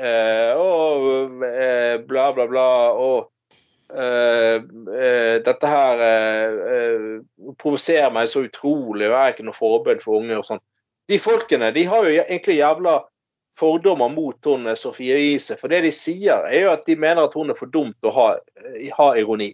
eh, 0.00 0.50
å, 0.58 0.66
eh, 1.46 2.00
bla, 2.08 2.30
bla, 2.34 2.48
bla 2.50 2.66
og 2.96 3.18
eh, 3.20 3.28
eh, 3.28 3.28
dette 3.92 5.68
her 5.68 6.02
eh, 6.06 6.58
eh, 6.72 7.54
provoserer 7.60 8.12
meg 8.14 8.30
så 8.30 8.46
utrolig, 8.46 9.08
og 9.08 9.14
jeg 9.14 9.22
er 9.22 9.34
ikke 9.34 9.46
noe 9.48 9.56
forbilde 9.56 10.04
for 10.04 10.20
unge 10.20 10.38
og 10.38 10.46
sånn. 10.48 10.62
De 11.10 11.18
folkene 11.20 11.72
de 11.74 11.84
har 11.90 12.06
jo 12.06 12.14
egentlig 12.22 12.60
jævla 12.60 13.00
fordommer 13.58 14.08
mot 14.08 14.44
hun 14.44 14.66
eh, 14.66 14.78
Sofie 14.78 15.16
Riise. 15.16 15.56
For 15.60 15.72
det 15.72 15.82
de 15.86 15.92
sier, 15.94 16.44
er 16.48 16.66
jo 16.66 16.74
at 16.74 16.84
de 16.88 16.96
mener 16.96 17.26
at 17.26 17.36
hun 17.36 17.52
er 17.52 17.58
for 17.58 17.70
dumt 17.72 18.08
å 18.08 18.14
ha, 18.16 18.28
eh, 18.62 18.90
ha 18.96 19.12
ironi. 19.20 19.52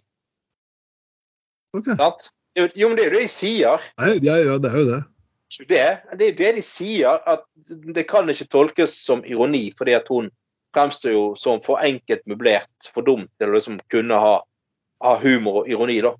ok. 1.77 1.95
Sant? 1.95 2.29
Jo, 2.57 2.65
jo, 2.75 2.89
men 2.89 2.97
det 2.97 3.05
er 3.05 3.11
jo 3.11 3.15
det 3.17 3.23
de 3.27 3.31
sier. 3.31 3.89
Nei, 4.01 4.17
ja, 4.25 4.39
ja, 4.41 4.57
det 4.59 4.71
er 4.71 4.81
jo 4.81 4.89
det. 4.89 5.03
Det, 5.69 5.85
det 6.19 6.27
er 6.27 6.35
det 6.37 6.49
de 6.59 6.63
sier, 6.65 7.21
at 7.25 7.45
det 7.67 8.05
kan 8.09 8.29
ikke 8.29 8.49
tolkes 8.53 8.93
som 9.05 9.23
ironi, 9.25 9.69
fordi 9.77 9.95
at 9.97 10.09
hun 10.11 10.29
fremstår 10.75 11.13
jo 11.15 11.25
som 11.39 11.61
for 11.65 11.81
enkelt 11.83 12.25
møblert, 12.29 12.89
for 12.93 13.05
dumt 13.05 13.31
til 13.39 13.51
å 13.51 13.57
liksom 13.57 13.79
kunne 13.91 14.17
ha, 14.19 14.33
ha 15.05 15.13
humor 15.23 15.63
og 15.63 15.71
ironi, 15.71 15.99
da. 16.05 16.15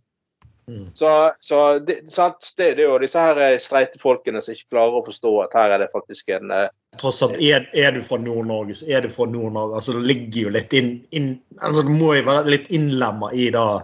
Mm. 0.70 0.90
Så, 0.94 1.32
så 1.40 1.80
det, 1.80 2.10
sant? 2.10 2.54
Det, 2.58 2.74
det 2.78 2.84
er 2.84 2.92
jo 2.92 3.00
disse 3.02 3.22
her 3.22 3.40
streite 3.62 3.98
folkene 4.02 4.42
som 4.42 4.54
ikke 4.54 4.76
klarer 4.76 5.00
å 5.00 5.06
forstå 5.08 5.32
at 5.48 5.56
her 5.58 5.74
er 5.74 5.82
det 5.82 5.90
faktisk 5.94 6.30
en 6.36 6.54
eh, 6.54 6.68
Tross 7.00 7.24
alt, 7.26 7.40
er, 7.42 7.66
er 7.74 7.96
du 7.96 8.02
fra 8.06 8.20
Nord-Norge, 8.22 8.76
så 8.78 8.90
er 8.92 9.06
du 9.06 9.10
fra 9.14 9.26
Nord-Norge. 9.30 9.78
Altså, 9.80 9.96
det 9.98 10.10
ligger 10.10 10.48
jo 10.48 10.54
litt 10.54 10.74
inn, 10.78 10.92
inn 11.16 11.30
altså, 11.58 11.86
Du 11.86 11.92
må 11.94 12.12
jo 12.18 12.26
være 12.28 12.54
litt 12.54 12.70
innlemma 12.76 13.32
i 13.34 13.48
det 13.54 13.62
Ja, 13.62 13.84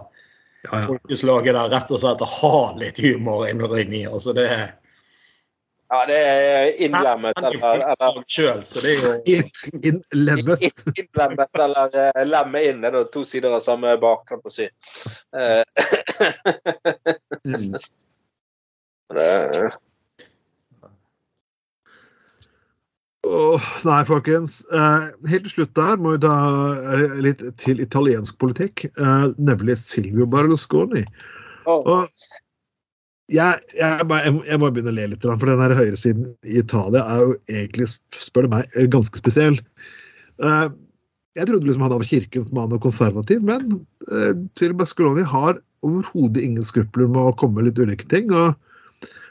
ja. 0.66 0.82
folkeslaget 0.84 1.54
der, 1.54 1.70
rett 1.72 1.90
og 1.94 2.02
slett. 2.02 2.22
Å 2.22 2.32
ha 2.36 2.60
litt 2.78 2.98
humor 3.02 3.46
inni. 3.48 4.02
Altså, 4.06 4.34
det 4.36 4.46
er 4.50 4.66
Ja, 5.86 6.00
det 6.08 6.16
er 6.18 6.80
innlemmet 6.82 7.38
er 7.38 7.46
eller, 7.52 7.82
eller 7.94 8.22
sjøl, 8.26 8.62
så 8.66 8.82
det 8.82 8.94
er 8.96 9.02
jo 9.04 9.10
Innlemmet. 9.90 10.64
Innlemmet 10.96 11.62
eller 11.62 11.94
uh, 11.94 12.22
lemme 12.26 12.62
inn. 12.66 12.82
Det 12.82 12.90
er 12.90 12.98
da 12.98 13.04
to 13.14 13.22
sider 13.28 13.54
av 13.54 13.62
samme 13.62 13.94
bak, 14.02 14.26
kan 14.26 14.42
man 14.42 14.54
si. 14.54 14.66
Uh, 15.36 15.62
mm. 17.46 17.76
det, 19.16 19.28
Åh, 23.26 23.62
nei, 23.84 24.02
folkens. 24.06 24.60
Eh, 24.70 25.06
helt 25.30 25.48
til 25.48 25.54
slutt 25.56 25.72
der 25.74 25.96
må 25.98 26.12
vi 26.14 26.20
ta 26.22 26.34
litt 27.24 27.42
til 27.58 27.82
italiensk 27.82 28.36
politikk, 28.38 28.84
eh, 28.86 29.24
nemlig 29.34 29.78
Silvio 29.82 30.28
Berlusconi. 30.30 31.02
Oh. 31.66 31.80
Og 31.82 32.06
jeg, 33.32 33.60
jeg, 33.74 34.06
jeg, 34.06 34.32
må- 34.36 34.44
jeg 34.46 34.58
må 34.62 34.70
begynne 34.70 34.92
å 34.92 34.96
le 34.96 35.06
litt, 35.12 35.22
for 35.26 35.50
den 35.50 35.62
her 35.64 35.74
høyresiden 35.74 36.28
i 36.46 36.58
Italia 36.62 37.02
er 37.10 37.22
jo 37.24 37.36
egentlig, 37.50 37.88
spør 38.14 38.46
du 38.46 38.52
meg, 38.54 38.68
eh, 38.76 38.86
ganske 38.92 39.18
spesiell. 39.22 39.58
Eh, 40.42 40.68
Jeg 41.36 41.50
trodde 41.50 41.66
liksom 41.68 41.82
han 41.84 41.90
var 41.92 42.06
kirkens 42.08 42.52
mann 42.56 42.72
og 42.72 42.80
konservativ, 42.80 43.42
men 43.44 43.74
til 44.56 44.72
Silvio 44.88 45.24
har 45.28 45.58
overhodet 45.84 46.40
ingen 46.40 46.64
skrupler 46.64 47.10
med 47.12 47.20
å 47.28 47.34
komme 47.36 47.58
med 47.60 47.66
litt 47.68 47.78
ulike 47.82 48.08
ting. 48.08 48.32
og 48.32 48.54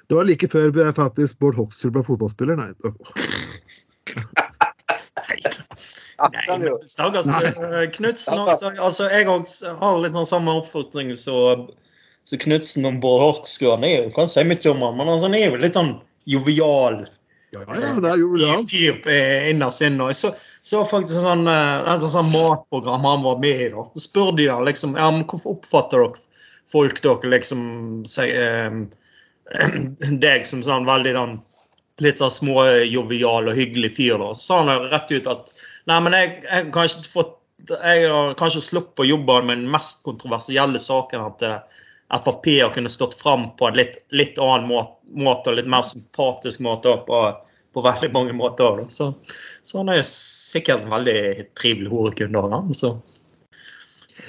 det 0.08 0.14
var 0.14 0.28
like 0.30 0.46
før 0.48 0.70
faktisk 0.93 1.39
Bård 1.41 1.56
Hoksrud 1.58 1.96
ble 1.96 2.04
fotballspiller. 2.06 2.56
Nei, 2.62 2.70
Nei, 6.30 6.60
den 6.60 6.78
stakkars 6.88 7.28
eh, 7.28 7.89
Knutsen 7.96 8.39
altså, 8.46 9.10
Jeg 9.10 9.26
har 9.26 9.98
litt 10.04 10.14
sånn 10.16 10.30
samme 10.30 10.54
oppfatning 10.62 11.10
som 11.18 11.66
som 12.26 12.42
Knutsen 12.42 12.88
om 12.90 13.00
Bård 13.02 13.46
er 13.86 14.04
jo, 14.04 14.10
kan 14.16 14.30
si 14.30 14.44
mye 14.44 14.72
om 14.72 14.82
han, 14.82 14.98
men 14.98 15.12
altså, 15.14 15.30
han 15.30 15.38
er 15.38 15.50
jo 15.50 15.62
litt 15.62 15.78
sånn 15.78 15.96
jovial 16.26 17.04
ja, 17.54 17.62
ja, 17.80 17.92
det 18.02 18.10
er 18.10 18.20
jo 18.20 18.66
fyr 18.68 18.98
eh, 19.08 19.46
innerst 19.52 19.84
inne. 19.86 20.10
Jeg 20.12 20.18
så, 20.20 20.32
så 20.66 20.82
faktisk 20.90 21.22
sånn, 21.24 21.46
eh, 21.48 21.86
et 21.94 22.04
sånn 22.12 22.28
matprogram 22.34 23.06
han 23.08 23.24
var 23.24 23.38
med 23.40 23.62
i. 23.68 23.70
da. 23.72 23.86
Så 23.96 24.10
spør 24.10 24.34
de 24.36 24.50
da 24.50 24.58
liksom 24.66 24.98
ja, 25.00 25.08
men 25.14 25.24
hvorfor 25.30 25.56
oppfatter 25.56 26.04
dere 26.04 26.26
folk 26.72 27.00
dere 27.06 27.32
liksom 27.32 27.62
si, 28.10 28.28
eh, 28.28 28.76
deg 30.26 30.44
som 30.50 30.66
sånn 30.66 30.90
veldig 30.90 31.16
den, 31.16 31.38
litt 32.04 32.20
sånn 32.20 32.34
små 32.34 32.66
jovial 32.90 33.48
og 33.54 33.56
hyggelig 33.56 33.94
fyr. 34.02 34.20
da. 34.20 34.34
Så 34.36 34.50
sa 34.50 34.62
han 34.64 34.92
rett 34.92 35.16
ut 35.16 35.32
at 35.32 35.56
nei, 35.88 36.02
men 36.04 36.18
jeg, 36.18 36.38
jeg 36.50 36.70
kanskje 36.76 37.04
ikke 37.04 37.16
fått 37.16 37.34
jeg 37.66 38.10
har 38.12 38.36
kanskje 38.38 38.62
sluppet 38.62 39.02
å 39.02 39.08
jobbe 39.08 39.40
med 39.48 39.58
den 39.62 39.72
mest 39.74 40.04
kontroversielle 40.06 40.78
saken 40.82 41.24
at 41.24 41.46
eh, 41.46 41.80
Frp 42.14 42.62
har 42.62 42.70
kunnet 42.74 42.91
stått 42.91 43.14
fram 43.14 43.56
på 43.58 43.68
en 43.68 43.78
litt, 43.80 43.97
litt 44.10 44.39
annen 44.39 44.68
måte, 44.70 45.01
måte 45.18 45.51
og 45.51 45.58
litt 45.58 45.70
mer 45.70 45.86
sympatisk 45.86 46.62
måte 46.62 46.93
på, 47.08 47.22
på 47.74 47.84
veldig 47.86 48.12
mange 48.14 48.36
måter. 48.38 48.84
Så, 48.93 49.12
så 49.64 49.82
han 49.82 49.89
er 49.93 50.03
sikkert 50.06 50.86
en 50.86 50.93
veldig 50.93 51.20
trivelig 51.58 51.89
horekunde 51.91 52.43
òg, 52.43 52.53
han. 52.53 52.74
Så. 52.78 52.93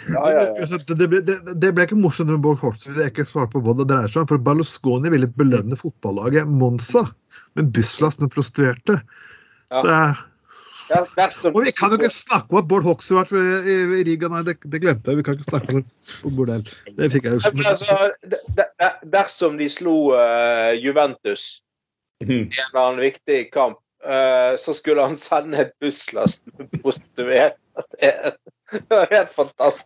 ja, 0.09 0.25
ja, 0.33 0.47
ja. 0.57 0.71
Det, 0.73 0.97
det, 0.97 1.11
ble, 1.13 1.21
det, 1.27 1.37
det 1.53 1.75
ble 1.77 1.87
ikke 1.89 2.01
morsomt 2.01 2.33
med 2.33 2.41
Bård 2.47 2.63
Hoksrud 2.65 2.97
jeg 3.03 3.13
ikke 3.13 3.29
svarer 3.29 3.53
på 3.53 3.63
hva 3.67 3.77
det 3.77 3.89
dreier 3.93 4.09
seg 4.09 4.25
om. 4.25 4.31
For 4.33 4.49
Berlusconi 4.49 5.13
ville 5.13 5.29
belønne 5.37 5.79
fotballaget 5.81 6.49
Monza 6.49 7.05
med 7.57 7.71
busslast 7.77 8.25
med 8.25 8.33
prostituerte. 8.33 9.03
Ja. 9.69 9.83
Så 9.83 9.87
jeg, 9.91 10.17
Ja, 10.91 11.01
dersom- 11.17 11.57
og 11.57 11.65
vi 11.67 11.73
kan 11.75 11.91
jo 11.91 11.97
ikke 11.99 12.11
snakke 12.15 12.53
om 12.53 12.59
at 12.61 12.69
Bård 12.71 12.85
Hoksrud 12.87 13.17
har 13.19 13.27
vært 13.27 13.67
i, 13.67 13.77
i 13.99 14.03
Riga, 14.07 14.29
nei, 14.31 14.43
det, 14.47 14.55
det 14.71 14.81
glemte 14.85 15.11
jeg. 15.11 15.19
Vi 15.19 15.25
kan 15.27 15.35
ikke 15.35 15.51
snakke 15.51 15.81
om 16.29 16.37
bordell. 16.37 16.63
Det 16.97 17.09
fikk 17.15 17.27
jeg 17.27 17.41
jo 17.41 17.65
altså, 17.73 17.97
de- 18.31 18.43
de- 18.61 18.93
dersom 19.17 19.59
de 19.59 19.67
slo 19.73 19.97
uh, 20.15 20.71
Juventus 20.79 21.63
Mhm. 22.23 22.31
i 22.31 22.37
en 22.47 22.69
eller 22.71 22.81
annen 22.81 23.01
viktig 23.03 23.51
kamp, 23.53 23.77
uh, 24.07 24.55
så 24.57 24.73
skulle 24.73 25.03
han 25.05 25.19
sende 25.21 25.59
et 25.67 25.75
busslast 25.83 26.47
med 26.57 26.71
prostituerte. 26.81 27.59
Det 28.01 28.09
er- 28.15 28.39
helt 29.11 29.35
fantastisk. 29.37 29.85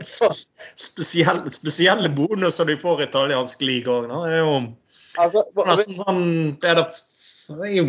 Så 0.00 0.28
spesielle, 0.78 1.50
spesielle 1.50 2.08
bonuser 2.14 2.64
de 2.68 2.76
får 2.78 3.00
i 3.02 3.06
italiensk 3.08 3.60
liga 3.66 3.90
òg. 3.90 4.06
Det 4.12 4.32
er 4.32 4.38
jo 4.38 4.52
altså, 5.18 5.42
nesten 5.66 5.98
sånn 5.98 6.22
Det 6.62 6.70
er, 6.70 6.78
da, 6.78 6.84
det 6.86 7.66
er 7.70 7.74
jo 7.80 7.86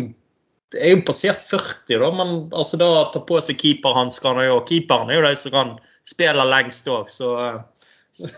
det 0.74 0.82
er 0.84 0.92
jo 0.92 1.04
passert 1.08 1.40
40, 1.48 1.96
da, 2.02 2.08
men 2.12 2.32
altså 2.52 2.76
da 2.80 2.88
tar 3.14 3.22
på 3.28 3.38
seg 3.44 3.56
keeperhanskene. 3.60 4.44
Og 4.52 4.66
keeperen 4.68 5.08
er 5.12 5.20
jo 5.20 5.24
de 5.24 5.32
som 5.40 5.54
kan 5.54 5.70
spille 6.08 6.44
lengst 6.50 6.88
òg, 6.92 7.08
så 7.12 7.32
eh, 7.44 7.58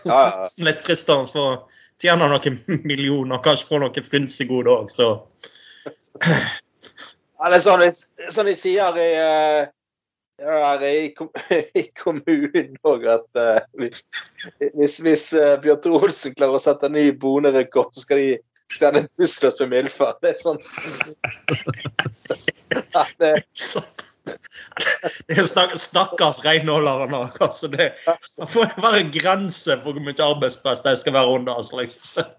Ja, 0.04 0.20
ja. 0.28 0.44
litt 0.68 0.82
fristende 0.84 1.30
for 1.32 1.54
å 1.54 1.58
tjene 2.00 2.28
noen 2.30 2.58
millioner, 2.90 3.42
kanskje 3.44 3.68
få 3.70 3.80
noen 3.82 4.06
frynsegoder 4.06 4.72
òg, 4.76 4.90
så 4.92 5.12
Ja, 7.40 7.48
det 7.48 7.56
er 7.56 7.62
sånn, 7.64 7.86
sånn 8.34 8.50
de 8.50 8.54
sier 8.58 8.98
i, 9.00 9.06
eh, 9.16 9.70
her 10.44 10.82
i, 10.84 11.08
kom- 11.16 11.32
i 11.80 11.86
kommunen 11.96 12.74
òg, 12.84 13.06
at 13.08 13.40
eh, 13.40 13.62
hvis, 13.80 14.98
hvis, 15.00 15.24
eh, 15.32 15.70
Tore 15.80 16.02
Olsen 16.04 16.36
klarer 16.36 16.58
å 16.58 16.62
sette 16.62 16.90
en 16.90 16.96
ny 16.98 17.06
bonerekord, 17.16 17.94
så 17.96 18.04
skal 18.04 18.20
de 18.20 18.28
sende 18.78 19.02
er 19.04 19.08
bussløs 19.18 19.60
med 19.64 19.72
Milfa. 19.74 20.12
Det 20.22 20.34
er 20.34 20.38
sånn 20.42 20.60
ja, 22.94 23.04
det, 23.18 23.32
Det 25.26 25.44
stakkars 25.80 26.40
renholderen 26.44 27.10
nå. 27.14 27.22
Altså 27.40 27.70
det, 27.72 27.90
det 28.06 28.48
må 28.54 28.66
være 28.84 29.06
grenser 29.14 29.80
for 29.82 29.96
hvor 29.96 30.04
mye 30.04 30.26
arbeidspress 30.26 30.84
de 30.86 30.94
skal 31.00 31.16
være 31.16 31.36
under. 31.38 31.60
Altså, 31.60 31.80
liksom. 31.80 32.32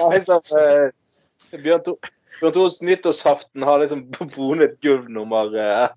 ja, 0.00 0.10
liksom, 0.14 0.40
eh, 0.58 1.60
Bjørn 1.62 1.84
To- 1.86 1.98
Bjørn 2.40 2.78
nyttårsaften 2.86 3.66
har 3.66 3.82
liksom 3.82 4.06
bonet 4.34 4.78
gulvnummer 4.84 5.54
eh, 5.58 5.88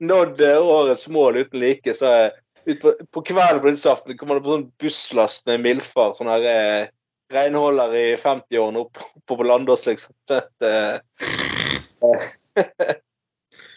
nådd 0.00 0.40
eh, 0.40 0.60
årets 0.62 1.08
mål 1.08 1.42
uten 1.42 1.60
like. 1.60 1.94
Så 1.94 2.12
eh, 2.12 2.30
ut 2.68 2.80
på, 2.82 2.94
på 3.12 3.24
kvelden 3.32 3.60
på 3.62 3.72
nyttårsaften 3.72 4.18
kommer 4.20 4.38
det 4.38 4.46
på 4.46 4.54
sånn 4.56 4.70
busslast 4.82 5.46
med 5.50 5.64
Milfar. 5.66 6.14
Sånn 6.18 6.30
her 6.32 6.48
eh, 6.52 6.86
renholder 7.32 7.94
i 7.96 8.16
50-årene 8.16 8.78
oppe 8.78 9.00
på 9.26 9.42
Landås, 9.42 9.86
liksom. 9.86 10.14
Eh, 10.30 10.96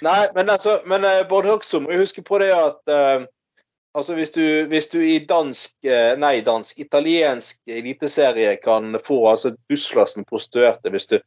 Nei, 0.01 0.27
men 0.35 0.49
altså 0.49 0.79
men 0.89 1.05
eh, 1.05 1.27
Bård 1.29 1.45
Høgsum, 1.49 1.87
husk 1.91 2.21
på 2.25 2.39
det 2.41 2.51
at 2.55 2.91
uh, 2.91 3.25
altså 3.97 4.15
hvis 4.17 4.31
du, 4.33 4.43
hvis 4.71 4.89
du 4.93 4.99
i 5.03 5.19
dansk 5.29 5.89
Nei, 6.21 6.41
dansk, 6.45 6.79
italiensk 6.79 7.59
eliteserie 7.69 8.55
kan 8.63 8.95
få 9.03 9.19
altså 9.33 9.53
busslass 9.69 10.15
med 10.17 10.29
prostituerte 10.29 10.93
hvis 10.93 11.09
du 11.11 11.19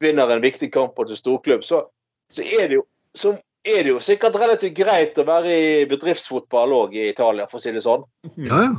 vinner 0.00 0.30
en 0.30 0.44
viktig 0.44 0.72
kamp 0.72 0.96
mot 0.98 1.10
en 1.10 1.16
storklubb, 1.18 1.64
så, 1.64 1.86
så, 2.32 2.42
er 2.42 2.68
det 2.68 2.78
jo, 2.78 2.84
så 3.16 3.32
er 3.66 3.82
det 3.82 3.94
jo 3.94 4.02
sikkert 4.02 4.36
relativt 4.38 4.76
greit 4.76 5.18
å 5.18 5.24
være 5.26 5.54
i 5.56 5.86
bedriftsfotball 5.88 6.74
òg 6.76 6.96
i 6.96 7.08
Italia, 7.10 7.48
for 7.50 7.58
å 7.58 7.64
si 7.64 7.72
det 7.74 7.84
sånn. 7.84 8.04
Ja, 8.36 8.60
ja. 8.68 8.74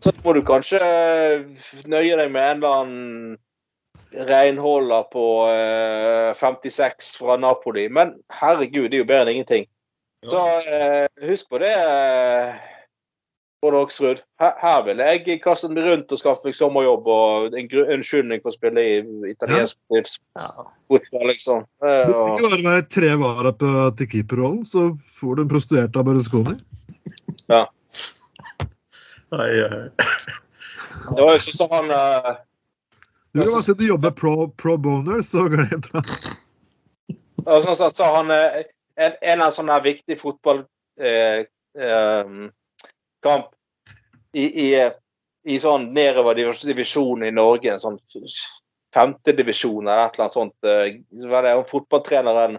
Så 0.00 0.12
må 0.24 0.34
du 0.36 0.42
kanskje 0.46 0.80
eh, 0.80 1.46
nøye 1.88 2.16
deg 2.18 2.32
med 2.32 2.46
en 2.46 2.60
eller 2.60 2.80
annen 2.80 3.38
renholder 4.30 5.06
på 5.12 5.26
eh, 5.52 6.32
56 6.38 7.14
fra 7.20 7.36
Napoli. 7.40 7.86
Men 7.88 8.16
herregud, 8.40 8.90
det 8.90 8.98
er 8.98 9.04
jo 9.04 9.10
bedre 9.12 9.28
enn 9.28 9.38
ingenting. 9.38 9.68
Så 10.28 10.42
eh, 10.68 11.06
husk 11.28 11.48
på 11.52 11.60
det, 11.62 11.72
eh, 11.72 12.58
Bård 13.60 13.76
Hoksrud. 13.76 14.20
Her, 14.40 14.52
her 14.60 14.84
vil 14.86 15.02
jeg 15.04 15.40
kastet 15.44 15.72
meg 15.76 15.84
rundt 15.84 16.12
og 16.12 16.20
skaffe 16.20 16.48
meg 16.48 16.56
sommerjobb 16.56 17.08
og 17.12 17.56
en 17.60 17.74
unnskyldning 17.96 18.40
for 18.40 18.52
å 18.52 18.56
spille 18.56 18.84
i 18.84 18.94
italiensk 19.30 19.76
fotball, 20.88 21.26
liksom. 21.28 21.66
Eh, 21.84 22.06
Det 22.08 22.14
skal 22.16 22.32
ikke 22.34 22.52
bare 22.54 22.68
være 22.70 22.86
tre 22.96 23.10
varer 23.20 23.56
på 23.60 23.74
til 23.98 24.10
keeperrollen, 24.14 24.64
så 24.64 24.90
får 25.20 25.36
du 25.36 25.44
en 25.44 25.52
prostituert 25.52 26.00
av 26.00 26.08
Berlusconi. 26.08 26.56
Nei, 29.30 29.50
Det 31.14 31.22
var 31.22 31.32
jo 31.36 31.42
sånn 31.44 31.56
som 31.56 31.72
han 31.74 31.90
uh, 31.94 32.30
Du 33.32 33.40
kan 33.42 33.52
bare 33.52 33.62
si 33.62 33.74
at 33.74 33.78
du 33.78 33.86
jobber 33.86 34.14
pro, 34.16 34.48
pro 34.58 34.76
boner, 34.76 35.22
så 35.22 35.46
går 35.50 35.68
det 35.70 35.78
bra. 35.86 36.02
Sånn 37.62 37.76
som 37.78 37.92
sa 37.94 38.08
han 38.16 38.32
eh, 38.34 38.62
en, 39.00 39.14
en 39.32 39.44
av 39.46 39.52
sånne 39.54 39.76
viktige 39.84 40.18
fotballkamp 40.20 40.66
eh, 41.00 41.46
eh, 41.78 42.32
kamp 43.24 43.52
i, 44.32 44.44
i, 44.44 44.66
i 45.46 45.58
sånn 45.62 45.88
nedover 45.94 46.36
divisjon 46.36 47.24
i 47.26 47.30
Norge, 47.34 47.72
en 47.72 47.80
sånn 47.82 47.98
femtedivisjon 48.94 49.86
eller 49.86 50.04
et 50.04 50.18
eller 50.18 50.26
annet 50.26 50.36
sånt. 50.36 50.56
eh, 50.66 51.00
Så 51.22 51.30
var 51.30 51.46
det 51.46 51.54
om 51.56 51.64
fotballtreneren 51.64 52.58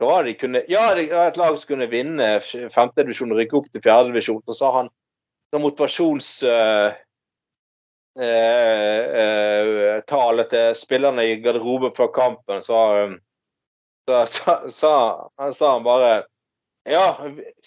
da 0.00 0.22
de 0.22 0.34
kunne, 0.36 0.62
Ja, 0.68 0.94
det 0.94 1.08
var 1.08 1.30
et 1.30 1.40
lag 1.40 1.58
som 1.58 1.72
kunne 1.72 1.88
vinne 1.88 2.36
femtedivisjon 2.44 3.32
og 3.32 3.40
rykke 3.40 3.56
opp 3.56 3.70
til 3.72 3.84
fjerdedivisjon. 3.84 4.42
Så 4.44 4.58
sa 4.58 4.72
han 4.74 4.90
som 5.56 5.62
motivasjons... 5.62 6.42
eh, 6.42 6.92
eh, 8.20 9.20
eh, 9.20 10.02
til 10.50 10.74
spillerne 10.76 11.24
i 11.24 11.36
garderoben 11.40 11.94
før 11.96 12.10
kampen, 12.12 12.62
så, 12.62 13.08
så, 14.08 14.26
så, 14.28 14.58
sa, 14.68 15.30
han 15.40 15.54
sa 15.54 15.72
han 15.72 15.84
bare 15.84 16.24
Ja, 16.86 17.16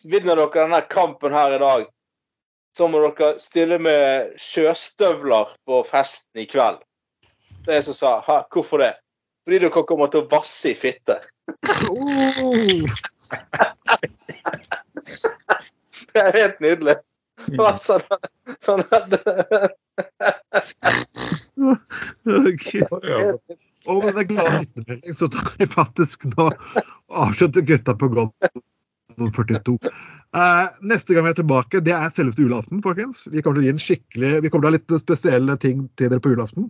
vinner 0.06 0.38
dere 0.38 0.54
denne 0.54 0.82
kampen 0.86 1.34
her 1.34 1.58
i 1.58 1.60
dag, 1.60 1.88
så 2.78 2.88
må 2.88 3.02
dere 3.08 3.40
stille 3.42 3.80
med 3.82 4.38
sjøstøvler 4.38 5.50
på 5.66 5.82
festen 5.84 6.46
i 6.46 6.48
kveld. 6.48 6.78
Det 7.66 7.74
er 7.74 7.82
jeg 7.82 7.90
som 7.90 7.98
sa. 7.98 8.14
Hæ, 8.24 8.44
hvorfor 8.54 8.86
det? 8.86 8.94
Fordi 9.44 9.60
dere 9.66 9.86
kommer 9.90 10.08
til 10.14 10.24
å 10.24 10.30
vasse 10.30 10.72
i 10.72 10.78
fitte. 10.78 11.20
Oh, 11.90 12.86
Det 16.14 16.22
er 16.22 16.38
helt 16.38 16.62
nydelig. 16.64 16.96
Sånn, 17.58 18.04
sånn 18.64 18.84
at. 18.96 19.16
Og 23.90 24.04
med 24.06 24.16
den 24.20 24.28
glade 24.30 24.60
vitnemelding 24.60 25.16
så 25.16 25.30
tar 25.32 25.54
vi 25.58 25.68
faktisk 25.70 26.28
nå 26.36 26.50
avslutter 27.10 27.66
Gutta 27.66 27.96
på 27.98 28.12
golf. 28.14 28.34
42. 29.20 29.78
Eh, 30.38 30.68
neste 30.86 31.16
gang 31.16 31.26
vi 31.26 31.32
er 31.34 31.40
tilbake, 31.40 31.82
det 31.84 31.94
er 31.96 32.12
selveste 32.14 32.44
julaften, 32.44 32.84
folkens. 32.86 33.26
Vi 33.34 33.42
kommer 33.42 33.60
til 33.60 33.64
å 33.64 33.68
gi 33.68 33.74
en 33.74 33.82
skikkelig, 33.84 34.34
vi 34.44 34.52
kommer 34.52 34.68
til 34.68 34.70
å 34.70 34.72
ha 34.72 34.78
litt 34.78 35.02
spesielle 35.02 35.56
ting 35.60 35.88
til 36.00 36.12
dere 36.12 36.24
på 36.24 36.34
julaften. 36.36 36.70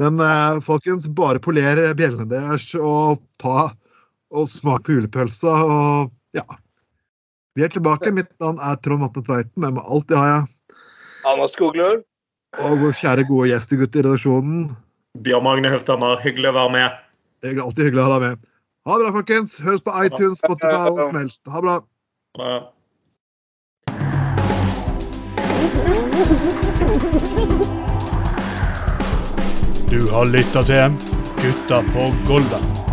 Men 0.00 0.20
eh, 0.22 0.60
folkens, 0.66 1.08
bare 1.08 1.42
poler 1.42 1.80
bjellene 1.96 2.28
deres 2.30 2.68
og 2.78 3.22
ta 3.42 3.70
og 4.34 4.50
smak 4.50 4.86
på 4.86 4.98
julepølsa 4.98 5.54
og 5.64 6.12
ja. 6.36 6.44
Vi 7.54 7.62
er 7.62 7.70
tilbake. 7.70 8.10
Mitt 8.14 8.32
navn 8.42 8.58
er 8.58 8.78
Trond 8.82 9.04
Vatne 9.04 9.22
Tveiten. 9.22 9.54
Med 9.62 9.76
meg 9.76 9.86
alltid 9.86 10.16
har 10.18 10.26
jeg 10.30 10.42
Anna 11.30 11.46
Skoglund. 11.48 12.02
og 12.58 12.78
vår 12.82 12.92
kjære 12.98 13.24
gode 13.28 13.48
gjestegutt 13.50 13.96
i 13.96 14.02
redaksjonen. 14.02 14.66
Bjørn 15.22 15.46
Magne 15.46 15.70
Høfthammer, 15.70 16.18
hyggelig 16.22 16.50
å 16.50 16.56
være 16.58 16.74
med. 16.74 17.00
Det 17.42 17.52
er 17.52 17.62
alltid 17.62 17.88
hyggelig 17.88 18.02
å 18.02 18.06
ha 18.08 18.18
deg 18.18 18.22
med. 18.26 18.46
Ha 18.84 18.98
det 18.98 19.06
bra, 19.06 19.12
folkens. 19.14 19.56
Høres 19.62 19.82
på 19.86 19.94
iTunes, 20.02 20.42
Spotify 20.42 20.90
og 20.90 21.02
som 21.06 21.18
helst. 21.22 21.40
Ha 21.48 21.62
det 21.62 21.66
bra. 21.70 21.80
Du 29.90 30.00
har 30.10 30.26
lytta 30.26 30.64
til 30.66 30.98
Gutta 31.38 31.82
på 31.94 32.10
Golda. 32.26 32.83